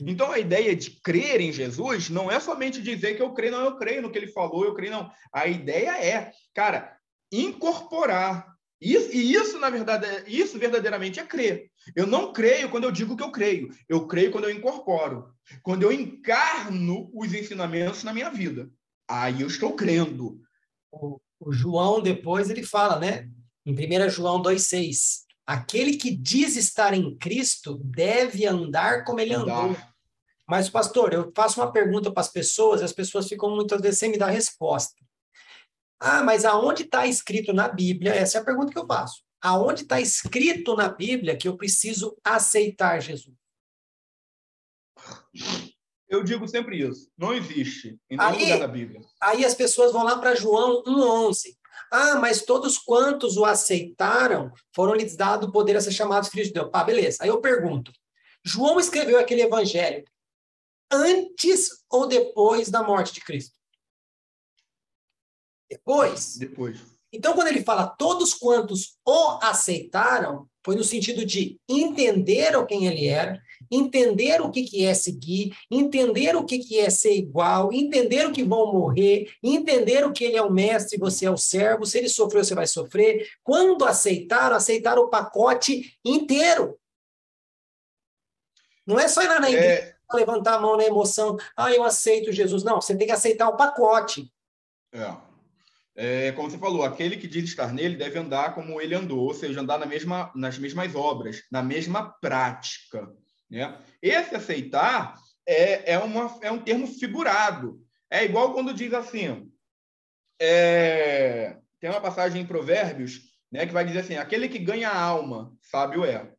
Então, 0.00 0.30
a 0.30 0.38
ideia 0.38 0.74
de 0.74 0.90
crer 0.90 1.40
em 1.40 1.52
Jesus 1.52 2.08
não 2.08 2.30
é 2.30 2.40
somente 2.40 2.82
dizer 2.82 3.16
que 3.16 3.22
eu 3.22 3.32
creio, 3.32 3.52
não, 3.52 3.64
eu 3.64 3.76
creio 3.76 4.02
no 4.02 4.10
que 4.10 4.18
ele 4.18 4.28
falou, 4.28 4.64
eu 4.64 4.74
creio, 4.74 4.92
não. 4.92 5.10
A 5.32 5.46
ideia 5.46 5.96
é, 6.02 6.32
cara, 6.54 6.96
incorporar. 7.32 8.52
Isso, 8.80 9.10
e 9.12 9.32
isso, 9.32 9.58
na 9.58 9.70
verdade, 9.70 10.04
é, 10.04 10.24
isso 10.26 10.58
verdadeiramente 10.58 11.20
é 11.20 11.24
crer. 11.24 11.70
Eu 11.94 12.06
não 12.06 12.32
creio 12.32 12.68
quando 12.68 12.84
eu 12.84 12.90
digo 12.90 13.16
que 13.16 13.22
eu 13.22 13.30
creio. 13.30 13.70
Eu 13.88 14.06
creio 14.06 14.30
quando 14.30 14.44
eu 14.44 14.50
incorporo. 14.50 15.32
Quando 15.62 15.82
eu 15.82 15.92
encarno 15.92 17.10
os 17.14 17.32
ensinamentos 17.32 18.04
na 18.04 18.12
minha 18.12 18.30
vida. 18.30 18.68
Aí 19.08 19.40
eu 19.40 19.46
estou 19.46 19.74
crendo. 19.74 20.40
O, 20.90 21.20
o 21.40 21.52
João, 21.52 22.00
depois, 22.00 22.50
ele 22.50 22.62
fala, 22.62 22.98
né? 22.98 23.28
Em 23.64 23.72
1 23.72 24.10
João 24.10 24.42
2,6 24.42 25.23
Aquele 25.46 25.96
que 25.96 26.10
diz 26.10 26.56
estar 26.56 26.94
em 26.94 27.16
Cristo 27.18 27.78
deve 27.84 28.46
andar 28.46 29.04
como 29.04 29.20
ele 29.20 29.34
andar. 29.34 29.64
andou. 29.64 29.76
Mas, 30.46 30.68
pastor, 30.68 31.12
eu 31.12 31.32
faço 31.34 31.60
uma 31.60 31.72
pergunta 31.72 32.10
para 32.10 32.20
as 32.20 32.30
pessoas 32.30 32.80
e 32.80 32.84
as 32.84 32.92
pessoas 32.92 33.28
ficam 33.28 33.54
muitas 33.54 33.80
vezes 33.80 33.98
sem 33.98 34.10
me 34.10 34.18
dar 34.18 34.28
resposta. 34.28 34.94
Ah, 35.98 36.22
mas 36.22 36.44
aonde 36.44 36.82
está 36.82 37.06
escrito 37.06 37.52
na 37.52 37.68
Bíblia? 37.68 38.14
Essa 38.14 38.38
é 38.38 38.40
a 38.40 38.44
pergunta 38.44 38.72
que 38.72 38.78
eu 38.78 38.86
faço. 38.86 39.22
Aonde 39.40 39.82
está 39.82 40.00
escrito 40.00 40.76
na 40.76 40.88
Bíblia 40.88 41.36
que 41.36 41.48
eu 41.48 41.56
preciso 41.56 42.16
aceitar 42.22 43.00
Jesus? 43.00 43.36
Eu 46.08 46.22
digo 46.22 46.46
sempre 46.46 46.78
isso. 46.78 47.10
Não 47.16 47.32
existe 47.32 47.98
em 48.10 48.16
nenhum 48.16 48.30
aí, 48.30 48.42
lugar 48.44 48.58
da 48.60 48.68
Bíblia. 48.68 49.00
Aí 49.20 49.44
as 49.44 49.54
pessoas 49.54 49.92
vão 49.92 50.04
lá 50.04 50.18
para 50.18 50.34
João 50.34 50.82
1,11. 50.84 51.56
Ah, 51.96 52.18
mas 52.18 52.42
todos 52.42 52.76
quantos 52.76 53.36
o 53.36 53.44
aceitaram 53.44 54.52
foram 54.74 54.96
lhes 54.96 55.14
dado 55.14 55.46
o 55.46 55.52
poder 55.52 55.76
a 55.76 55.80
ser 55.80 55.92
chamados 55.92 56.28
filhos 56.28 56.48
de 56.48 56.54
Deus. 56.54 56.68
Ah, 56.72 56.82
beleza. 56.82 57.18
Aí 57.20 57.28
eu 57.28 57.40
pergunto: 57.40 57.92
João 58.42 58.80
escreveu 58.80 59.16
aquele 59.16 59.42
evangelho 59.42 60.04
antes 60.90 61.84
ou 61.88 62.08
depois 62.08 62.68
da 62.68 62.82
morte 62.82 63.14
de 63.14 63.20
Cristo? 63.20 63.54
Depois. 65.70 66.36
Depois. 66.36 66.80
Então, 67.12 67.32
quando 67.32 67.46
ele 67.46 67.62
fala 67.62 67.86
todos 67.86 68.34
quantos 68.34 68.96
o 69.06 69.38
aceitaram, 69.40 70.50
foi 70.64 70.74
no 70.74 70.82
sentido 70.82 71.24
de 71.24 71.60
entenderam 71.68 72.66
quem 72.66 72.88
ele 72.88 73.06
era, 73.06 73.40
entender 73.70 74.40
o 74.40 74.50
que, 74.50 74.62
que 74.62 74.84
é 74.84 74.94
seguir, 74.94 75.56
entender 75.70 76.36
o 76.36 76.44
que, 76.44 76.58
que 76.58 76.78
é 76.78 76.90
ser 76.90 77.14
igual, 77.14 77.72
entender 77.72 78.26
o 78.26 78.32
que 78.32 78.42
vão 78.42 78.72
morrer, 78.72 79.32
entender 79.42 80.04
o 80.04 80.12
que 80.12 80.24
ele 80.24 80.36
é 80.36 80.42
o 80.42 80.52
mestre 80.52 80.96
e 80.96 81.00
você 81.00 81.26
é 81.26 81.30
o 81.30 81.36
servo, 81.36 81.86
se 81.86 81.98
ele 81.98 82.08
sofreu, 82.08 82.44
você 82.44 82.54
vai 82.54 82.66
sofrer. 82.66 83.28
Quando 83.42 83.84
aceitaram, 83.84 84.56
aceitaram 84.56 85.02
o 85.02 85.10
pacote 85.10 85.98
inteiro. 86.04 86.78
Não 88.86 88.98
é 88.98 89.08
só 89.08 89.22
ir 89.22 89.28
lá 89.28 89.40
na 89.40 89.50
igreja, 89.50 89.96
é... 90.12 90.16
levantar 90.16 90.54
a 90.54 90.60
mão 90.60 90.76
na 90.76 90.84
emoção, 90.84 91.36
ah, 91.56 91.72
eu 91.72 91.82
aceito 91.82 92.32
Jesus. 92.32 92.62
Não, 92.62 92.80
você 92.80 92.96
tem 92.96 93.06
que 93.06 93.12
aceitar 93.12 93.48
o 93.48 93.56
pacote. 93.56 94.30
É. 94.92 95.34
É, 95.96 96.32
como 96.32 96.50
você 96.50 96.58
falou, 96.58 96.82
aquele 96.82 97.16
que 97.16 97.28
diz 97.28 97.44
estar 97.44 97.72
nele 97.72 97.96
deve 97.96 98.18
andar 98.18 98.52
como 98.54 98.80
ele 98.80 98.96
andou, 98.96 99.20
ou 99.20 99.34
seja, 99.34 99.60
andar 99.60 99.78
na 99.78 99.86
mesma, 99.86 100.32
nas 100.34 100.58
mesmas 100.58 100.92
obras, 100.94 101.44
na 101.50 101.62
mesma 101.62 102.10
prática. 102.20 103.08
Né? 103.50 103.78
Esse 104.02 104.34
aceitar 104.34 105.16
é, 105.46 105.92
é, 105.92 105.98
uma, 105.98 106.38
é 106.42 106.50
um 106.50 106.58
termo 106.58 106.86
figurado. 106.86 107.80
É 108.10 108.24
igual 108.24 108.52
quando 108.52 108.74
diz 108.74 108.92
assim: 108.92 109.50
é, 110.40 111.56
tem 111.80 111.90
uma 111.90 112.00
passagem 112.00 112.42
em 112.42 112.46
Provérbios 112.46 113.20
né, 113.50 113.66
que 113.66 113.72
vai 113.72 113.84
dizer 113.84 114.00
assim: 114.00 114.16
aquele 114.16 114.48
que 114.48 114.58
ganha 114.58 114.88
a 114.88 115.00
alma, 115.00 115.52
sábio 115.60 116.04
é. 116.04 116.32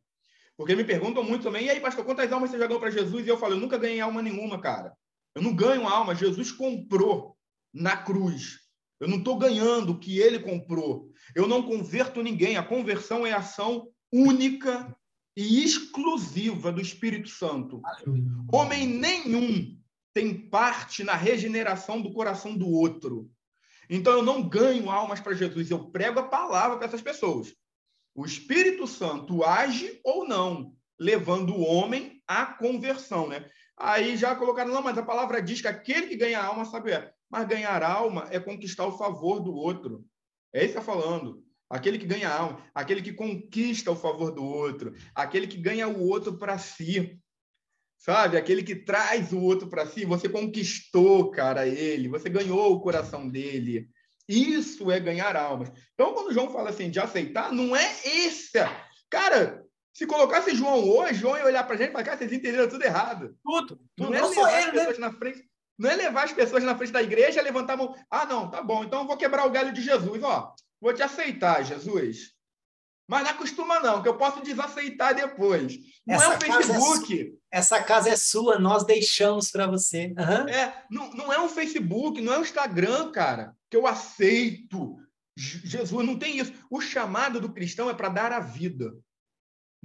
Porque 0.56 0.74
me 0.74 0.84
perguntam 0.84 1.22
muito 1.22 1.42
também, 1.42 1.66
e 1.66 1.70
aí, 1.70 1.80
pastor, 1.80 2.04
quantas 2.04 2.32
almas 2.32 2.50
você 2.50 2.58
já 2.58 2.66
para 2.66 2.90
Jesus? 2.90 3.26
E 3.26 3.28
eu 3.28 3.38
falo: 3.38 3.54
eu 3.54 3.60
nunca 3.60 3.78
ganhei 3.78 4.00
alma 4.00 4.22
nenhuma, 4.22 4.60
cara. 4.60 4.92
Eu 5.34 5.42
não 5.42 5.54
ganho 5.54 5.86
alma, 5.86 6.14
Jesus 6.14 6.50
comprou 6.50 7.36
na 7.72 7.96
cruz. 7.96 8.58
Eu 8.98 9.06
não 9.06 9.18
estou 9.18 9.36
ganhando 9.36 9.92
o 9.92 9.98
que 9.98 10.18
ele 10.18 10.38
comprou. 10.38 11.10
Eu 11.34 11.46
não 11.46 11.62
converto 11.62 12.22
ninguém. 12.22 12.56
A 12.56 12.62
conversão 12.62 13.26
é 13.26 13.32
ação 13.32 13.88
única 14.10 14.96
e 15.36 15.62
exclusiva 15.62 16.72
do 16.72 16.80
Espírito 16.80 17.28
Santo. 17.28 17.82
Homem 18.50 18.86
nenhum 18.86 19.78
tem 20.14 20.32
parte 20.48 21.04
na 21.04 21.14
regeneração 21.14 22.00
do 22.00 22.12
coração 22.12 22.56
do 22.56 22.68
outro. 22.70 23.30
Então 23.88 24.14
eu 24.14 24.22
não 24.22 24.48
ganho 24.48 24.90
almas 24.90 25.20
para 25.20 25.34
Jesus, 25.34 25.70
eu 25.70 25.90
prego 25.90 26.18
a 26.18 26.28
palavra 26.28 26.78
para 26.78 26.86
essas 26.86 27.02
pessoas. 27.02 27.54
O 28.14 28.24
Espírito 28.24 28.86
Santo 28.86 29.44
age 29.44 30.00
ou 30.02 30.26
não, 30.26 30.74
levando 30.98 31.54
o 31.54 31.62
homem 31.62 32.22
à 32.26 32.46
conversão, 32.46 33.28
né? 33.28 33.48
Aí 33.76 34.16
já 34.16 34.34
colocaram, 34.34 34.72
não, 34.72 34.82
mas 34.82 34.96
a 34.96 35.02
palavra 35.02 35.42
diz 35.42 35.60
que 35.60 35.68
aquele 35.68 36.06
que 36.06 36.16
ganha 36.16 36.42
alma 36.42 36.64
sabe 36.64 36.92
é. 36.92 37.12
Mas 37.28 37.46
ganhar 37.46 37.82
alma 37.82 38.26
é 38.30 38.40
conquistar 38.40 38.86
o 38.86 38.96
favor 38.96 39.40
do 39.40 39.54
outro. 39.54 40.02
É 40.50 40.64
isso 40.64 40.72
que 40.72 40.78
está 40.78 40.92
falando. 40.92 41.44
Aquele 41.68 41.98
que 41.98 42.06
ganha 42.06 42.30
alma, 42.30 42.62
aquele 42.74 43.02
que 43.02 43.12
conquista 43.12 43.90
o 43.90 43.96
favor 43.96 44.30
do 44.30 44.44
outro, 44.44 44.94
aquele 45.14 45.46
que 45.46 45.56
ganha 45.56 45.88
o 45.88 46.06
outro 46.06 46.38
para 46.38 46.56
si. 46.58 47.18
Sabe? 47.98 48.36
Aquele 48.36 48.62
que 48.62 48.76
traz 48.76 49.32
o 49.32 49.40
outro 49.40 49.68
para 49.68 49.86
si. 49.86 50.04
Você 50.04 50.28
conquistou, 50.28 51.30
cara, 51.30 51.66
ele. 51.66 52.08
Você 52.08 52.28
ganhou 52.28 52.72
o 52.72 52.80
coração 52.80 53.28
dele. 53.28 53.88
Isso 54.28 54.90
é 54.90 55.00
ganhar 55.00 55.36
almas. 55.36 55.72
Então, 55.94 56.12
quando 56.12 56.32
João 56.32 56.50
fala 56.50 56.70
assim 56.70 56.90
de 56.90 57.00
aceitar, 57.00 57.52
não 57.52 57.74
é 57.74 57.92
esse. 58.04 58.58
Cara, 59.08 59.64
Se 59.96 60.06
colocasse 60.06 60.54
João 60.54 60.86
hoje, 60.86 61.20
João 61.20 61.38
ia 61.38 61.46
olhar 61.46 61.64
para 61.64 61.74
a 61.74 61.78
gente 61.78 61.88
e 61.88 61.92
falar, 61.92 62.04
cara, 62.04 62.18
vocês 62.18 62.30
entenderam 62.30 62.68
tudo 62.68 62.84
errado. 62.84 63.34
Tudo. 63.42 63.80
Não, 63.98 64.10
não 64.10 64.14
é 64.14 64.28
levar 64.28 64.60
ele, 64.60 64.60
as 64.60 64.66
né? 64.66 64.72
pessoas 64.72 64.98
né? 64.98 65.06
na 65.06 65.12
frente. 65.14 65.50
Não 65.78 65.90
é 65.90 65.96
levar 65.96 66.24
as 66.24 66.32
pessoas 66.34 66.64
na 66.64 66.76
frente 66.76 66.92
da 66.92 67.02
igreja 67.02 67.40
e 67.40 67.42
levantar 67.42 67.72
a 67.72 67.76
mão. 67.78 67.94
Ah, 68.10 68.26
não, 68.26 68.50
tá 68.50 68.62
bom, 68.62 68.84
então 68.84 69.00
eu 69.00 69.06
vou 69.06 69.16
quebrar 69.16 69.46
o 69.46 69.50
galho 69.50 69.72
de 69.72 69.80
Jesus. 69.80 70.22
Ó, 70.22 70.54
vou 70.86 70.94
te 70.94 71.02
aceitar, 71.02 71.64
Jesus. 71.64 72.32
Mas 73.08 73.24
não 73.24 73.30
acostuma, 73.30 73.80
não, 73.80 74.02
que 74.02 74.08
eu 74.08 74.16
posso 74.16 74.40
desaceitar 74.42 75.14
depois. 75.14 75.76
Não 76.06 76.14
essa 76.14 76.24
é 76.24 76.36
um 76.36 76.40
Facebook. 76.40 77.38
É, 77.52 77.58
essa 77.58 77.82
casa 77.82 78.10
é 78.10 78.16
sua, 78.16 78.58
nós 78.58 78.84
deixamos 78.84 79.50
para 79.50 79.66
você. 79.66 80.14
Uhum. 80.18 80.48
É, 80.48 80.84
não, 80.90 81.10
não 81.10 81.32
é 81.32 81.40
um 81.40 81.48
Facebook, 81.48 82.20
não 82.20 82.34
é 82.34 82.38
um 82.38 82.42
Instagram, 82.42 83.10
cara, 83.10 83.54
que 83.70 83.76
eu 83.76 83.86
aceito. 83.86 84.96
Jesus 85.36 86.06
não 86.06 86.18
tem 86.18 86.38
isso. 86.38 86.52
O 86.70 86.80
chamado 86.80 87.40
do 87.40 87.52
cristão 87.52 87.90
é 87.90 87.94
para 87.94 88.08
dar 88.08 88.32
a 88.32 88.40
vida. 88.40 88.92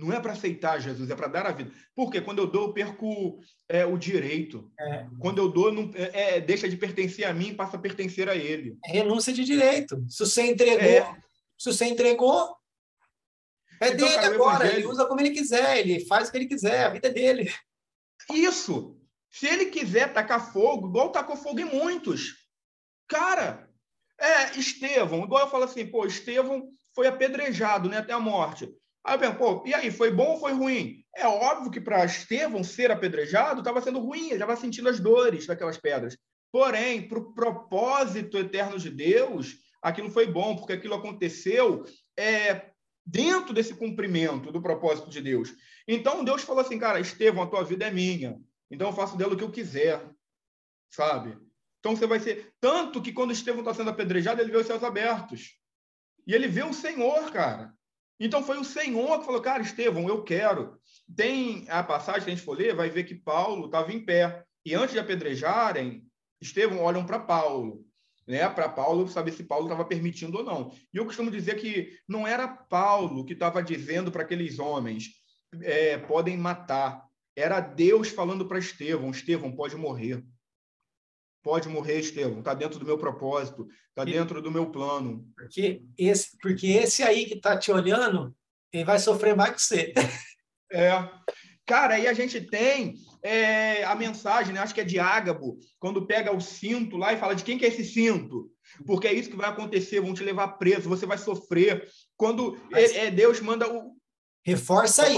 Não 0.02 0.12
é 0.12 0.20
para 0.20 0.34
aceitar 0.34 0.82
Jesus, 0.82 1.10
é 1.10 1.16
para 1.16 1.28
dar 1.28 1.46
a 1.46 1.52
vida. 1.52 1.72
Porque 1.96 2.20
quando 2.20 2.40
eu 2.40 2.48
dou, 2.48 2.68
eu 2.68 2.74
perco 2.74 3.40
é, 3.70 3.86
o 3.86 3.98
direito. 3.98 4.72
É. 4.80 5.06
Quando 5.20 5.38
eu 5.38 5.48
dou, 5.48 5.72
não, 5.72 5.92
é, 5.94 6.38
é, 6.38 6.42
deixa 6.42 6.68
de 6.68 6.76
pertencer 6.76 7.26
a 7.26 7.34
mim, 7.34 7.54
passa 7.54 7.78
a 7.78 7.80
pertencer 7.80 8.28
a 8.28 8.36
ele. 8.36 8.78
É 8.86 8.94
renúncia 8.94 9.32
de 9.32 9.44
direito. 9.44 10.04
Se 10.10 10.26
você 10.26 10.42
entregou, 10.44 10.82
é. 10.82 11.22
se 11.58 11.72
você 11.72 11.86
entregou, 11.86 12.56
é 13.80 13.90
então, 13.90 14.08
dele 14.08 14.16
cara, 14.22 14.36
agora. 14.36 14.66
Evangelho... 14.66 14.80
Ele 14.80 14.88
usa 14.88 15.06
como 15.06 15.20
ele 15.20 15.32
quiser, 15.32 15.78
ele 15.78 16.06
faz 16.06 16.28
o 16.28 16.32
que 16.32 16.38
ele 16.38 16.48
quiser, 16.48 16.86
a 16.86 16.90
vida 16.90 17.08
é 17.08 17.12
dele. 17.12 17.54
Isso. 18.34 18.98
Se 19.30 19.48
ele 19.48 19.66
quiser 19.68 20.12
tacar 20.12 20.52
fogo, 20.52 20.88
igual 20.88 21.12
tacou 21.12 21.38
fogo 21.38 21.60
em 21.60 21.66
muitos. 21.66 22.36
Cara, 23.08 23.70
é, 24.20 24.58
Estevão, 24.58 25.24
igual 25.24 25.46
eu 25.46 25.50
falo 25.50 25.64
assim, 25.64 25.86
pô, 25.86 26.06
Estevão 26.06 26.70
foi 26.94 27.08
apedrejado 27.08 27.90
né, 27.90 27.98
até 27.98 28.14
a 28.14 28.20
morte. 28.20 28.70
Aí 29.04 29.16
eu 29.16 29.20
penso, 29.20 29.36
pô, 29.36 29.64
e 29.66 29.74
aí, 29.74 29.92
foi 29.92 30.12
bom 30.12 30.34
ou 30.34 30.40
foi 30.40 30.54
ruim? 30.54 31.04
É 31.16 31.28
óbvio 31.28 31.72
que 31.72 31.82
para 31.82 32.06
Estevão 32.06 32.64
ser 32.64 32.92
apedrejado 32.92 33.60
estava 33.60 33.82
sendo 33.82 34.00
ruim, 34.00 34.28
ele 34.28 34.34
estava 34.36 34.56
sentindo 34.56 34.90
as 34.90 35.00
dores 35.00 35.48
daquelas 35.48 35.78
pedras. 35.78 36.18
Porém, 36.52 37.08
para 37.08 37.20
o 37.20 37.34
propósito 37.34 38.38
eterno 38.38 38.78
de 38.78 38.90
Deus, 38.90 39.56
aquilo 39.82 40.10
foi 40.10 40.28
bom, 40.28 40.56
porque 40.56 40.74
aquilo 40.74 40.96
aconteceu 40.96 41.84
é, 42.18 42.72
dentro 43.06 43.54
desse 43.54 43.74
cumprimento 43.74 44.52
do 44.52 44.62
propósito 44.62 45.10
de 45.10 45.22
Deus. 45.22 45.54
Então, 45.88 46.24
Deus 46.24 46.44
falou 46.44 46.62
assim, 46.62 46.78
cara, 46.78 47.00
Estevão, 47.00 47.44
a 47.44 47.48
tua 47.48 47.64
vida 47.64 47.88
é 47.88 47.92
minha, 47.92 48.40
então 48.70 48.88
eu 48.88 48.94
faço 48.94 49.18
dela 49.18 49.34
o 49.34 49.38
que 49.38 49.44
eu 49.44 49.52
quiser, 49.52 50.08
sabe? 50.90 51.38
Então 51.80 51.96
você 51.96 52.06
vai 52.06 52.20
ser. 52.20 52.54
Tanto 52.62 53.02
que 53.02 53.12
quando 53.12 53.34
Estevão 53.34 53.62
está 53.62 53.74
sendo 53.74 53.90
apedrejado, 53.90 54.40
ele 54.40 54.52
vê 54.52 54.58
os 54.58 54.68
céus 54.68 54.84
abertos. 54.84 55.58
E 56.28 56.34
ele 56.34 56.48
vê 56.48 56.64
o 56.64 56.74
Senhor, 56.74 57.32
cara. 57.32 57.74
Então 58.24 58.44
foi 58.44 58.60
o 58.60 58.64
Senhor 58.64 59.18
que 59.18 59.26
falou, 59.26 59.42
cara, 59.42 59.64
Estevão, 59.64 60.08
eu 60.08 60.22
quero. 60.24 60.80
Tem 61.16 61.66
a 61.68 61.82
passagem 61.82 62.22
que 62.24 62.30
a 62.30 62.36
gente 62.36 62.46
for 62.46 62.56
ler, 62.56 62.76
vai 62.76 62.88
ver 62.88 63.04
que 63.04 63.16
Paulo 63.16 63.66
estava 63.66 63.92
em 63.92 64.06
pé. 64.06 64.44
E 64.64 64.76
antes 64.76 64.94
de 64.94 65.00
apedrejarem, 65.00 66.06
Estevão 66.40 66.84
olham 66.84 67.04
para 67.04 67.18
Paulo, 67.18 67.84
né? 68.28 68.48
Para 68.48 68.70
Paulo 68.70 69.08
saber 69.08 69.32
se 69.32 69.44
Paulo 69.44 69.66
estava 69.66 69.84
permitindo 69.84 70.38
ou 70.38 70.44
não. 70.44 70.72
E 70.94 70.98
eu 70.98 71.06
costumo 71.06 71.32
dizer 71.32 71.56
que 71.56 71.98
não 72.08 72.28
era 72.28 72.48
Paulo 72.48 73.26
que 73.26 73.34
estava 73.34 73.64
dizendo 73.64 74.12
para 74.12 74.22
aqueles 74.22 74.60
homens, 74.60 75.06
é, 75.64 75.98
podem 75.98 76.38
matar. 76.38 77.04
Era 77.36 77.60
Deus 77.60 78.10
falando 78.10 78.48
para 78.48 78.60
Estevão, 78.60 79.10
Estevão 79.10 79.52
pode 79.52 79.76
morrer. 79.76 80.24
Pode 81.44 81.68
morrer, 81.68 82.00
Estevão. 82.00 82.40
Está 82.40 82.54
dentro 82.54 82.80
do 82.80 82.86
meu 82.86 82.98
propósito, 82.98 83.68
está 83.90 84.04
dentro 84.04 84.42
do 84.42 84.52
meu 84.52 84.70
plano. 84.70 85.26
Porque 85.36 85.82
esse, 85.98 86.38
porque 86.38 86.68
esse 86.68 87.02
aí 87.02 87.26
que 87.26 87.34
está 87.34 87.58
te 87.58 87.72
olhando, 87.72 88.36
ele 88.72 88.86
vai 88.86 89.00
sofrer 89.00 89.36
mais 89.36 89.56
que 89.56 89.62
você. 89.62 89.94
É. 90.74 90.90
Cara, 91.66 91.96
aí 91.96 92.08
a 92.08 92.14
gente 92.14 92.40
tem 92.40 92.94
é, 93.22 93.84
a 93.84 93.94
mensagem, 93.94 94.54
né? 94.54 94.62
acho 94.62 94.74
que 94.74 94.80
é 94.80 94.86
de 94.86 94.98
Ágabo, 95.00 95.60
quando 95.78 96.08
pega 96.08 96.34
o 96.34 96.40
cinto 96.40 96.96
lá 96.96 97.12
e 97.12 97.18
fala 97.18 97.36
de 97.36 97.44
quem 97.44 97.58
que 97.58 97.66
é 97.66 97.68
esse 97.68 97.84
cinto. 97.84 98.50
Porque 98.86 99.06
é 99.06 99.14
isso 99.14 99.30
que 99.30 99.36
vai 99.36 99.50
acontecer, 99.50 100.00
vão 100.00 100.14
te 100.14 100.24
levar 100.24 100.48
preso, 100.54 100.88
você 100.88 101.06
vai 101.06 101.18
sofrer. 101.18 101.86
Quando 102.16 102.58
Mas... 102.72 102.94
é, 102.94 103.08
é, 103.08 103.12
Deus 103.12 103.42
manda 103.42 103.70
o. 103.70 103.98
Reforça 104.46 105.04
aí 105.04 105.18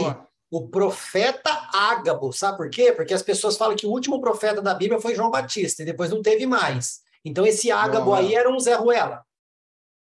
o 0.54 0.68
profeta 0.68 1.50
Ágabo. 1.74 2.32
Sabe 2.32 2.58
por 2.58 2.70
quê? 2.70 2.92
Porque 2.92 3.12
as 3.12 3.24
pessoas 3.24 3.58
falam 3.58 3.76
que 3.76 3.88
o 3.88 3.90
último 3.90 4.22
profeta 4.22 4.62
da 4.62 4.76
Bíblia 4.76 5.02
foi 5.02 5.16
João 5.16 5.32
Batista 5.32 5.82
e 5.82 5.86
depois 5.86 6.12
não 6.12 6.22
teve 6.22 6.46
mais. 6.46 7.02
Então 7.26 7.44
esse 7.44 7.72
Ágabo 7.72 8.12
não, 8.12 8.14
aí 8.14 8.36
era 8.36 8.48
um 8.48 8.60
Zé 8.60 8.76
Ruela. 8.76 9.26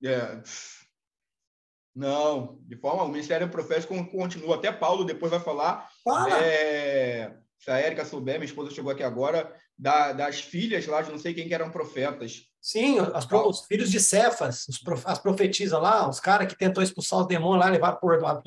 É. 0.04 0.40
Não, 1.92 2.60
de 2.62 2.76
forma 2.76 3.02
o 3.02 3.08
ministério 3.08 3.48
profético 3.48 3.92
continua. 4.12 4.54
Até 4.54 4.70
Paulo 4.70 5.04
depois 5.04 5.32
vai 5.32 5.40
falar. 5.40 5.88
Fala. 6.04 6.38
É, 6.40 7.34
se 7.58 7.68
a 7.68 7.78
Érica 7.78 8.04
souber, 8.04 8.36
minha 8.36 8.44
esposa 8.44 8.70
chegou 8.70 8.92
aqui 8.92 9.02
agora, 9.02 9.52
da, 9.76 10.12
das 10.12 10.40
filhas 10.40 10.86
lá, 10.86 11.02
de 11.02 11.10
não 11.10 11.18
sei 11.18 11.34
quem 11.34 11.48
que 11.48 11.54
eram 11.54 11.72
profetas. 11.72 12.44
Sim, 12.60 13.00
as, 13.12 13.26
os 13.28 13.66
filhos 13.66 13.90
de 13.90 13.98
Cefas, 13.98 14.68
os 14.68 14.80
as 15.04 15.18
profetisas 15.18 15.82
lá, 15.82 16.08
os 16.08 16.20
caras 16.20 16.46
que 16.46 16.56
tentou 16.56 16.80
expulsar 16.80 17.18
os 17.18 17.26
demônios 17.26 17.64
lá, 17.64 17.72
levar 17.72 17.94
por 17.94 18.22
lá. 18.22 18.40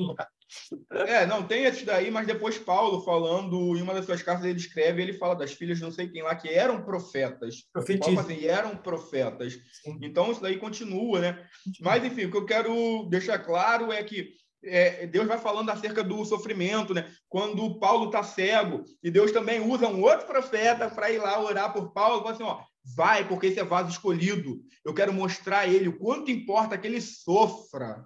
É, 0.91 1.26
não, 1.26 1.47
tem 1.47 1.64
esse 1.64 1.86
daí, 1.86 2.12
mas 2.12 2.28
depois 2.28 2.58
Paulo, 2.58 3.04
falando 3.04 3.76
em 3.78 3.82
uma 3.82 3.93
das 3.93 4.06
suas 4.06 4.22
cartas, 4.22 4.45
ele 4.45 4.60
escreve, 4.60 5.02
ele 5.02 5.14
fala 5.14 5.36
das 5.36 5.54
filhas 5.54 5.78
de 5.78 5.84
não 5.84 5.91
sei 5.91 6.10
quem 6.10 6.22
lá, 6.22 6.36
que 6.36 6.49
eram 6.49 6.84
profetas. 6.84 7.64
Profetismo. 7.72 8.20
Assim, 8.20 8.45
eram 8.45 8.76
profetas. 8.76 9.54
Sim. 9.54 9.97
Então, 10.02 10.32
isso 10.32 10.41
daí 10.41 10.58
continua, 10.58 11.20
né? 11.20 11.47
Mas, 11.80 12.04
enfim, 12.04 12.26
o 12.26 12.32
que 12.32 12.38
eu 12.38 12.45
quero 12.45 13.08
deixar 13.10 13.39
claro 13.39 13.91
é 13.91 14.04
que 14.04 14.34
é, 14.64 15.08
Deus 15.08 15.28
vai 15.28 15.38
falando 15.38 15.70
acerca 15.70 16.04
do 16.04 16.24
sofrimento, 16.24 16.93
né? 16.93 17.12
Quando 17.28 17.80
Paulo 17.80 18.06
está 18.06 18.22
cego, 18.24 18.84
e 19.02 19.10
Deus 19.10 19.32
também 19.32 19.60
usa 19.60 19.88
um 19.88 20.02
outro 20.02 20.28
profeta 20.28 20.89
para 20.89 21.12
ir 21.12 21.18
lá 21.18 21.39
orar 21.39 21.74
por 21.74 21.91
Paulo, 21.91 22.22
fala 22.22 22.32
assim, 22.32 22.43
ó, 22.43 22.62
vai, 22.95 23.28
porque 23.28 23.47
esse 23.47 23.60
é 23.60 23.64
vaso 23.64 23.89
escolhido. 23.89 24.62
Eu 24.86 24.93
quero 24.93 25.14
mostrar 25.14 25.60
a 25.60 25.68
ele 25.68 25.88
o 25.88 25.97
quanto 25.97 26.32
importa 26.32 26.78
que 26.78 26.88
ele 26.88 27.02
sofra 27.02 28.06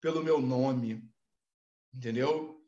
pelo 0.00 0.22
meu 0.22 0.40
nome. 0.40 1.02
Entendeu? 1.96 2.60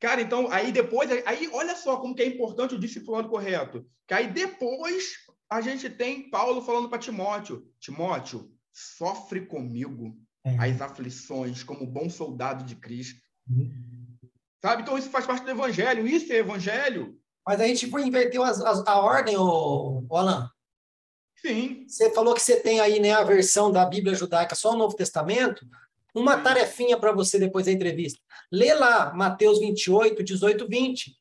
Cara, 0.00 0.22
então, 0.22 0.50
aí 0.50 0.72
depois, 0.72 1.10
aí 1.26 1.50
olha 1.52 1.76
só 1.76 1.98
como 1.98 2.14
que 2.14 2.22
é 2.22 2.26
importante 2.26 2.74
o 2.74 2.78
discipulado 2.78 3.28
correto. 3.28 3.86
Que 4.08 4.14
aí 4.14 4.32
depois 4.32 5.12
a 5.50 5.60
gente 5.60 5.90
tem 5.90 6.30
Paulo 6.30 6.62
falando 6.62 6.88
para 6.88 6.98
Timóteo: 6.98 7.66
Timóteo, 7.78 8.50
sofre 8.72 9.44
comigo 9.44 10.16
é. 10.44 10.56
as 10.58 10.80
aflições 10.80 11.62
como 11.62 11.86
bom 11.86 12.08
soldado 12.08 12.64
de 12.64 12.76
Cristo. 12.76 13.20
Uhum. 13.48 14.16
Sabe? 14.62 14.82
Então 14.82 14.96
isso 14.96 15.10
faz 15.10 15.26
parte 15.26 15.44
do 15.44 15.50
evangelho, 15.50 16.06
isso 16.06 16.32
é 16.32 16.36
evangelho. 16.36 17.18
Mas 17.46 17.60
a 17.60 17.66
gente 17.66 17.90
foi 17.90 18.06
inverteu 18.06 18.42
a, 18.42 18.50
a, 18.50 18.92
a 18.92 19.00
ordem, 19.00 19.36
o, 19.36 20.06
o 20.08 20.16
Alan. 20.16 20.50
Sim. 21.36 21.86
Você 21.88 22.10
falou 22.10 22.34
que 22.34 22.40
você 22.40 22.60
tem 22.60 22.80
aí 22.80 23.00
né, 23.00 23.12
a 23.12 23.24
versão 23.24 23.72
da 23.72 23.84
Bíblia 23.84 24.14
judaica 24.14 24.54
só 24.54 24.72
o 24.72 24.76
Novo 24.76 24.94
Testamento. 24.94 25.66
Uma 26.14 26.38
tarefinha 26.38 26.98
para 26.98 27.12
você 27.12 27.38
depois 27.38 27.66
da 27.66 27.72
entrevista. 27.72 28.20
Lê 28.52 28.74
lá 28.74 29.12
Mateus 29.14 29.58
28, 29.58 30.22
18, 30.22 30.66
20. 30.68 31.16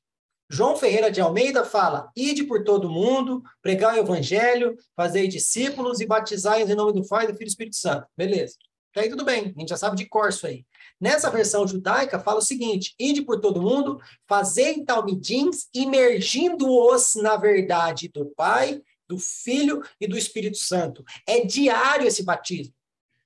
João 0.52 0.76
Ferreira 0.76 1.12
de 1.12 1.22
Almeida 1.22 1.64
fala: 1.64 2.12
Ide 2.16 2.44
por 2.44 2.64
todo 2.64 2.90
mundo, 2.90 3.44
pregar 3.62 3.94
o 3.94 4.00
evangelho, 4.00 4.76
fazer 4.96 5.28
discípulos 5.28 6.00
e 6.00 6.08
batizar 6.08 6.60
em 6.60 6.76
nome 6.76 6.94
do 6.94 7.08
Pai, 7.08 7.28
do 7.28 7.34
Filho 7.34 7.44
e 7.44 7.46
do 7.46 7.50
Espírito 7.50 7.76
Santo. 7.76 8.08
Beleza. 8.18 8.56
Até 8.92 9.02
aí 9.02 9.10
tudo 9.10 9.24
bem, 9.24 9.54
a 9.56 9.60
gente 9.60 9.70
já 9.70 9.78
sabe 9.78 9.96
de 9.96 10.06
cor 10.08 10.30
isso 10.30 10.48
aí. 10.48 10.66
Nessa 11.00 11.30
versão 11.30 11.68
judaica 11.68 12.20
fala 12.20 12.40
o 12.40 12.44
seguinte: 12.44 12.96
ide 13.00 13.22
por 13.22 13.40
todo 13.40 13.62
mundo, 13.62 14.02
fazei 14.28 14.84
talmidins, 14.84 15.68
imergindo-os 15.74 17.14
na 17.16 17.38
verdade 17.38 18.10
do 18.10 18.26
Pai, 18.36 18.82
do 19.08 19.18
Filho 19.20 19.84
e 20.02 20.08
do 20.08 20.18
Espírito 20.18 20.58
Santo. 20.58 21.04
É 21.28 21.46
diário 21.46 22.08
esse 22.08 22.24
batismo. 22.24 22.74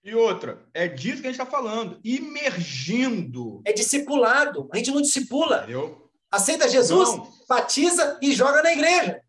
E 0.04 0.14
outra, 0.14 0.66
é 0.74 0.88
disso 0.88 1.22
que 1.22 1.28
a 1.28 1.32
gente 1.32 1.40
está 1.42 1.46
falando, 1.46 2.00
imergindo. 2.04 3.62
É 3.66 3.72
discipulado. 3.72 4.70
A 4.74 4.78
gente 4.78 4.92
não 4.92 5.02
discipula. 5.02 5.60
Entendeu? 5.64 6.12
Aceita 6.30 6.68
Jesus, 6.68 7.10
não. 7.10 7.32
batiza 7.48 8.20
e 8.22 8.34
joga 8.34 8.62
na 8.62 8.74
igreja. 8.74 9.22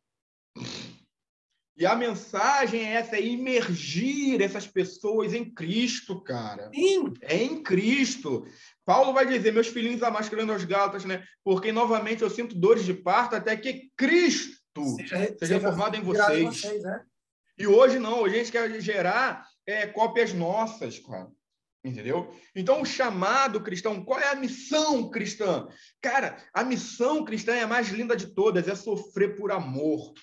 E 1.76 1.84
a 1.84 1.94
mensagem 1.94 2.80
é 2.80 2.94
essa, 2.94 3.16
é 3.16 3.22
imergir 3.22 4.40
essas 4.40 4.66
pessoas 4.66 5.34
em 5.34 5.44
Cristo, 5.44 6.20
cara. 6.20 6.70
Sim. 6.74 7.12
É 7.20 7.36
em 7.36 7.62
Cristo. 7.62 8.46
Paulo 8.84 9.12
vai 9.12 9.26
dizer, 9.26 9.52
meus 9.52 9.68
filhinhos 9.68 10.02
amados, 10.02 10.28
querendo 10.28 10.52
aos 10.52 10.64
gatas, 10.64 11.04
né? 11.04 11.24
Porque 11.44 11.72
novamente 11.72 12.22
eu 12.22 12.30
sinto 12.30 12.54
dores 12.54 12.84
de 12.84 12.94
parto 12.94 13.36
até 13.36 13.56
que 13.56 13.90
Cristo 13.96 14.56
seja, 14.96 15.36
seja 15.38 15.60
formado 15.60 15.96
em 15.96 16.02
vocês. 16.02 16.60
vocês 16.60 16.82
né? 16.82 17.04
E 17.58 17.66
hoje 17.66 17.98
não, 17.98 18.20
hoje 18.22 18.34
a 18.34 18.38
gente 18.38 18.52
quer 18.52 18.80
gerar 18.80 19.46
é, 19.66 19.86
cópias 19.86 20.32
nossas, 20.32 20.98
cara. 20.98 21.30
Entendeu? 21.84 22.34
Então, 22.56 22.80
o 22.80 22.86
chamado 22.86 23.60
cristão, 23.60 24.02
qual 24.02 24.18
é 24.18 24.28
a 24.30 24.34
missão 24.34 25.10
cristã? 25.10 25.68
Cara, 26.00 26.38
a 26.54 26.64
missão 26.64 27.22
cristã 27.24 27.54
é 27.54 27.62
a 27.62 27.68
mais 27.68 27.88
linda 27.88 28.16
de 28.16 28.28
todas, 28.28 28.66
é 28.68 28.74
sofrer 28.74 29.36
por 29.36 29.52
amor. 29.52 30.14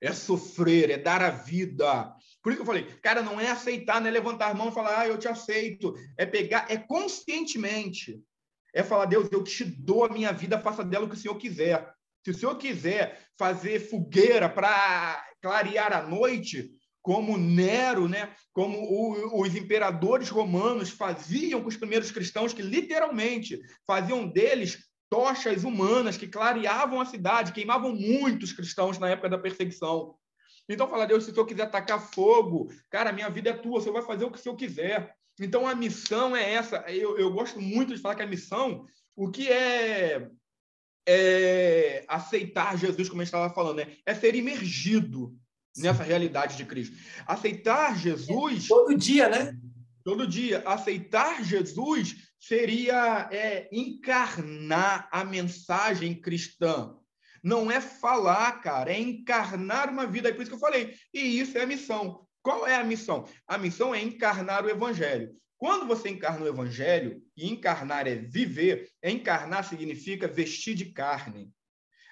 É 0.00 0.12
sofrer, 0.12 0.90
é 0.90 0.96
dar 0.96 1.20
a 1.20 1.30
vida. 1.30 2.14
Por 2.40 2.52
isso 2.52 2.58
que 2.58 2.62
eu 2.62 2.66
falei, 2.66 2.84
cara, 3.02 3.22
não 3.22 3.40
é 3.40 3.50
aceitar, 3.50 4.00
não 4.00 4.06
é 4.06 4.12
levantar 4.12 4.50
a 4.50 4.54
mão 4.54 4.68
e 4.68 4.72
falar, 4.72 5.00
ah, 5.00 5.08
eu 5.08 5.18
te 5.18 5.26
aceito. 5.26 5.92
É 6.16 6.24
pegar, 6.24 6.66
é 6.68 6.76
conscientemente. 6.76 8.22
É 8.72 8.84
falar, 8.84 9.06
Deus, 9.06 9.28
eu 9.32 9.42
te 9.42 9.64
dou 9.64 10.04
a 10.04 10.08
minha 10.08 10.32
vida, 10.32 10.60
faça 10.60 10.84
dela 10.84 11.06
o 11.06 11.08
que 11.08 11.16
o 11.16 11.18
Senhor 11.18 11.36
quiser. 11.36 11.92
Se 12.24 12.30
o 12.30 12.34
Senhor 12.34 12.56
quiser 12.56 13.26
fazer 13.36 13.80
fogueira 13.80 14.48
para 14.48 15.26
clarear 15.42 15.92
a 15.92 16.02
noite, 16.02 16.77
como 17.08 17.38
Nero, 17.38 18.06
né, 18.06 18.34
como 18.52 18.78
o, 18.78 19.40
os 19.40 19.56
imperadores 19.56 20.28
romanos 20.28 20.90
faziam 20.90 21.62
com 21.62 21.68
os 21.68 21.76
primeiros 21.78 22.10
cristãos, 22.10 22.52
que 22.52 22.60
literalmente 22.60 23.58
faziam 23.86 24.28
deles 24.28 24.86
tochas 25.08 25.64
humanas 25.64 26.18
que 26.18 26.28
clareavam 26.28 27.00
a 27.00 27.06
cidade, 27.06 27.54
queimavam 27.54 27.94
muitos 27.94 28.52
cristãos 28.52 28.98
na 28.98 29.08
época 29.08 29.30
da 29.30 29.38
perseguição. 29.38 30.16
Então, 30.68 30.86
fala, 30.86 31.06
Deus, 31.06 31.24
se 31.24 31.30
o 31.30 31.32
Senhor 31.32 31.46
quiser 31.46 31.62
atacar 31.62 31.98
fogo, 31.98 32.70
cara, 32.90 33.10
minha 33.10 33.30
vida 33.30 33.48
é 33.48 33.54
tua, 33.54 33.78
o 33.78 33.80
Senhor 33.80 33.94
vai 33.94 34.02
fazer 34.02 34.26
o 34.26 34.30
que 34.30 34.38
o 34.38 34.42
Senhor 34.42 34.56
quiser. 34.56 35.14
Então, 35.40 35.66
a 35.66 35.74
missão 35.74 36.36
é 36.36 36.52
essa. 36.52 36.76
Eu, 36.90 37.16
eu 37.16 37.32
gosto 37.32 37.58
muito 37.58 37.94
de 37.94 38.02
falar 38.02 38.16
que 38.16 38.22
a 38.22 38.26
missão, 38.26 38.84
o 39.16 39.30
que 39.30 39.48
é, 39.50 40.28
é 41.08 42.04
aceitar 42.06 42.76
Jesus, 42.76 43.08
como 43.08 43.22
a 43.22 43.24
gente 43.24 43.32
estava 43.32 43.54
falando, 43.54 43.78
né? 43.78 43.96
é 44.04 44.12
ser 44.12 44.34
imergido 44.34 45.34
nessa 45.78 46.02
realidade 46.02 46.56
de 46.56 46.64
Cristo. 46.64 46.96
Aceitar 47.26 47.96
Jesus. 47.96 48.64
É, 48.64 48.68
todo 48.68 48.96
dia, 48.96 49.28
né? 49.28 49.56
Todo 50.04 50.26
dia. 50.26 50.62
Aceitar 50.66 51.44
Jesus 51.44 52.16
seria 52.38 53.28
é, 53.32 53.68
encarnar 53.72 55.08
a 55.10 55.24
mensagem 55.24 56.14
cristã. 56.14 56.94
Não 57.42 57.70
é 57.70 57.80
falar, 57.80 58.60
cara, 58.60 58.92
é 58.92 58.98
encarnar 58.98 59.90
uma 59.90 60.06
vida. 60.06 60.28
É 60.28 60.32
por 60.32 60.42
isso 60.42 60.50
que 60.50 60.56
eu 60.56 60.60
falei. 60.60 60.94
E 61.12 61.40
isso 61.40 61.56
é 61.56 61.62
a 61.62 61.66
missão. 61.66 62.26
Qual 62.42 62.66
é 62.66 62.76
a 62.76 62.84
missão? 62.84 63.26
A 63.46 63.58
missão 63.58 63.94
é 63.94 64.02
encarnar 64.02 64.64
o 64.64 64.70
evangelho. 64.70 65.34
Quando 65.58 65.86
você 65.86 66.08
encarna 66.08 66.44
o 66.44 66.48
evangelho, 66.48 67.20
e 67.36 67.50
encarnar 67.50 68.06
é 68.06 68.14
viver, 68.14 68.88
encarnar 69.02 69.64
significa 69.64 70.28
vestir 70.28 70.74
de 70.74 70.86
carne. 70.86 71.50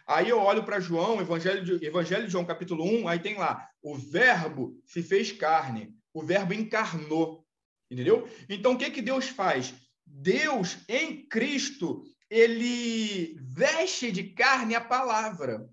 Aí 0.07 0.29
eu 0.29 0.39
olho 0.39 0.63
para 0.63 0.79
João, 0.79 1.21
Evangelho 1.21 1.65
de, 1.65 1.85
Evangelho 1.85 2.27
de 2.27 2.33
João, 2.33 2.45
capítulo 2.45 2.85
1, 2.85 3.09
aí 3.09 3.19
tem 3.19 3.37
lá: 3.37 3.69
o 3.83 3.97
Verbo 3.97 4.81
se 4.85 5.03
fez 5.03 5.33
carne, 5.33 5.93
o 6.15 6.23
Verbo 6.23 6.55
encarnou. 6.55 7.45
Entendeu? 7.91 8.29
Então 8.49 8.73
o 8.73 8.79
que, 8.79 8.91
que 8.91 9.03
Deus 9.03 9.29
faz? 9.29 9.75
Deus, 10.05 10.79
em 10.89 11.27
Cristo, 11.29 12.05
ele 12.31 13.37
veste 13.41 14.13
de 14.13 14.33
carne 14.33 14.75
a 14.75 14.81
palavra. 14.81 15.69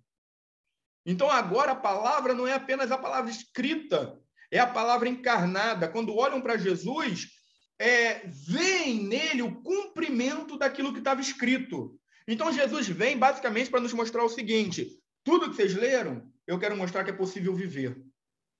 Então 1.05 1.29
agora 1.29 1.73
a 1.73 1.75
palavra 1.75 2.33
não 2.33 2.47
é 2.47 2.53
apenas 2.53 2.91
a 2.91 2.97
palavra 2.97 3.29
escrita, 3.29 4.19
é 4.49 4.59
a 4.59 4.67
palavra 4.67 5.09
encarnada. 5.09 5.87
Quando 5.87 6.15
olham 6.15 6.41
para 6.41 6.57
Jesus, 6.57 7.27
é, 7.79 8.27
veem 8.27 9.03
nele 9.03 9.41
o 9.41 9.61
cumprimento 9.61 10.57
daquilo 10.57 10.93
que 10.93 10.99
estava 10.99 11.21
escrito. 11.21 11.99
Então 12.27 12.51
Jesus 12.51 12.87
vem 12.87 13.17
basicamente 13.17 13.69
para 13.69 13.81
nos 13.81 13.93
mostrar 13.93 14.23
o 14.23 14.29
seguinte: 14.29 14.99
tudo 15.23 15.49
que 15.49 15.55
vocês 15.55 15.73
leram, 15.73 16.27
eu 16.47 16.59
quero 16.59 16.75
mostrar 16.75 17.03
que 17.03 17.09
é 17.09 17.13
possível 17.13 17.53
viver. 17.53 18.01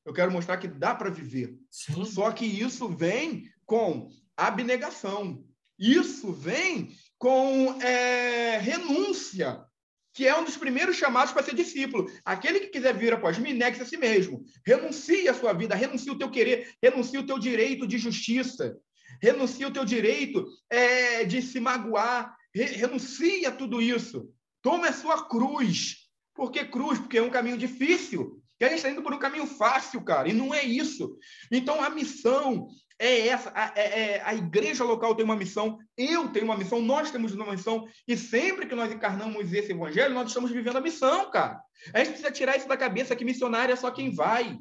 Eu 0.06 0.14
quero 0.14 0.32
mostrar 0.32 0.58
que 0.58 0.68
dá 0.68 0.94
para 0.94 1.10
viver. 1.10 1.58
Sim. 1.70 2.06
Só 2.06 2.32
que 2.32 2.46
isso 2.46 2.90
vem 2.90 3.50
com 3.66 4.10
abnegação. 4.36 5.46
Isso 5.80 6.32
vem 6.32 6.92
com 7.18 7.82
é, 7.82 8.58
renúncia, 8.58 9.66
que 10.14 10.28
é 10.28 10.38
um 10.38 10.44
dos 10.44 10.58
primeiros 10.58 10.98
chamados 10.98 11.34
para 11.34 11.44
ser 11.44 11.56
discípulo. 11.56 12.12
Aquele 12.24 12.60
que 12.60 12.68
quiser 12.68 12.94
vir 12.96 13.14
após 13.14 13.38
mim, 13.38 13.54
negue 13.54 13.82
a 13.82 13.86
si 13.86 13.98
mesmo. 13.98 14.44
Renuncie 14.66 15.28
a 15.28 15.34
sua 15.34 15.54
vida, 15.54 15.74
renuncie 15.74 16.12
o 16.12 16.18
teu 16.18 16.30
querer, 16.30 16.76
renuncie 16.82 17.18
o 17.18 17.26
teu 17.26 17.40
direito 17.40 17.88
de 17.88 17.98
justiça, 17.98 18.78
renuncie 19.22 19.66
o 19.66 19.72
teu 19.72 19.86
direito 19.86 20.46
é, 20.70 21.24
de 21.24 21.42
se 21.42 21.60
magoar, 21.60 22.36
renuncia 22.56 23.50
a 23.50 23.52
tudo 23.52 23.82
isso. 23.82 24.30
Tome 24.62 24.88
a 24.88 24.94
sua 24.94 25.28
cruz. 25.28 25.98
Por 26.34 26.52
que 26.52 26.66
cruz? 26.66 27.00
Porque 27.00 27.18
é 27.18 27.22
um 27.22 27.30
caminho 27.30 27.58
difícil. 27.58 28.42
Que 28.58 28.66
a 28.66 28.70
gente 28.70 28.78
está 28.78 28.90
indo 28.90 29.02
por 29.02 29.14
um 29.14 29.20
caminho 29.20 29.46
fácil, 29.46 30.02
cara. 30.04 30.30
E 30.30 30.34
não 30.34 30.54
é 30.54 30.64
isso. 30.64 31.18
Então, 31.52 31.84
a 31.84 31.90
missão 31.90 32.68
é 33.00 33.28
essa. 33.28 33.52
A, 33.56 33.74
é, 33.76 34.00
é, 34.00 34.22
a 34.24 34.34
igreja 34.34 34.84
local 34.84 35.16
tem 35.16 35.26
uma 35.26 35.36
missão. 35.36 35.78
Eu 35.98 36.30
tenho 36.30 36.46
uma 36.46 36.58
missão. 36.58 36.82
Nós 36.82 37.12
temos 37.12 37.34
uma 37.34 37.52
missão. 37.52 37.88
E 38.08 38.16
sempre 38.16 38.68
que 38.68 38.76
nós 38.76 38.92
encarnamos 38.92 39.52
esse 39.52 39.72
evangelho, 39.72 40.14
nós 40.14 40.28
estamos 40.28 40.52
vivendo 40.52 40.78
a 40.78 40.82
missão, 40.82 41.30
cara. 41.30 41.60
A 41.94 42.00
gente 42.00 42.10
precisa 42.10 42.32
tirar 42.32 42.56
isso 42.56 42.68
da 42.68 42.78
cabeça 42.78 43.16
que 43.16 43.26
missionário 43.26 43.74
é 43.74 43.76
só 43.76 43.92
quem 43.92 44.14
vai 44.14 44.58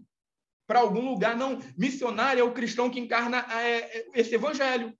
para 0.66 0.80
algum 0.80 1.04
lugar. 1.04 1.36
Não, 1.36 1.58
missionário 1.76 2.40
é 2.40 2.44
o 2.44 2.52
cristão 2.54 2.90
que 2.90 2.98
encarna 2.98 3.46
é, 3.50 3.98
é 3.98 4.06
esse 4.14 4.34
evangelho. 4.34 4.92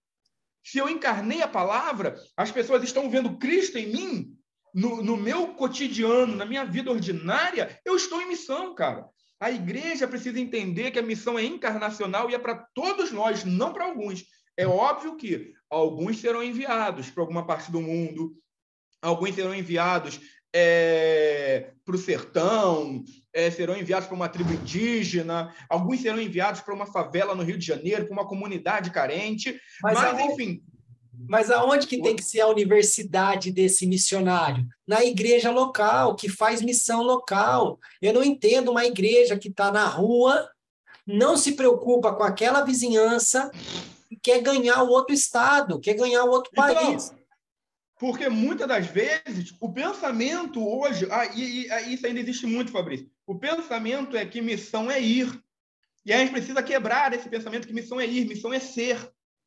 Se 0.62 0.78
eu 0.78 0.88
encarnei 0.88 1.42
a 1.42 1.48
palavra, 1.48 2.14
as 2.36 2.50
pessoas 2.50 2.82
estão 2.82 3.10
vendo 3.10 3.36
Cristo 3.38 3.78
em 3.78 3.92
mim, 3.92 4.36
no, 4.74 5.02
no 5.02 5.16
meu 5.16 5.48
cotidiano, 5.48 6.34
na 6.34 6.46
minha 6.46 6.64
vida 6.64 6.90
ordinária, 6.90 7.80
eu 7.84 7.96
estou 7.96 8.20
em 8.22 8.28
missão, 8.28 8.74
cara. 8.74 9.08
A 9.40 9.50
igreja 9.50 10.06
precisa 10.06 10.38
entender 10.38 10.92
que 10.92 10.98
a 10.98 11.02
missão 11.02 11.38
é 11.38 11.44
encarnacional 11.44 12.30
e 12.30 12.34
é 12.34 12.38
para 12.38 12.66
todos 12.74 13.10
nós, 13.10 13.44
não 13.44 13.72
para 13.72 13.84
alguns. 13.84 14.24
É 14.56 14.66
óbvio 14.66 15.16
que 15.16 15.52
alguns 15.68 16.18
serão 16.18 16.42
enviados 16.42 17.10
para 17.10 17.22
alguma 17.22 17.44
parte 17.46 17.70
do 17.70 17.80
mundo, 17.80 18.36
alguns 19.00 19.34
serão 19.34 19.54
enviados 19.54 20.20
é, 20.54 21.70
para 21.84 21.94
o 21.94 21.98
sertão, 21.98 23.04
é, 23.32 23.50
serão 23.50 23.76
enviados 23.76 24.06
para 24.06 24.16
uma 24.16 24.28
tribo 24.28 24.52
indígena, 24.52 25.54
alguns 25.68 26.00
serão 26.00 26.20
enviados 26.20 26.60
para 26.60 26.74
uma 26.74 26.86
favela 26.86 27.34
no 27.34 27.42
Rio 27.42 27.58
de 27.58 27.66
Janeiro, 27.66 28.06
para 28.06 28.12
uma 28.12 28.26
comunidade 28.26 28.90
carente, 28.90 29.58
mas, 29.82 29.94
mas 29.94 30.04
aonde, 30.04 30.32
enfim. 30.32 30.62
Mas 31.28 31.50
aonde 31.50 31.86
que 31.86 32.02
tem 32.02 32.16
que 32.16 32.22
ser 32.22 32.40
a 32.40 32.48
universidade 32.48 33.50
desse 33.50 33.86
missionário? 33.86 34.66
Na 34.86 35.04
igreja 35.04 35.50
local, 35.50 36.16
que 36.16 36.28
faz 36.28 36.60
missão 36.60 37.02
local. 37.02 37.78
Eu 38.00 38.12
não 38.12 38.24
entendo 38.24 38.70
uma 38.70 38.84
igreja 38.84 39.38
que 39.38 39.48
está 39.48 39.70
na 39.70 39.86
rua, 39.86 40.48
não 41.06 41.36
se 41.36 41.52
preocupa 41.52 42.12
com 42.12 42.22
aquela 42.22 42.62
vizinhança 42.62 43.50
e 44.10 44.16
quer 44.16 44.40
ganhar 44.40 44.82
o 44.82 44.88
outro 44.88 45.14
estado, 45.14 45.80
quer 45.80 45.94
ganhar 45.94 46.24
o 46.24 46.30
outro 46.30 46.50
então, 46.52 46.64
país. 46.64 47.12
Porque 48.02 48.28
muitas 48.28 48.66
das 48.66 48.86
vezes 48.88 49.54
o 49.60 49.72
pensamento 49.72 50.60
hoje, 50.60 51.06
ah, 51.08 51.24
e, 51.26 51.68
e, 51.68 51.94
isso 51.94 52.04
ainda 52.04 52.18
existe 52.18 52.44
muito, 52.46 52.72
Fabrício. 52.72 53.08
O 53.24 53.38
pensamento 53.38 54.16
é 54.16 54.26
que 54.26 54.42
missão 54.42 54.90
é 54.90 55.00
ir. 55.00 55.40
E 56.04 56.12
a 56.12 56.18
gente 56.18 56.32
precisa 56.32 56.60
quebrar 56.64 57.12
esse 57.12 57.28
pensamento 57.28 57.64
que 57.64 57.72
missão 57.72 58.00
é 58.00 58.04
ir, 58.04 58.26
missão 58.26 58.52
é 58.52 58.58
ser. 58.58 58.96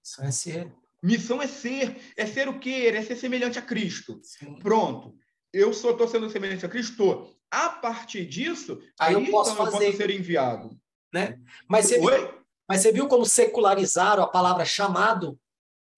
Missão 0.01 0.25
é 0.25 0.31
ser. 0.31 0.73
Missão 1.03 1.41
é 1.41 1.47
ser. 1.47 1.97
É 2.15 2.25
ser 2.25 2.47
o 2.47 2.57
quê? 2.57 2.93
É 2.95 3.03
ser 3.03 3.17
semelhante 3.17 3.59
a 3.59 3.61
Cristo. 3.61 4.21
Sim. 4.23 4.57
Pronto. 4.59 5.17
Eu 5.51 5.71
estou 5.71 6.07
sendo 6.07 6.29
semelhante 6.29 6.65
a 6.65 6.69
Cristo. 6.69 7.35
A 7.51 7.67
partir 7.67 8.25
disso, 8.25 8.81
aí, 8.97 9.17
aí 9.17 9.25
eu, 9.25 9.31
posso 9.31 9.51
então, 9.51 9.65
fazer. 9.65 9.83
eu 9.83 9.91
posso 9.91 9.97
ser 9.97 10.09
enviado. 10.11 10.79
Né? 11.13 11.37
Mas, 11.67 11.87
você 11.87 11.99
Oi? 11.99 12.19
viu, 12.19 12.33
mas 12.69 12.79
você 12.79 12.93
viu 12.93 13.09
como 13.09 13.25
secularizaram 13.25 14.23
a 14.23 14.31
palavra 14.31 14.63
chamado? 14.63 15.37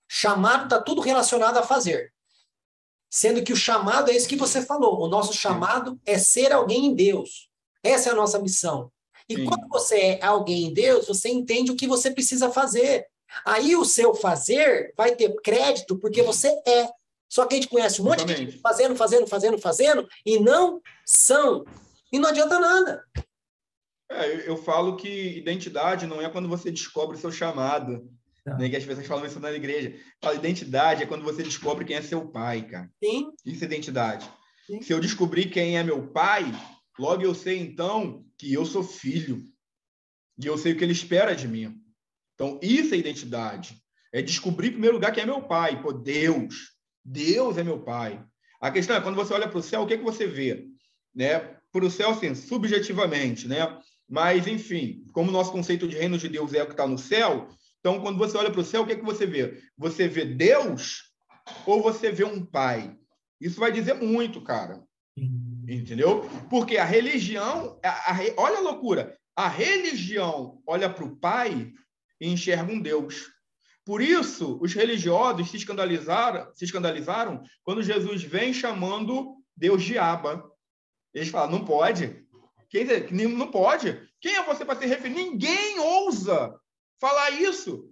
Chamado 0.10 0.64
está 0.64 0.82
tudo 0.82 1.02
relacionado 1.02 1.58
a 1.58 1.62
fazer. 1.64 2.17
Sendo 3.10 3.44
que 3.44 3.54
o 3.54 3.58
chamado 3.58 4.12
é 4.12 4.16
isso 4.16 4.28
que 4.28 4.36
você 4.36 4.62
falou. 4.62 5.02
O 5.02 5.08
nosso 5.08 5.34
chamado 5.34 6.00
é 6.06 6.18
ser 6.18 6.52
alguém 6.52 6.88
em 6.88 6.96
Deus. 6.96 7.50
Essa 7.84 8.10
é 8.10 8.12
a 8.12 8.16
nossa 8.16 8.40
missão. 8.40 8.92
E 9.30 9.36
Sim. 9.36 9.46
quando 9.46 9.68
você 9.68 9.96
é 10.22 10.26
alguém 10.26 10.66
em 10.66 10.74
Deus, 10.74 11.08
você 11.08 11.30
entende 11.30 11.72
o 11.72 11.76
que 11.76 11.88
você 11.88 12.12
precisa 12.12 12.50
fazer. 12.50 13.06
Aí 13.46 13.76
o 13.76 13.86
seu 13.86 14.14
fazer 14.14 14.94
vai 14.96 15.16
ter 15.16 15.34
crédito 15.42 15.98
porque 15.98 16.22
você 16.22 16.50
é. 16.66 16.90
Só 17.30 17.46
que 17.46 17.56
a 17.56 17.58
gente 17.58 17.70
conhece 17.70 18.02
um 18.02 18.06
monte 18.06 18.24
de 18.24 18.36
gente 18.36 18.58
fazendo, 18.60 18.96
fazendo, 18.96 19.28
fazendo, 19.28 19.58
fazendo, 19.58 20.08
e 20.26 20.40
não 20.40 20.82
são. 21.06 21.66
E 22.12 22.20
não 22.20 22.30
adianta 22.30 22.60
nada. 22.60 23.04
É, 24.10 24.50
eu 24.50 24.56
falo 24.56 24.96
que 24.96 25.38
identidade 25.38 26.08
não 26.08 26.22
é 26.22 26.30
quando 26.30 26.48
você 26.48 26.72
descobre 26.72 27.18
o 27.18 27.20
seu 27.20 27.32
chamado. 27.32 28.10
Né, 28.56 28.70
que 28.70 28.76
as 28.76 28.86
pessoas 28.86 29.08
falam 29.08 29.26
isso 29.26 29.40
na 29.40 29.52
igreja. 29.52 29.96
Fala, 30.22 30.36
identidade 30.36 31.04
é 31.04 31.06
quando 31.06 31.24
você 31.24 31.44
descobre 31.44 31.84
quem 31.84 31.98
é 31.98 32.02
seu 32.02 32.28
pai, 32.28 32.66
cara. 32.68 32.90
Sim. 33.04 33.32
Isso 33.46 33.64
é 33.64 33.68
identidade. 33.68 34.30
Sim. 34.66 34.82
Se 34.82 34.94
eu 34.94 35.00
descobrir 35.00 35.50
quem 35.50 35.78
é 35.78 35.84
meu 35.84 36.08
pai, 36.08 36.46
logo 36.98 37.24
eu 37.24 37.36
sei, 37.36 37.60
então, 37.60 38.26
que 38.38 38.54
eu 38.54 38.66
sou 38.66 38.84
filho. 38.84 39.44
E 40.42 40.46
eu 40.46 40.58
sei 40.58 40.74
o 40.74 40.78
que 40.78 40.84
ele 40.84 40.94
espera 40.94 41.36
de 41.36 41.48
mim. 41.48 41.82
Então, 42.36 42.60
isso 42.62 42.94
é 42.94 42.98
identidade. 42.98 43.76
É 44.14 44.22
descobrir, 44.22 44.68
em 44.68 44.72
primeiro 44.72 44.96
lugar, 44.96 45.12
quem 45.12 45.24
é 45.24 45.26
meu 45.26 45.42
pai. 45.42 45.82
Pô, 45.82 45.92
Deus. 45.92 46.74
Deus 47.04 47.58
é 47.58 47.64
meu 47.64 47.80
pai. 47.80 48.24
A 48.62 48.72
questão 48.72 48.96
é, 48.96 49.02
quando 49.02 49.16
você 49.16 49.34
olha 49.34 49.48
para 49.48 49.60
o 49.60 49.64
céu, 49.64 49.82
o 49.82 49.88
que, 49.88 49.94
é 49.94 49.98
que 49.98 50.04
você 50.04 50.26
vê? 50.26 50.68
Né? 51.14 51.40
Para 51.72 51.86
o 51.86 51.92
céu, 51.92 52.12
assim, 52.12 52.34
subjetivamente, 52.34 53.48
né? 53.48 53.80
Mas, 54.10 54.48
enfim, 54.48 55.04
como 55.12 55.30
o 55.30 55.34
nosso 55.34 55.52
conceito 55.52 55.88
de 55.88 55.98
reino 55.98 56.18
de 56.18 56.30
Deus 56.30 56.54
é 56.54 56.64
o 56.64 56.66
que 56.66 56.72
está 56.72 56.88
no 56.88 56.98
céu, 56.98 57.50
então, 57.80 58.02
quando 58.02 58.18
você 58.18 58.38
olha 58.38 58.52
para 58.52 58.62
o 58.62 58.66
céu, 58.66 58.82
o 58.82 58.86
que, 58.86 58.94
é 58.94 58.96
que 58.96 59.06
você 59.06 59.26
vê? 59.26 59.62
Você 59.78 60.08
vê 60.08 60.26
Deus 60.26 61.14
ou 61.66 61.82
você 61.82 62.12
vê 62.12 62.24
um 62.24 62.46
pai? 62.46 62.98
Isso 63.40 63.60
vai 63.60 63.72
dizer 63.72 63.94
muito, 63.94 64.42
cara. 64.42 64.84
Entendeu? 65.68 66.28
Porque 66.50 66.78
a 66.78 66.86
religião, 66.86 67.80
a, 67.84 68.12
a, 68.12 68.18
olha 68.38 68.58
a 68.58 68.62
loucura, 68.62 69.18
a 69.36 69.48
religião 69.48 70.62
olha 70.66 70.90
para 70.90 71.06
o 71.06 71.16
pai 71.16 71.72
e 72.20 72.28
enxerga 72.30 72.72
um 72.72 72.82
Deus. 72.82 73.28
Por 73.86 74.02
isso, 74.02 74.60
os 74.62 74.74
religiosos 74.74 75.50
se 75.50 75.58
escandalizaram, 75.58 76.52
se 76.54 76.66
escandalizaram 76.66 77.42
quando 77.64 77.84
Jesus 77.84 78.24
vem 78.24 78.54
chamando 78.54 79.36
Deus 79.56 79.84
de 79.84 79.98
Aba. 79.98 80.44
Eles 81.14 81.30
falam, 81.30 81.52
não 81.52 81.66
pode. 81.66 82.26
Quem, 82.70 82.86
não 83.14 83.50
pode. 83.50 84.10
Quem 84.20 84.36
é 84.36 84.44
você 84.44 84.66
para 84.66 84.80
se 84.80 84.86
referir? 84.86 85.14
Ninguém 85.14 85.80
ousa 85.80 86.54
falar 87.00 87.32
isso. 87.32 87.90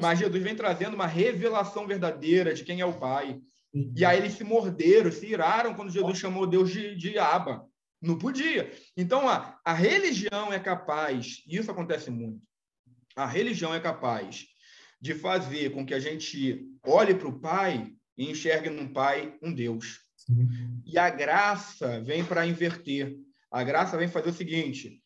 Mas 0.00 0.18
Jesus 0.18 0.42
vem 0.42 0.54
trazendo 0.54 0.94
uma 0.94 1.06
revelação 1.06 1.86
verdadeira 1.86 2.54
de 2.54 2.64
quem 2.64 2.80
é 2.80 2.86
o 2.86 2.98
Pai. 2.98 3.40
Uhum. 3.74 3.92
E 3.96 4.04
aí 4.04 4.18
eles 4.18 4.34
se 4.34 4.44
morderam, 4.44 5.10
se 5.10 5.26
iraram 5.26 5.74
quando 5.74 5.90
Jesus 5.90 6.18
chamou 6.18 6.46
Deus 6.46 6.70
de, 6.70 6.94
de 6.94 7.18
Aba. 7.18 7.66
Não 8.00 8.18
podia. 8.18 8.70
Então, 8.96 9.28
a, 9.28 9.58
a 9.64 9.72
religião 9.72 10.52
é 10.52 10.58
capaz, 10.58 11.42
e 11.46 11.56
isso 11.56 11.70
acontece 11.70 12.10
muito, 12.10 12.40
a 13.16 13.26
religião 13.26 13.74
é 13.74 13.80
capaz 13.80 14.44
de 15.00 15.14
fazer 15.14 15.70
com 15.72 15.84
que 15.84 15.94
a 15.94 16.00
gente 16.00 16.66
olhe 16.84 17.14
para 17.14 17.28
o 17.28 17.40
Pai 17.40 17.92
e 18.16 18.30
enxergue 18.30 18.70
no 18.70 18.92
Pai 18.92 19.36
um 19.42 19.52
Deus. 19.52 20.00
Sim. 20.16 20.48
E 20.84 20.98
a 20.98 21.10
graça 21.10 22.00
vem 22.00 22.24
para 22.24 22.46
inverter. 22.46 23.16
A 23.50 23.62
graça 23.62 23.96
vem 23.96 24.08
fazer 24.08 24.30
o 24.30 24.34
seguinte: 24.34 25.02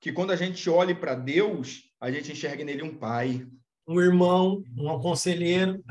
que 0.00 0.12
quando 0.12 0.30
a 0.30 0.36
gente 0.36 0.68
olhe 0.68 0.94
para 0.94 1.14
Deus, 1.14 1.82
a 2.00 2.10
gente 2.10 2.32
enxergue 2.32 2.64
nele 2.64 2.82
um 2.82 2.94
pai. 2.94 3.46
Um 3.86 4.00
irmão, 4.00 4.62
um 4.76 4.98
conselheiro. 5.00 5.84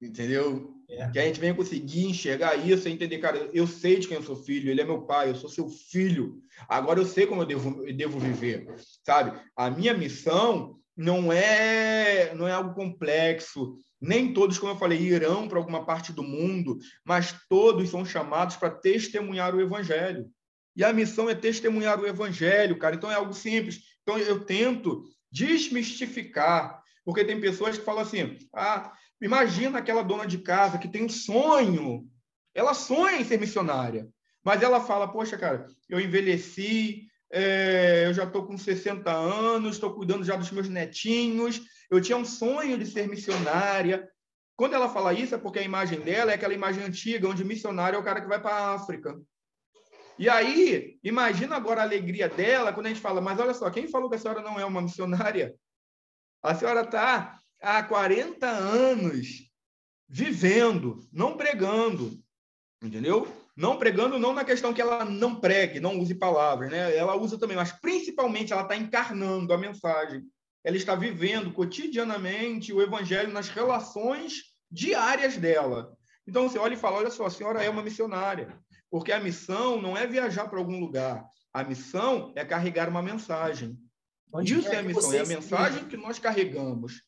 Entendeu? 0.00 0.74
É. 0.88 1.10
Que 1.10 1.18
a 1.18 1.24
gente 1.26 1.38
venha 1.38 1.54
conseguir 1.54 2.06
enxergar 2.06 2.56
isso 2.56 2.88
e 2.88 2.92
entender, 2.92 3.18
cara, 3.18 3.50
eu 3.52 3.66
sei 3.66 3.98
de 3.98 4.08
quem 4.08 4.16
eu 4.16 4.22
sou 4.22 4.36
filho, 4.36 4.70
ele 4.70 4.80
é 4.80 4.84
meu 4.84 5.02
pai, 5.02 5.28
eu 5.28 5.34
sou 5.34 5.50
seu 5.50 5.68
filho. 5.68 6.40
Agora 6.66 6.98
eu 6.98 7.04
sei 7.04 7.26
como 7.26 7.42
eu 7.42 7.46
devo, 7.46 7.86
eu 7.86 7.94
devo 7.94 8.18
viver, 8.18 8.74
sabe? 9.04 9.38
A 9.54 9.68
minha 9.68 9.92
missão 9.92 10.78
não 10.96 11.30
é 11.32 12.34
não 12.34 12.48
é 12.48 12.52
algo 12.52 12.74
complexo. 12.74 13.76
Nem 14.00 14.32
todos, 14.32 14.58
como 14.58 14.72
eu 14.72 14.78
falei, 14.78 14.98
irão 14.98 15.48
para 15.48 15.58
alguma 15.58 15.84
parte 15.84 16.12
do 16.12 16.22
mundo, 16.22 16.78
mas 17.04 17.34
todos 17.48 17.90
são 17.90 18.04
chamados 18.04 18.56
para 18.56 18.70
testemunhar 18.70 19.54
o 19.54 19.60
evangelho. 19.60 20.30
E 20.74 20.84
a 20.84 20.92
missão 20.92 21.28
é 21.28 21.34
testemunhar 21.34 22.00
o 22.00 22.06
evangelho, 22.06 22.78
cara. 22.78 22.94
Então 22.94 23.10
é 23.10 23.14
algo 23.14 23.34
simples. 23.34 23.80
Então 24.08 24.18
eu 24.18 24.40
tento 24.40 25.04
desmistificar, 25.30 26.82
porque 27.04 27.26
tem 27.26 27.38
pessoas 27.38 27.76
que 27.76 27.84
falam 27.84 28.00
assim: 28.00 28.38
"Ah, 28.54 28.90
imagina 29.20 29.78
aquela 29.78 30.02
dona 30.02 30.26
de 30.26 30.38
casa 30.38 30.78
que 30.78 30.88
tem 30.88 31.04
um 31.04 31.10
sonho. 31.10 32.08
Ela 32.54 32.72
sonha 32.72 33.20
em 33.20 33.24
ser 33.24 33.38
missionária, 33.38 34.08
mas 34.42 34.62
ela 34.62 34.80
fala: 34.80 35.12
"Poxa, 35.12 35.36
cara, 35.36 35.66
eu 35.90 36.00
envelheci, 36.00 37.06
é, 37.30 38.04
eu 38.06 38.14
já 38.14 38.24
estou 38.24 38.46
com 38.46 38.56
60 38.56 39.12
anos, 39.12 39.74
estou 39.74 39.92
cuidando 39.92 40.24
já 40.24 40.36
dos 40.36 40.50
meus 40.52 40.70
netinhos, 40.70 41.60
eu 41.90 42.00
tinha 42.00 42.16
um 42.16 42.24
sonho 42.24 42.78
de 42.78 42.86
ser 42.86 43.06
missionária. 43.06 44.08
Quando 44.56 44.72
ela 44.72 44.88
fala 44.88 45.12
isso, 45.12 45.34
é 45.34 45.38
porque 45.38 45.58
a 45.58 45.62
imagem 45.62 46.00
dela 46.00 46.32
é 46.32 46.34
aquela 46.34 46.54
imagem 46.54 46.82
antiga, 46.82 47.28
onde 47.28 47.44
missionário 47.44 47.96
é 47.98 48.00
o 48.00 48.02
cara 48.02 48.22
que 48.22 48.26
vai 48.26 48.40
para 48.40 48.54
a 48.54 48.74
África. 48.74 49.20
E 50.18 50.28
aí, 50.28 50.98
imagina 51.04 51.54
agora 51.54 51.80
a 51.80 51.84
alegria 51.84 52.28
dela 52.28 52.72
quando 52.72 52.86
a 52.86 52.88
gente 52.88 53.00
fala, 53.00 53.20
mas 53.20 53.38
olha 53.38 53.54
só, 53.54 53.70
quem 53.70 53.86
falou 53.86 54.10
que 54.10 54.16
a 54.16 54.18
senhora 54.18 54.42
não 54.42 54.58
é 54.58 54.64
uma 54.64 54.82
missionária? 54.82 55.54
A 56.42 56.54
senhora 56.54 56.80
está 56.80 57.38
há 57.60 57.82
40 57.82 58.46
anos 58.46 59.48
vivendo, 60.08 61.06
não 61.12 61.36
pregando, 61.36 62.18
entendeu? 62.82 63.28
Não 63.56 63.78
pregando, 63.78 64.18
não 64.18 64.32
na 64.32 64.44
questão 64.44 64.72
que 64.72 64.80
ela 64.80 65.04
não 65.04 65.40
pregue, 65.40 65.80
não 65.80 65.98
use 65.98 66.14
palavras, 66.14 66.70
né? 66.70 66.96
Ela 66.96 67.16
usa 67.16 67.38
também, 67.38 67.56
mas 67.56 67.72
principalmente 67.72 68.52
ela 68.52 68.62
está 68.62 68.76
encarnando 68.76 69.52
a 69.52 69.58
mensagem. 69.58 70.22
Ela 70.64 70.76
está 70.76 70.94
vivendo 70.94 71.52
cotidianamente 71.52 72.72
o 72.72 72.82
evangelho 72.82 73.32
nas 73.32 73.48
relações 73.48 74.54
diárias 74.70 75.36
dela. 75.36 75.92
Então 76.26 76.48
você 76.48 76.58
olha 76.58 76.74
e 76.74 76.78
fala: 76.78 76.98
olha 76.98 77.10
só, 77.10 77.26
a 77.26 77.30
senhora 77.30 77.62
é 77.62 77.70
uma 77.70 77.82
missionária. 77.82 78.56
Porque 78.90 79.12
a 79.12 79.20
missão 79.20 79.80
não 79.80 79.96
é 79.96 80.06
viajar 80.06 80.48
para 80.48 80.58
algum 80.58 80.80
lugar. 80.80 81.26
A 81.52 81.64
missão 81.64 82.32
é 82.36 82.44
carregar 82.44 82.88
uma 82.88 83.02
mensagem. 83.02 83.78
Onde 84.32 84.58
Isso 84.58 84.68
é 84.68 84.78
a 84.78 84.82
missão, 84.82 85.12
é 85.12 85.20
a 85.20 85.26
mensagem 85.26 85.84
que 85.86 85.96
nós 85.96 86.18
carregamos. 86.18 87.02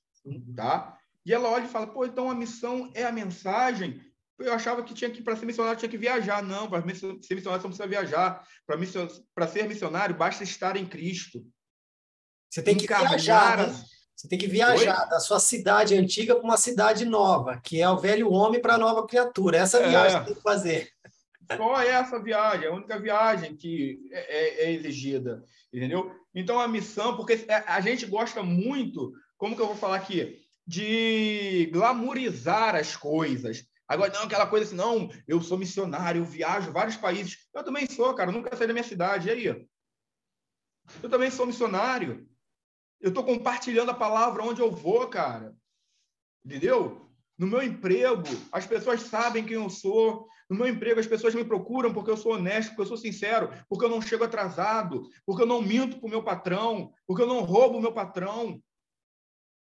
Tá? 0.55 0.99
E 1.25 1.33
ela 1.33 1.49
olha 1.49 1.65
e 1.65 1.69
fala: 1.69 1.87
pô, 1.87 2.05
então 2.05 2.31
a 2.31 2.35
missão 2.35 2.91
é 2.95 3.05
a 3.05 3.13
mensagem. 3.13 4.01
Eu 4.39 4.55
achava 4.55 4.83
que 4.83 4.95
tinha 4.95 5.11
que 5.11 5.23
para 5.23 5.37
ser 5.37 5.45
missionário 5.45 5.79
tinha 5.79 5.91
que 5.91 5.99
viajar. 5.99 6.43
Não, 6.43 6.69
para 6.69 6.83
ser 6.83 7.35
missionário 7.35 7.43
você 7.43 7.51
não 7.51 7.61
precisa 7.61 7.87
viajar. 7.87 8.47
Para 9.35 9.47
ser 9.47 9.69
missionário 9.69 10.17
basta 10.17 10.43
estar 10.43 10.77
em 10.77 10.87
Cristo. 10.87 11.47
Você 12.51 12.63
tem 12.63 12.77
que 12.77 12.85
Encarnar 12.85 13.11
viajar. 13.11 13.59
Né? 13.59 13.85
Você 14.17 14.29
tem 14.29 14.39
que 14.39 14.49
viajar 14.49 15.05
Oi? 15.05 15.09
da 15.09 15.21
sua 15.21 15.41
cidade 15.41 15.95
antiga 15.95 16.35
para 16.35 16.45
uma 16.45 16.57
cidade 16.57 17.05
nova, 17.05 17.59
que 17.63 17.81
é 17.81 17.89
o 17.89 17.97
velho 17.97 18.31
homem 18.31 18.61
para 18.61 18.75
a 18.75 18.79
nova 18.79 19.07
criatura. 19.07 19.59
Essa 19.59 19.79
é. 19.79 19.89
viagem 19.89 20.17
é. 20.17 20.21
que 20.21 20.27
tem 20.27 20.35
que 20.35 20.43
fazer. 20.43 20.91
Só 21.57 21.81
essa 21.83 22.23
viagem, 22.23 22.69
a 22.69 22.73
única 22.73 22.99
viagem 22.99 23.57
que 23.57 24.09
é, 24.13 24.37
é, 24.37 24.65
é, 24.65 24.73
exigida, 24.73 25.45
entendeu? 25.73 26.15
Então 26.35 26.61
a 26.61 26.69
missão, 26.69 27.17
porque 27.17 27.45
é, 27.49 27.65
a 27.67 27.81
gente 27.81 28.07
gosta 28.07 28.43
muito, 28.43 29.13
como 29.37 29.57
que 29.57 29.63
eu 29.63 29.67
vou 29.67 29.77
falar 29.77 29.97
aqui, 29.97 30.41
de 30.67 31.69
glamorizar 31.73 32.77
as 32.77 32.95
coisas. 32.97 33.65
Agora, 33.89 34.13
não, 34.13 34.23
aquela 34.23 34.47
coisa 34.47 34.67
assim, 34.67 34.77
não, 34.77 35.11
eu 35.27 35.43
sou 35.43 35.59
missionário, 35.59 36.21
eu 36.21 36.25
viajo 36.25 36.71
vários 36.71 36.97
países. 36.97 37.49
Eu 37.53 37.65
também 37.65 37.87
sou, 37.91 38.15
cara, 38.15 38.31
nunca 38.31 38.55
saí 38.57 38.69
da 38.69 38.73
minha 38.73 38.85
cidade. 38.85 39.27
E 39.27 39.31
aí? 39.33 39.67
Eu 41.03 41.11
também 41.11 41.31
sou 41.31 41.47
missionário. 41.47 42.29
Eu 43.01 43.09
estou 43.09 43.25
compartilhando 43.25 43.91
a 43.91 43.95
palavra 43.95 44.45
onde 44.45 44.61
eu 44.61 44.71
vou, 44.71 45.09
cara. 45.09 45.57
Entendeu? 46.45 47.10
No 47.41 47.47
meu 47.47 47.63
emprego, 47.63 48.23
as 48.53 48.67
pessoas 48.67 49.01
sabem 49.01 49.47
quem 49.47 49.55
eu 49.55 49.71
sou. 49.71 50.29
No 50.51 50.59
meu 50.59 50.67
emprego, 50.67 51.01
as 51.01 51.07
pessoas 51.07 51.35
me 51.35 51.43
procuram 51.43 51.91
porque 51.91 52.11
eu 52.11 52.17
sou 52.17 52.35
honesto, 52.35 52.69
porque 52.69 52.83
eu 52.83 52.87
sou 52.87 52.99
sincero, 52.99 53.49
porque 53.67 53.83
eu 53.83 53.89
não 53.89 54.03
chego 54.03 54.25
atrasado, 54.25 55.09
porque 55.25 55.41
eu 55.41 55.47
não 55.47 55.63
minto 55.63 55.99
para 55.99 56.07
o 56.07 56.11
meu 56.11 56.23
patrão, 56.23 56.93
porque 57.07 57.23
eu 57.23 57.27
não 57.27 57.41
roubo 57.41 57.79
o 57.79 57.81
meu 57.81 57.93
patrão. 57.95 58.63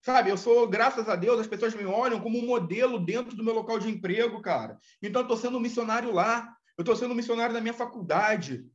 Sabe, 0.03 0.32
eu 0.32 0.38
sou, 0.38 0.67
graças 0.67 1.07
a 1.07 1.15
Deus, 1.15 1.39
as 1.39 1.45
pessoas 1.45 1.76
me 1.76 1.86
olham 1.86 2.20
como 2.20 2.39
um 2.39 2.47
modelo 2.47 2.97
dentro 2.97 3.38
do 3.38 3.43
meu 3.43 3.53
local 3.53 3.78
de 3.78 3.88
emprego, 3.88 4.41
cara. 4.41 4.80
Então, 4.99 5.22
eu 5.22 5.26
estou 5.26 5.38
sendo 5.38 5.59
um 5.59 5.61
missionário 5.61 6.11
lá, 6.11 6.51
eu 6.76 6.82
estou 6.82 6.95
sendo 6.95 7.11
um 7.11 7.15
missionário 7.15 7.53
na 7.53 7.61
minha 7.61 7.74
faculdade. 7.74 8.65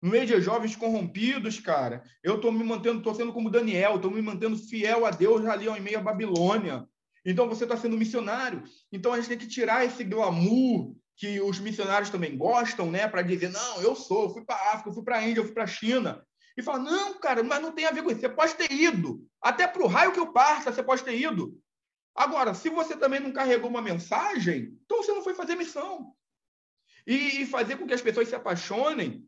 No 0.00 0.10
meio 0.10 0.26
de 0.26 0.40
jovens 0.40 0.76
corrompidos, 0.76 1.58
cara, 1.58 2.04
eu 2.22 2.36
estou 2.36 2.52
me 2.52 2.62
mantendo, 2.62 2.98
estou 2.98 3.16
sendo 3.16 3.32
como 3.32 3.50
Daniel, 3.50 3.96
estou 3.96 4.12
me 4.12 4.22
mantendo 4.22 4.56
fiel 4.56 5.04
a 5.04 5.10
Deus 5.10 5.44
ali 5.44 5.66
ao 5.66 5.80
meio 5.80 5.98
à 5.98 6.02
Babilônia. 6.02 6.86
Então, 7.26 7.48
você 7.48 7.64
está 7.64 7.76
sendo 7.76 7.98
missionário. 7.98 8.62
Então, 8.92 9.12
a 9.12 9.16
gente 9.16 9.28
tem 9.28 9.38
que 9.38 9.48
tirar 9.48 9.84
esse 9.84 10.04
glamour 10.04 10.94
que 11.16 11.40
os 11.40 11.58
missionários 11.58 12.10
também 12.10 12.36
gostam, 12.36 12.90
né, 12.90 13.08
para 13.08 13.22
dizer, 13.22 13.50
não, 13.50 13.82
eu 13.82 13.96
sou, 13.96 14.24
eu 14.24 14.30
fui 14.30 14.44
para 14.44 14.54
a 14.54 14.72
África, 14.74 14.90
eu 14.90 14.94
fui 14.94 15.02
para 15.02 15.16
a 15.16 15.26
Índia, 15.26 15.40
eu 15.40 15.44
fui 15.44 15.54
para 15.54 15.64
a 15.64 15.66
China. 15.66 16.24
E 16.56 16.62
fala, 16.62 16.78
não, 16.78 17.18
cara, 17.18 17.42
mas 17.42 17.60
não 17.60 17.72
tem 17.72 17.84
a 17.84 17.90
ver 17.90 18.02
com 18.02 18.10
isso. 18.10 18.20
Você 18.20 18.28
pode 18.28 18.54
ter 18.54 18.70
ido. 18.70 19.26
Até 19.42 19.66
para 19.66 19.82
o 19.82 19.86
raio 19.86 20.12
que 20.12 20.20
eu 20.20 20.32
parta, 20.32 20.72
você 20.72 20.82
pode 20.82 21.02
ter 21.02 21.18
ido. 21.18 21.58
Agora, 22.14 22.54
se 22.54 22.70
você 22.70 22.96
também 22.96 23.20
não 23.20 23.32
carregou 23.32 23.68
uma 23.68 23.82
mensagem, 23.82 24.78
então 24.84 25.02
você 25.02 25.12
não 25.12 25.22
foi 25.22 25.34
fazer 25.34 25.54
missão. 25.54 26.14
E, 27.06 27.42
e 27.42 27.46
fazer 27.46 27.76
com 27.76 27.86
que 27.86 27.92
as 27.92 28.00
pessoas 28.00 28.28
se 28.28 28.34
apaixonem 28.34 29.26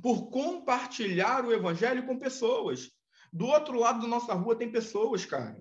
por 0.00 0.30
compartilhar 0.30 1.44
o 1.44 1.52
evangelho 1.52 2.06
com 2.06 2.18
pessoas. 2.18 2.90
Do 3.32 3.46
outro 3.46 3.78
lado 3.78 4.00
da 4.00 4.06
nossa 4.06 4.34
rua 4.34 4.56
tem 4.56 4.70
pessoas, 4.70 5.26
cara. 5.26 5.58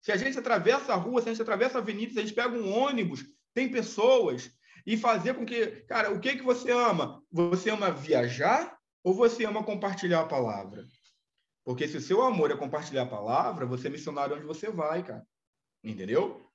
Se 0.00 0.12
a 0.12 0.16
gente 0.16 0.38
atravessa 0.38 0.92
a 0.92 0.96
rua, 0.96 1.20
se 1.20 1.28
a 1.28 1.32
gente 1.32 1.42
atravessa 1.42 1.78
a 1.78 1.80
avenida, 1.80 2.12
se 2.12 2.18
a 2.18 2.22
gente 2.22 2.34
pega 2.34 2.56
um 2.56 2.72
ônibus, 2.72 3.24
tem 3.54 3.70
pessoas 3.70 4.50
e 4.86 4.96
fazer 4.96 5.34
com 5.34 5.44
que, 5.44 5.66
cara, 5.82 6.12
o 6.12 6.20
que 6.20 6.36
que 6.36 6.42
você 6.42 6.70
ama? 6.70 7.22
Você 7.30 7.70
ama 7.70 7.90
viajar 7.90 8.78
ou 9.02 9.12
você 9.12 9.44
ama 9.44 9.62
compartilhar 9.64 10.20
a 10.20 10.26
palavra? 10.26 10.86
Porque 11.64 11.86
se 11.86 11.98
o 11.98 12.00
seu 12.00 12.22
amor 12.22 12.50
é 12.50 12.56
compartilhar 12.56 13.02
a 13.02 13.06
palavra, 13.06 13.66
você 13.66 13.88
é 13.88 13.90
missionário 13.90 14.36
onde 14.36 14.46
você 14.46 14.70
vai, 14.70 15.02
cara. 15.02 15.26
Entendeu? 15.84 16.48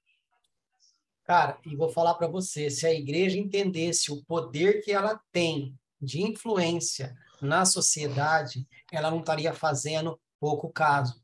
Cara, 1.24 1.58
e 1.66 1.76
vou 1.76 1.90
falar 1.90 2.16
para 2.16 2.28
você, 2.28 2.70
se 2.70 2.86
a 2.86 2.94
igreja 2.94 3.38
entendesse 3.38 4.12
o 4.12 4.24
poder 4.26 4.82
que 4.82 4.92
ela 4.92 5.22
tem 5.32 5.78
de 6.02 6.22
influência 6.22 7.16
na 7.42 7.64
sociedade, 7.66 8.68
ela 8.92 9.10
não 9.10 9.20
estaria 9.20 9.54
fazendo 9.54 10.20
pouco 10.40 10.70
caso. 10.70 11.23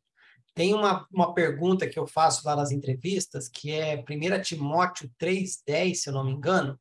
Tem 0.53 0.73
uma, 0.73 1.07
uma 1.11 1.33
pergunta 1.33 1.87
que 1.87 1.97
eu 1.97 2.07
faço 2.07 2.45
lá 2.45 2.55
nas 2.55 2.71
entrevistas, 2.71 3.47
que 3.47 3.71
é 3.71 3.95
1 3.95 4.41
Timóteo 4.41 5.09
3,10, 5.19 5.95
se 5.95 6.09
eu 6.09 6.13
não 6.13 6.23
me 6.23 6.31
engano, 6.31 6.79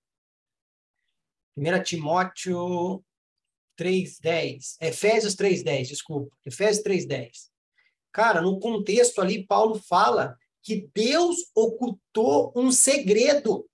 1 1.56 1.82
Timóteo 1.82 3.04
3,10. 3.78 4.76
Efésios 4.80 5.36
3,10, 5.36 5.88
desculpa. 5.88 6.36
Efésios 6.44 6.84
3,10. 6.84 7.30
Cara, 8.12 8.40
no 8.40 8.58
contexto 8.58 9.20
ali, 9.20 9.46
Paulo 9.46 9.80
fala 9.80 10.36
que 10.62 10.88
Deus 10.94 11.36
ocultou 11.54 12.52
um 12.56 12.72
segredo. 12.72 13.68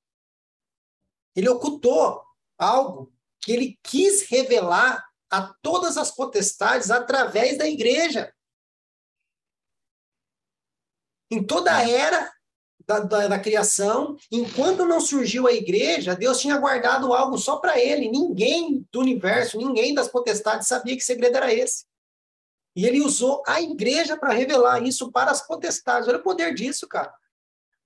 Ele 1.34 1.48
ocultou 1.48 2.22
algo 2.58 3.12
que 3.40 3.52
ele 3.52 3.78
quis 3.82 4.22
revelar 4.22 5.04
a 5.30 5.52
todas 5.62 5.96
as 5.96 6.10
potestades 6.10 6.90
através 6.90 7.58
da 7.58 7.66
igreja. 7.66 8.32
Em 11.30 11.42
toda 11.42 11.74
a 11.74 11.88
era 11.88 12.32
da, 12.86 13.00
da, 13.00 13.28
da, 13.28 13.38
criação, 13.38 14.16
enquanto 14.30 14.84
não 14.84 15.00
surgiu 15.00 15.46
a 15.46 15.52
igreja, 15.52 16.14
Deus 16.14 16.40
tinha 16.40 16.58
guardado 16.58 17.12
algo 17.14 17.38
só 17.38 17.56
para 17.56 17.78
ele. 17.80 18.10
Ninguém 18.10 18.86
do 18.92 19.00
universo, 19.00 19.58
ninguém 19.58 19.94
das 19.94 20.08
potestades 20.08 20.68
sabia 20.68 20.96
que 20.96 21.02
segredo 21.02 21.36
era 21.36 21.52
esse. 21.52 21.86
E 22.76 22.86
ele 22.86 23.00
usou 23.00 23.42
a 23.46 23.62
igreja 23.62 24.16
para 24.16 24.32
revelar 24.32 24.82
isso 24.82 25.10
para 25.10 25.30
as 25.30 25.46
potestades. 25.46 26.08
Olha 26.08 26.18
o 26.18 26.22
poder 26.22 26.52
disso, 26.52 26.88
cara. 26.88 27.12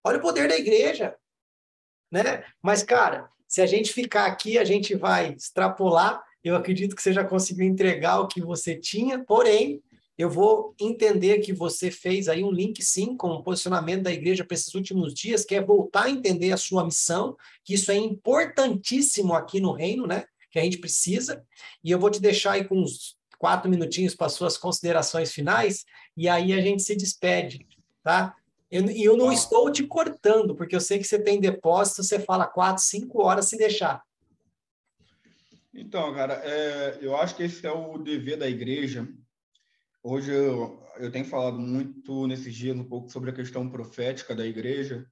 Olha 0.02 0.18
o 0.18 0.22
poder 0.22 0.48
da 0.48 0.56
igreja. 0.56 1.14
Né? 2.10 2.44
Mas, 2.62 2.82
cara, 2.82 3.30
se 3.46 3.60
a 3.60 3.66
gente 3.66 3.92
ficar 3.92 4.26
aqui, 4.26 4.58
a 4.58 4.64
gente 4.64 4.94
vai 4.94 5.34
extrapolar. 5.34 6.24
Eu 6.42 6.56
acredito 6.56 6.96
que 6.96 7.02
você 7.02 7.12
já 7.12 7.24
conseguiu 7.24 7.66
entregar 7.66 8.20
o 8.20 8.28
que 8.28 8.40
você 8.40 8.74
tinha, 8.74 9.22
porém, 9.22 9.82
eu 10.18 10.28
vou 10.28 10.74
entender 10.80 11.38
que 11.38 11.52
você 11.52 11.92
fez 11.92 12.28
aí 12.28 12.42
um 12.42 12.50
link, 12.50 12.84
sim, 12.84 13.16
com 13.16 13.28
o 13.28 13.42
posicionamento 13.42 14.02
da 14.02 14.12
igreja 14.12 14.44
para 14.44 14.56
esses 14.56 14.74
últimos 14.74 15.14
dias, 15.14 15.44
que 15.44 15.54
é 15.54 15.62
voltar 15.62 16.06
a 16.06 16.10
entender 16.10 16.50
a 16.50 16.56
sua 16.56 16.84
missão, 16.84 17.36
que 17.64 17.74
isso 17.74 17.92
é 17.92 17.96
importantíssimo 17.96 19.32
aqui 19.32 19.60
no 19.60 19.70
reino, 19.70 20.08
né? 20.08 20.24
Que 20.50 20.58
a 20.58 20.62
gente 20.62 20.78
precisa. 20.78 21.44
E 21.84 21.92
eu 21.92 22.00
vou 22.00 22.10
te 22.10 22.20
deixar 22.20 22.52
aí 22.52 22.64
com 22.64 22.80
uns 22.80 23.16
quatro 23.38 23.70
minutinhos 23.70 24.16
para 24.16 24.28
suas 24.28 24.58
considerações 24.58 25.32
finais, 25.32 25.84
e 26.16 26.28
aí 26.28 26.52
a 26.52 26.60
gente 26.60 26.82
se 26.82 26.96
despede, 26.96 27.64
tá? 28.02 28.34
E 28.72 28.76
eu, 28.76 29.12
eu, 29.12 29.16
não 29.16 29.32
estou 29.32 29.70
te 29.70 29.86
cortando, 29.86 30.56
porque 30.56 30.74
eu 30.74 30.80
sei 30.80 30.98
que 30.98 31.04
você 31.04 31.22
tem 31.22 31.40
depósito, 31.40 32.02
você 32.02 32.18
fala 32.18 32.44
quatro, 32.44 32.82
cinco 32.82 33.22
horas 33.22 33.48
se 33.48 33.56
deixar. 33.56 34.02
Então, 35.72 36.12
cara, 36.12 36.42
é, 36.44 36.98
eu 37.00 37.16
acho 37.16 37.36
que 37.36 37.44
esse 37.44 37.64
é 37.64 37.70
o 37.70 37.96
dever 37.98 38.36
da 38.36 38.48
igreja. 38.48 39.08
Hoje 40.10 40.32
eu, 40.32 40.82
eu 40.96 41.12
tenho 41.12 41.26
falado 41.26 41.58
muito 41.58 42.26
nesses 42.26 42.54
dias 42.54 42.74
um 42.74 42.88
pouco 42.88 43.10
sobre 43.10 43.28
a 43.28 43.34
questão 43.34 43.68
profética 43.68 44.34
da 44.34 44.46
igreja, 44.46 45.06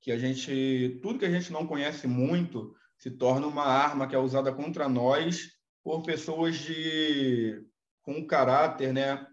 que 0.00 0.10
a 0.10 0.16
gente, 0.16 0.98
tudo 1.02 1.18
que 1.18 1.26
a 1.26 1.30
gente 1.30 1.52
não 1.52 1.66
conhece 1.66 2.06
muito, 2.06 2.74
se 2.96 3.10
torna 3.10 3.46
uma 3.46 3.66
arma 3.66 4.08
que 4.08 4.14
é 4.14 4.18
usada 4.18 4.50
contra 4.50 4.88
nós 4.88 5.50
por 5.84 6.02
pessoas 6.02 6.56
de 6.56 7.62
com 8.00 8.26
caráter, 8.26 8.90
né, 8.90 9.26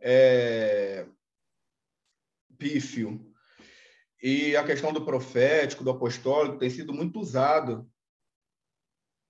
é, 0.00 1.06
pífio. 2.56 3.30
E 4.22 4.56
a 4.56 4.64
questão 4.64 4.90
do 4.90 5.04
profético, 5.04 5.84
do 5.84 5.90
apostólico, 5.90 6.56
tem 6.56 6.70
sido 6.70 6.94
muito 6.94 7.20
usado 7.20 7.86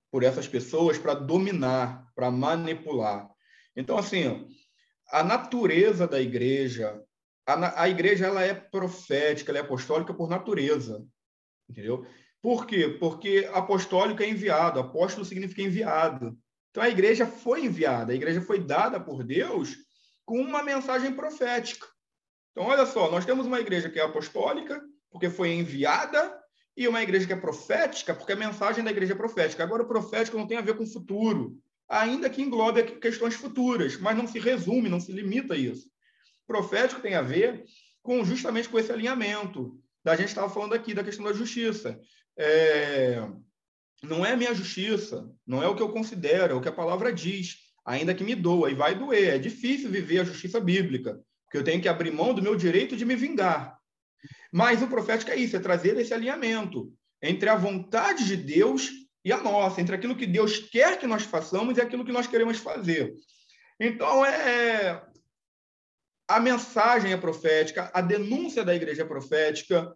por 0.09 0.23
essas 0.23 0.47
pessoas 0.47 0.97
para 0.97 1.15
dominar, 1.15 2.09
para 2.15 2.31
manipular. 2.31 3.29
Então, 3.75 3.97
assim, 3.97 4.47
a 5.09 5.23
natureza 5.23 6.07
da 6.07 6.19
igreja, 6.19 7.01
a, 7.45 7.83
a 7.83 7.89
igreja 7.89 8.25
ela 8.25 8.43
é 8.43 8.53
profética, 8.53 9.51
ela 9.51 9.59
é 9.59 9.61
apostólica 9.61 10.13
por 10.13 10.29
natureza, 10.29 11.05
entendeu? 11.69 12.05
Por 12.41 12.65
quê? 12.65 12.97
Porque 12.99 13.49
apostólico 13.53 14.21
é 14.21 14.29
enviado, 14.29 14.79
apóstolo 14.79 15.25
significa 15.25 15.61
enviado. 15.61 16.37
Então 16.71 16.83
a 16.83 16.89
igreja 16.89 17.25
foi 17.25 17.65
enviada, 17.65 18.11
a 18.11 18.15
igreja 18.15 18.41
foi 18.41 18.59
dada 18.59 18.99
por 18.99 19.23
Deus 19.23 19.75
com 20.25 20.39
uma 20.39 20.61
mensagem 20.61 21.13
profética. 21.13 21.87
Então, 22.51 22.65
olha 22.65 22.85
só, 22.85 23.09
nós 23.09 23.25
temos 23.25 23.45
uma 23.45 23.59
igreja 23.59 23.89
que 23.89 23.99
é 23.99 24.03
apostólica, 24.03 24.81
porque 25.11 25.29
foi 25.29 25.53
enviada, 25.53 26.37
e 26.75 26.87
uma 26.87 27.01
igreja 27.01 27.25
que 27.25 27.33
é 27.33 27.35
profética, 27.35 28.13
porque 28.13 28.33
a 28.33 28.35
mensagem 28.35 28.83
da 28.83 28.91
igreja 28.91 29.13
é 29.13 29.15
profética. 29.15 29.63
Agora, 29.63 29.83
o 29.83 29.87
profético 29.87 30.37
não 30.37 30.45
tem 30.45 30.57
a 30.57 30.61
ver 30.61 30.77
com 30.77 30.83
o 30.83 30.91
futuro, 30.91 31.57
ainda 31.89 32.29
que 32.29 32.41
englobe 32.41 32.83
questões 32.99 33.35
futuras, 33.35 33.97
mas 33.97 34.17
não 34.17 34.27
se 34.27 34.39
resume, 34.39 34.89
não 34.89 34.99
se 34.99 35.11
limita 35.11 35.53
a 35.53 35.57
isso. 35.57 35.89
Profético 36.45 37.01
tem 37.01 37.15
a 37.15 37.21
ver 37.21 37.63
com 38.01 38.23
justamente 38.23 38.69
com 38.69 38.79
esse 38.79 38.91
alinhamento. 38.91 39.79
Da 40.03 40.15
gente 40.15 40.29
estava 40.29 40.49
falando 40.49 40.73
aqui 40.73 40.93
da 40.93 41.03
questão 41.03 41.25
da 41.25 41.33
justiça. 41.33 41.99
É... 42.37 43.27
Não 44.03 44.25
é 44.25 44.35
minha 44.35 44.53
justiça, 44.53 45.29
não 45.45 45.61
é 45.61 45.67
o 45.67 45.75
que 45.75 45.81
eu 45.81 45.89
considero, 45.89 46.53
é 46.53 46.55
o 46.55 46.61
que 46.61 46.69
a 46.69 46.73
palavra 46.73 47.11
diz, 47.11 47.57
ainda 47.83 48.13
que 48.13 48.23
me 48.23 48.35
doa, 48.35 48.69
e 48.69 48.75
vai 48.75 48.93
doer. 48.93 49.35
É 49.35 49.37
difícil 49.39 49.89
viver 49.89 50.19
a 50.19 50.23
justiça 50.23 50.59
bíblica 50.59 51.19
porque 51.47 51.57
eu 51.57 51.63
tenho 51.63 51.81
que 51.81 51.87
abrir 51.87 52.11
mão 52.11 52.33
do 52.33 52.41
meu 52.41 52.55
direito 52.55 52.95
de 52.95 53.05
me 53.05 53.15
vingar. 53.15 53.79
Mas 54.51 54.81
o 54.81 54.87
profético 54.87 55.31
é 55.31 55.35
isso, 55.37 55.55
é 55.55 55.59
trazer 55.59 55.97
esse 55.97 56.13
alinhamento 56.13 56.93
entre 57.21 57.47
a 57.49 57.55
vontade 57.55 58.25
de 58.25 58.35
Deus 58.35 58.91
e 59.27 59.31
a 59.33 59.43
nossa, 59.43 59.81
entre 59.81 59.93
aquilo 59.93 60.15
que 60.15 60.25
Deus 60.25 60.57
quer 60.57 60.97
que 60.97 61.05
nós 61.05 61.23
façamos 61.23 61.77
e 61.77 61.81
aquilo 61.81 62.05
que 62.05 62.13
nós 62.13 62.27
queremos 62.27 62.59
fazer. 62.59 63.13
Então, 63.77 64.25
é 64.25 65.05
a 66.29 66.39
mensagem 66.39 67.11
é 67.11 67.17
profética, 67.17 67.91
a 67.93 67.99
denúncia 67.99 68.63
da 68.63 68.73
igreja 68.73 69.01
é 69.01 69.05
profética, 69.05 69.93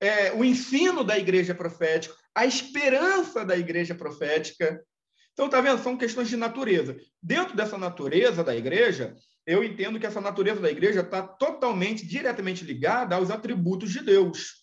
é, 0.00 0.32
o 0.32 0.44
ensino 0.44 1.04
da 1.04 1.16
igreja 1.16 1.52
é 1.52 2.00
a 2.34 2.44
esperança 2.44 3.44
da 3.44 3.56
igreja 3.56 3.94
é 3.94 3.96
profética. 3.96 4.84
Então, 5.32 5.48
tá 5.48 5.60
vendo? 5.60 5.80
São 5.80 5.96
questões 5.96 6.28
de 6.28 6.36
natureza. 6.36 6.96
Dentro 7.22 7.54
dessa 7.54 7.78
natureza 7.78 8.42
da 8.42 8.56
igreja, 8.56 9.14
eu 9.46 9.62
entendo 9.62 10.00
que 10.00 10.06
essa 10.06 10.20
natureza 10.20 10.60
da 10.60 10.70
igreja 10.72 11.02
está 11.02 11.22
totalmente, 11.22 12.04
diretamente 12.04 12.64
ligada 12.64 13.14
aos 13.14 13.30
atributos 13.30 13.92
de 13.92 14.00
Deus. 14.00 14.59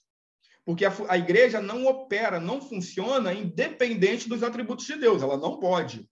Porque 0.68 0.84
a, 0.84 0.93
a, 1.07 1.18
igreja 1.18 1.61
não 1.61 1.86
opera, 1.86 2.41
não 2.41 2.59
funciona 2.59 3.34
independente 3.34 4.28
dos 4.28 4.43
atributos 4.43 4.86
de 4.86 4.97
Deus. 4.97 5.22
Ela 5.24 5.38
não 5.38 5.61
pode 5.61 6.05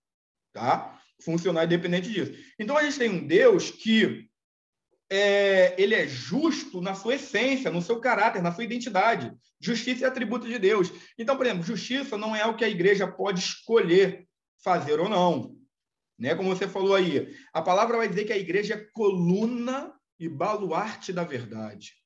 tá? 0.53 0.97
funcionar 1.21 1.65
independente 1.65 2.09
disso. 2.09 2.31
Então, 2.57 2.77
a 2.77 2.83
gente 2.83 2.97
tem 2.97 3.09
um 3.09 3.27
Deus 3.27 3.69
que 3.69 4.29
é, 5.11 5.75
ele 5.77 5.93
é 5.93 6.07
justo 6.07 6.79
na 6.79 6.95
sua 6.95 7.15
essência, 7.15 7.69
no 7.69 7.81
seu 7.81 7.99
caráter, 7.99 8.41
na 8.41 8.53
sua 8.53 8.63
identidade. 8.63 9.29
Justiça 9.59 10.05
é 10.05 10.07
atributo 10.07 10.47
de 10.47 10.57
Deus. 10.57 10.89
Então, 11.19 11.35
por 11.35 11.45
exemplo, 11.45 11.63
justiça 11.63 12.17
não 12.17 12.33
é 12.33 12.45
o 12.45 12.55
que 12.55 12.63
a 12.63 12.69
igreja 12.69 13.05
pode 13.05 13.41
escolher 13.41 14.25
fazer 14.63 15.01
ou 15.01 15.09
não. 15.09 15.53
Né? 16.17 16.33
Como 16.33 16.55
você 16.55 16.65
falou 16.65 16.95
aí, 16.95 17.35
a 17.51 17.61
palavra 17.61 17.97
vai 17.97 18.07
dizer 18.07 18.23
que 18.23 18.31
a 18.31 18.37
igreja 18.37 18.75
é 18.75 18.87
coluna 18.93 19.93
e 20.17 20.29
baluarte 20.29 21.11
da 21.11 21.25
verdade. 21.25 22.04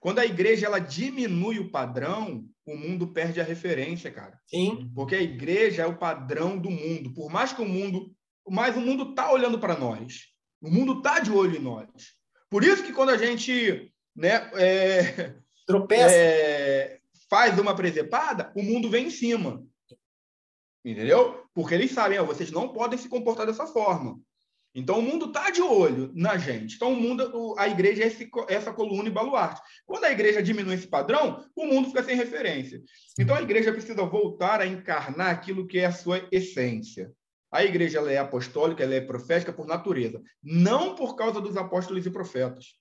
Quando 0.00 0.18
a 0.18 0.26
igreja 0.26 0.66
ela 0.66 0.78
diminui 0.78 1.58
o 1.58 1.70
padrão, 1.70 2.44
o 2.66 2.76
mundo 2.76 3.08
perde 3.08 3.40
a 3.40 3.44
referência, 3.44 4.10
cara. 4.10 4.38
Sim. 4.46 4.90
Porque 4.94 5.14
a 5.14 5.22
igreja 5.22 5.82
é 5.82 5.86
o 5.86 5.98
padrão 5.98 6.58
do 6.58 6.70
mundo. 6.70 7.12
Por 7.14 7.30
mais 7.30 7.52
que 7.52 7.62
o 7.62 7.68
mundo, 7.68 8.14
mas 8.46 8.76
o 8.76 8.80
mundo 8.80 9.14
tá 9.14 9.30
olhando 9.32 9.58
para 9.58 9.76
nós. 9.76 10.26
O 10.60 10.70
mundo 10.70 11.00
tá 11.02 11.20
de 11.20 11.30
olho 11.30 11.56
em 11.56 11.62
nós. 11.62 11.88
Por 12.50 12.64
isso 12.64 12.82
que 12.82 12.92
quando 12.92 13.10
a 13.10 13.16
gente, 13.16 13.92
né, 14.14 14.50
é, 14.54 15.34
tropeça, 15.66 16.14
é, 16.14 16.98
faz 17.28 17.58
uma 17.58 17.74
presepada, 17.74 18.52
o 18.56 18.62
mundo 18.62 18.90
vem 18.90 19.06
em 19.06 19.10
cima. 19.10 19.64
Entendeu? 20.84 21.44
Porque 21.52 21.74
eles 21.74 21.90
sabem, 21.90 22.18
ó, 22.18 22.24
vocês 22.24 22.50
não 22.50 22.72
podem 22.72 22.98
se 22.98 23.08
comportar 23.08 23.46
dessa 23.46 23.66
forma. 23.66 24.18
Então 24.74 24.98
o 24.98 25.02
mundo 25.02 25.26
está 25.26 25.50
de 25.50 25.62
olho 25.62 26.12
na 26.14 26.36
gente. 26.36 26.76
Então 26.76 26.92
o 26.92 26.96
mundo, 26.96 27.54
a 27.58 27.68
igreja 27.68 28.04
é 28.04 28.06
esse, 28.06 28.30
essa 28.48 28.72
coluna 28.72 29.08
e 29.08 29.12
baluarte. 29.12 29.60
Quando 29.86 30.04
a 30.04 30.12
igreja 30.12 30.42
diminui 30.42 30.74
esse 30.74 30.86
padrão, 30.86 31.44
o 31.56 31.66
mundo 31.66 31.88
fica 31.88 32.02
sem 32.02 32.16
referência. 32.16 32.82
Então 33.18 33.34
a 33.34 33.42
igreja 33.42 33.72
precisa 33.72 34.04
voltar 34.04 34.60
a 34.60 34.66
encarnar 34.66 35.30
aquilo 35.30 35.66
que 35.66 35.78
é 35.78 35.86
a 35.86 35.92
sua 35.92 36.26
essência. 36.30 37.12
A 37.50 37.64
igreja 37.64 38.00
é 38.00 38.18
apostólica, 38.18 38.84
ela 38.84 38.94
é 38.94 39.00
profética 39.00 39.52
por 39.52 39.66
natureza, 39.66 40.22
não 40.42 40.94
por 40.94 41.16
causa 41.16 41.40
dos 41.40 41.56
apóstolos 41.56 42.04
e 42.04 42.10
profetas. 42.10 42.74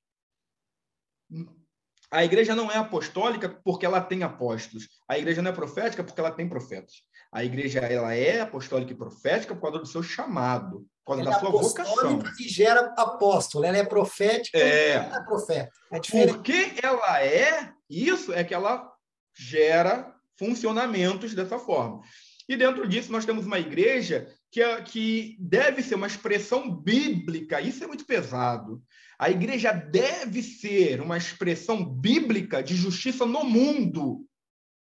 A 2.11 2.23
igreja 2.23 2.53
não 2.53 2.69
é 2.69 2.77
apostólica 2.77 3.49
porque 3.63 3.85
ela 3.85 4.01
tem 4.01 4.23
apóstolos. 4.23 4.87
A 5.07 5.17
igreja 5.17 5.41
não 5.41 5.51
é 5.51 5.53
profética 5.53 6.03
porque 6.03 6.19
ela 6.19 6.31
tem 6.31 6.47
profetas. 6.47 7.03
A 7.31 7.43
igreja 7.43 7.79
ela 7.79 8.13
é 8.13 8.41
apostólica 8.41 8.91
e 8.91 8.95
profética 8.95 9.55
por 9.55 9.61
causa 9.61 9.79
do 9.79 9.85
seu 9.85 10.03
chamado, 10.03 10.85
causa 11.07 11.21
ela 11.21 11.31
da 11.31 11.37
é 11.37 11.39
sua 11.39 11.49
vocação. 11.49 12.19
E 12.39 12.47
gera 12.47 12.93
apóstolo. 12.97 13.65
Ela 13.65 13.77
é 13.77 13.85
profética 13.85 14.57
é, 14.57 14.95
é 14.95 15.23
profeta. 15.25 15.71
É 15.91 15.99
porque 15.99 16.73
ela 16.81 17.23
é, 17.23 17.71
isso 17.89 18.33
é 18.33 18.43
que 18.43 18.53
ela 18.53 18.91
gera 19.35 20.13
funcionamentos 20.37 21.33
dessa 21.33 21.57
forma. 21.57 22.01
E 22.47 22.55
dentro 22.55 22.87
disso 22.87 23.11
nós 23.11 23.25
temos 23.25 23.45
uma 23.45 23.59
igreja 23.59 24.27
que, 24.51 24.61
é, 24.61 24.81
que 24.81 25.35
deve 25.39 25.83
ser 25.83 25.95
uma 25.95 26.07
expressão 26.07 26.73
bíblica. 26.73 27.61
Isso 27.61 27.83
é 27.83 27.87
muito 27.87 28.05
pesado. 28.05 28.81
A 29.19 29.29
igreja 29.29 29.71
deve 29.71 30.43
ser 30.43 31.01
uma 31.01 31.17
expressão 31.17 31.83
bíblica 31.83 32.61
de 32.61 32.75
justiça 32.75 33.25
no 33.25 33.43
mundo, 33.43 34.25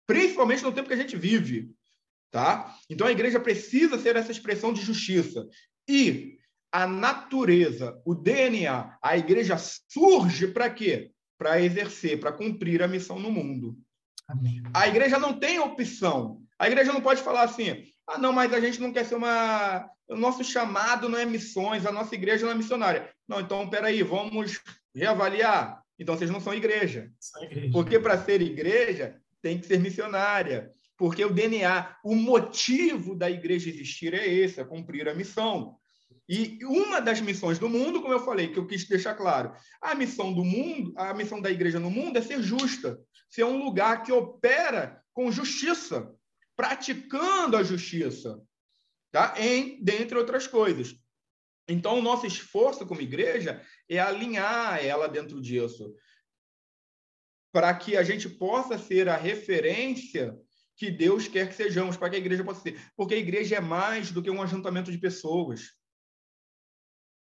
principalmente 0.06 0.64
no 0.64 0.72
tempo 0.72 0.88
que 0.88 0.94
a 0.94 0.98
gente 0.98 1.18
vive, 1.18 1.72
tá? 2.32 2.76
Então 2.90 3.08
a 3.08 3.12
igreja 3.12 3.40
precisa 3.40 3.98
ser 3.98 4.16
essa 4.16 4.32
expressão 4.32 4.72
de 4.72 4.82
justiça. 4.82 5.48
E 5.90 6.38
a 6.72 6.86
natureza, 6.86 8.00
o 8.06 8.14
DNA, 8.14 8.96
a 9.02 9.18
igreja 9.18 9.58
surge 9.58 10.48
para 10.48 10.70
quê? 10.70 11.12
Para 11.36 11.60
exercer, 11.60 12.20
para 12.20 12.32
cumprir 12.32 12.84
a 12.84 12.88
missão 12.88 13.20
no 13.20 13.32
mundo. 13.32 13.76
Amém. 14.28 14.62
A 14.72 14.88
igreja 14.88 15.18
não 15.18 15.34
tem 15.34 15.60
opção. 15.60 16.44
A 16.60 16.68
igreja 16.68 16.94
não 16.94 17.02
pode 17.02 17.24
falar 17.24 17.42
assim: 17.42 17.86
ah, 18.06 18.20
não, 18.20 18.32
mas 18.32 18.54
a 18.54 18.60
gente 18.60 18.80
não 18.80 18.94
quer 18.94 19.06
ser 19.06 19.16
uma. 19.16 19.90
O 20.08 20.16
nosso 20.16 20.44
chamado 20.44 21.10
não 21.10 21.18
é 21.18 21.26
missões, 21.26 21.86
a 21.86 21.92
nossa 21.92 22.14
igreja 22.14 22.46
não 22.46 22.52
é 22.52 22.56
missionária. 22.56 23.10
Não, 23.28 23.40
então, 23.40 23.68
peraí, 23.68 24.04
vamos 24.04 24.60
reavaliar. 24.94 25.82
Então 25.98 26.16
vocês 26.16 26.30
não 26.30 26.40
são 26.40 26.54
igreja. 26.54 27.12
Só 27.20 27.44
igreja. 27.44 27.72
Porque 27.72 28.00
para 28.00 28.18
ser 28.24 28.42
igreja 28.42 29.20
tem 29.42 29.58
que 29.58 29.66
ser 29.66 29.80
missionária. 29.80 30.72
Porque 31.00 31.24
o 31.24 31.34
DNA, 31.34 31.98
o 32.04 32.14
motivo 32.14 33.16
da 33.16 33.32
igreja 33.32 33.70
existir 33.70 34.14
é 34.14 34.28
esse, 34.28 34.60
é 34.60 34.66
cumprir 34.66 35.08
a 35.08 35.16
missão. 35.16 35.78
E 36.28 36.60
uma 36.66 37.00
das 37.00 37.22
missões 37.22 37.58
do 37.58 37.70
mundo, 37.70 38.02
como 38.02 38.14
eu 38.14 38.20
falei, 38.20 38.50
que 38.50 38.60
eu 38.60 38.68
quis 38.68 38.86
deixar 38.86 39.16
claro, 39.16 39.56
a 39.82 39.96
missão 39.96 40.34
do 40.34 40.44
mundo, 40.44 40.94
a 40.98 41.14
missão 41.14 41.42
da 41.42 41.50
igreja 41.50 41.80
no 41.80 41.90
mundo 41.90 42.18
é 42.18 42.22
ser 42.22 42.44
justa, 42.44 43.00
ser 43.30 43.46
um 43.46 43.64
lugar 43.64 44.04
que 44.04 44.12
opera 44.12 45.02
com 45.14 45.32
justiça, 45.32 46.14
praticando 46.54 47.56
a 47.56 47.64
justiça, 47.64 48.38
tá? 49.10 49.34
Em 49.38 49.82
dentre 49.82 50.18
outras 50.18 50.48
coisas. 50.48 50.94
Então, 51.66 51.98
o 51.98 52.02
nosso 52.02 52.28
esforço 52.28 52.86
como 52.86 53.00
igreja 53.00 53.66
é 53.88 54.00
alinhar 54.00 54.84
ela 54.84 55.08
dentro 55.08 55.42
disso, 55.42 55.96
para 57.54 57.74
que 57.74 57.96
a 57.96 58.04
gente 58.04 58.28
possa 58.28 58.78
ser 58.78 59.08
a 59.08 59.16
referência 59.16 60.38
que 60.80 60.90
Deus 60.90 61.28
quer 61.28 61.50
que 61.50 61.56
sejamos, 61.56 61.98
para 61.98 62.10
que 62.10 62.16
a 62.16 62.20
igreja 62.20 62.42
possa 62.42 62.62
ser. 62.62 62.80
Porque 62.96 63.14
a 63.14 63.18
igreja 63.18 63.58
é 63.58 63.60
mais 63.60 64.12
do 64.12 64.24
que 64.24 64.32
um 64.32 64.42
ajuntamento 64.42 64.90
de 64.90 64.98
pessoas. 64.98 65.74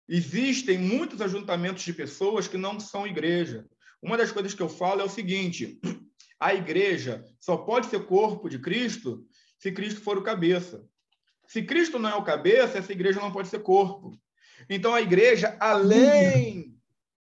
Existem 0.09 0.78
muitos 0.78 1.20
ajuntamentos 1.20 1.84
de 1.84 1.92
pessoas 1.92 2.48
que 2.48 2.57
não 2.57 2.80
são 2.80 3.07
igreja. 3.07 3.68
Uma 4.00 4.16
das 4.16 4.32
coisas 4.32 4.55
que 4.55 4.62
eu 4.62 4.70
falo 4.70 5.03
é 5.03 5.05
o 5.05 5.09
seguinte: 5.09 5.78
a 6.40 6.55
igreja 6.55 7.22
só 7.38 7.59
pode 7.59 7.88
ser 7.88 8.07
corpo 8.07 8.48
de 8.48 8.59
Cristo 8.59 9.22
se 9.59 9.70
Cristo 9.70 10.00
for 10.00 10.16
o 10.16 10.22
cabeça. 10.22 10.88
Se 11.46 11.62
Cristo 11.62 11.98
não 11.98 12.09
é 12.09 12.14
o 12.14 12.24
cabeça, 12.24 12.78
essa 12.78 12.92
igreja 12.92 13.20
não 13.20 13.30
pode 13.30 13.48
ser 13.48 13.59
corpo. 13.59 14.18
Então 14.68 14.94
a 14.94 15.03
igreja, 15.03 15.59
além 15.61 16.74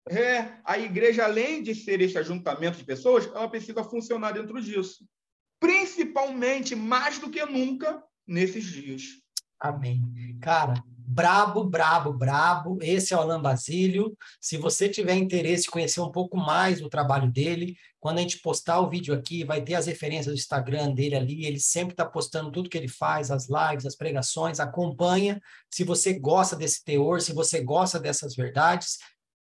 é, 0.06 0.60
a 0.66 0.78
igreja 0.78 1.24
além 1.24 1.62
de 1.62 1.74
ser 1.74 2.02
esse 2.02 2.18
ajuntamento 2.18 2.76
de 2.76 2.84
pessoas, 2.84 3.26
ela 3.26 3.48
precisa 3.48 3.82
funcionar 3.82 4.32
dentro 4.32 4.60
disso 4.60 5.08
principalmente 6.11 6.74
mais 6.74 7.18
do 7.18 7.30
que 7.30 7.44
nunca 7.46 8.02
nesses 8.26 8.64
dias. 8.64 9.02
Amém. 9.58 10.02
Cara, 10.40 10.82
brabo, 10.86 11.64
brabo, 11.64 12.12
brabo. 12.12 12.78
Esse 12.80 13.12
é 13.12 13.16
o 13.16 13.20
Alan 13.20 13.40
Basílio. 13.40 14.16
Se 14.40 14.56
você 14.56 14.88
tiver 14.88 15.14
interesse 15.14 15.68
em 15.68 15.70
conhecer 15.70 16.00
um 16.00 16.11
pouco 16.11 16.36
mais 16.36 16.80
do 16.80 16.88
trabalho 16.88 17.30
dele, 17.30 17.76
quando 18.00 18.18
a 18.18 18.22
gente 18.22 18.40
postar 18.40 18.80
o 18.80 18.88
vídeo 18.88 19.14
aqui, 19.14 19.44
vai 19.44 19.62
ter 19.62 19.74
as 19.74 19.86
referências 19.86 20.34
do 20.34 20.38
Instagram 20.38 20.92
dele 20.92 21.14
ali. 21.14 21.44
Ele 21.44 21.61
sempre 21.61 21.92
está 21.92 22.06
postando 22.06 22.50
tudo 22.50 22.70
que 22.70 22.78
ele 22.78 22.88
faz, 22.88 23.30
as 23.30 23.48
lives, 23.48 23.86
as 23.86 23.94
pregações. 23.94 24.58
Acompanha. 24.58 25.40
Se 25.70 25.84
você 25.84 26.18
gosta 26.18 26.56
desse 26.56 26.82
teor, 26.82 27.20
se 27.20 27.32
você 27.32 27.62
gosta 27.62 28.00
dessas 28.00 28.34
verdades, 28.34 28.98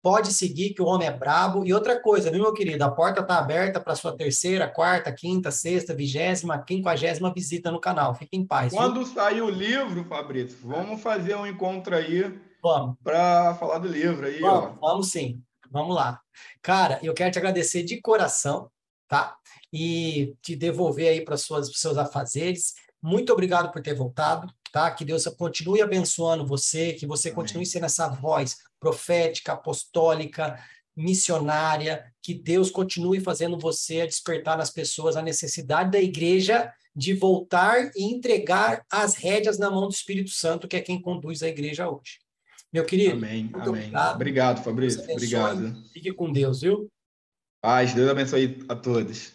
pode 0.04 0.34
seguir 0.34 0.74
que 0.74 0.82
o 0.82 0.84
homem 0.84 1.08
é 1.08 1.10
brabo. 1.10 1.64
E 1.64 1.72
outra 1.72 1.98
coisa, 1.98 2.30
viu, 2.30 2.42
meu 2.42 2.52
querido? 2.52 2.84
A 2.84 2.90
porta 2.90 3.22
está 3.22 3.38
aberta 3.38 3.80
para 3.80 3.96
sua 3.96 4.14
terceira, 4.14 4.68
quarta, 4.68 5.10
quinta, 5.10 5.50
sexta, 5.50 5.94
vigésima, 5.94 6.62
quinquagésima 6.62 7.32
visita 7.32 7.70
no 7.70 7.80
canal. 7.80 8.14
Fique 8.14 8.36
em 8.36 8.46
paz. 8.46 8.74
Quando 8.74 9.02
viu? 9.02 9.14
sair 9.14 9.40
o 9.40 9.48
livro, 9.48 10.04
Fabrício, 10.04 10.58
vamos 10.62 11.00
fazer 11.00 11.34
um 11.36 11.46
encontro 11.46 11.96
aí 11.96 12.38
para 13.02 13.54
falar 13.54 13.78
do 13.78 13.88
livro 13.88 14.26
aí. 14.26 14.40
Vamos, 14.40 14.76
ó. 14.78 14.88
vamos 14.88 15.10
sim. 15.10 15.42
Vamos 15.70 15.96
lá. 15.96 16.20
Cara, 16.60 17.00
eu 17.02 17.14
quero 17.14 17.32
te 17.32 17.38
agradecer 17.38 17.82
de 17.82 17.98
coração, 18.02 18.70
tá? 19.08 19.34
E 19.72 20.34
te 20.42 20.54
devolver 20.54 21.08
aí 21.08 21.24
para 21.24 21.34
os 21.34 21.46
seus 21.72 21.96
afazeres. 21.96 22.74
Muito 23.02 23.32
obrigado 23.32 23.72
por 23.72 23.80
ter 23.80 23.94
voltado, 23.94 24.52
tá? 24.70 24.90
Que 24.90 25.04
Deus 25.04 25.24
continue 25.38 25.80
abençoando 25.80 26.46
você, 26.46 26.92
que 26.92 27.06
você 27.06 27.28
Amém. 27.28 27.36
continue 27.36 27.64
sendo 27.64 27.86
essa 27.86 28.06
voz 28.06 28.58
profética, 28.84 29.54
apostólica, 29.54 30.62
missionária, 30.94 32.04
que 32.22 32.34
Deus 32.34 32.70
continue 32.70 33.18
fazendo 33.18 33.58
você 33.58 34.06
despertar 34.06 34.58
nas 34.58 34.70
pessoas 34.70 35.16
a 35.16 35.22
necessidade 35.22 35.90
da 35.90 35.98
igreja 35.98 36.70
de 36.94 37.14
voltar 37.14 37.90
e 37.96 38.04
entregar 38.04 38.84
as 38.92 39.14
rédeas 39.14 39.58
na 39.58 39.70
mão 39.70 39.88
do 39.88 39.94
Espírito 39.94 40.30
Santo, 40.30 40.68
que 40.68 40.76
é 40.76 40.82
quem 40.82 41.00
conduz 41.00 41.42
a 41.42 41.48
igreja 41.48 41.88
hoje. 41.88 42.18
Meu 42.70 42.84
querido. 42.84 43.16
Amém. 43.16 43.50
Amém. 43.54 43.86
Obrigado, 43.86 44.14
obrigado 44.14 44.64
Fabrício. 44.64 45.02
Obrigado. 45.10 45.74
Fique 45.92 46.12
com 46.12 46.30
Deus, 46.30 46.60
viu? 46.60 46.88
Paz, 47.62 47.94
Deus 47.94 48.10
abençoe 48.10 48.62
a 48.68 48.76
todos. 48.76 49.32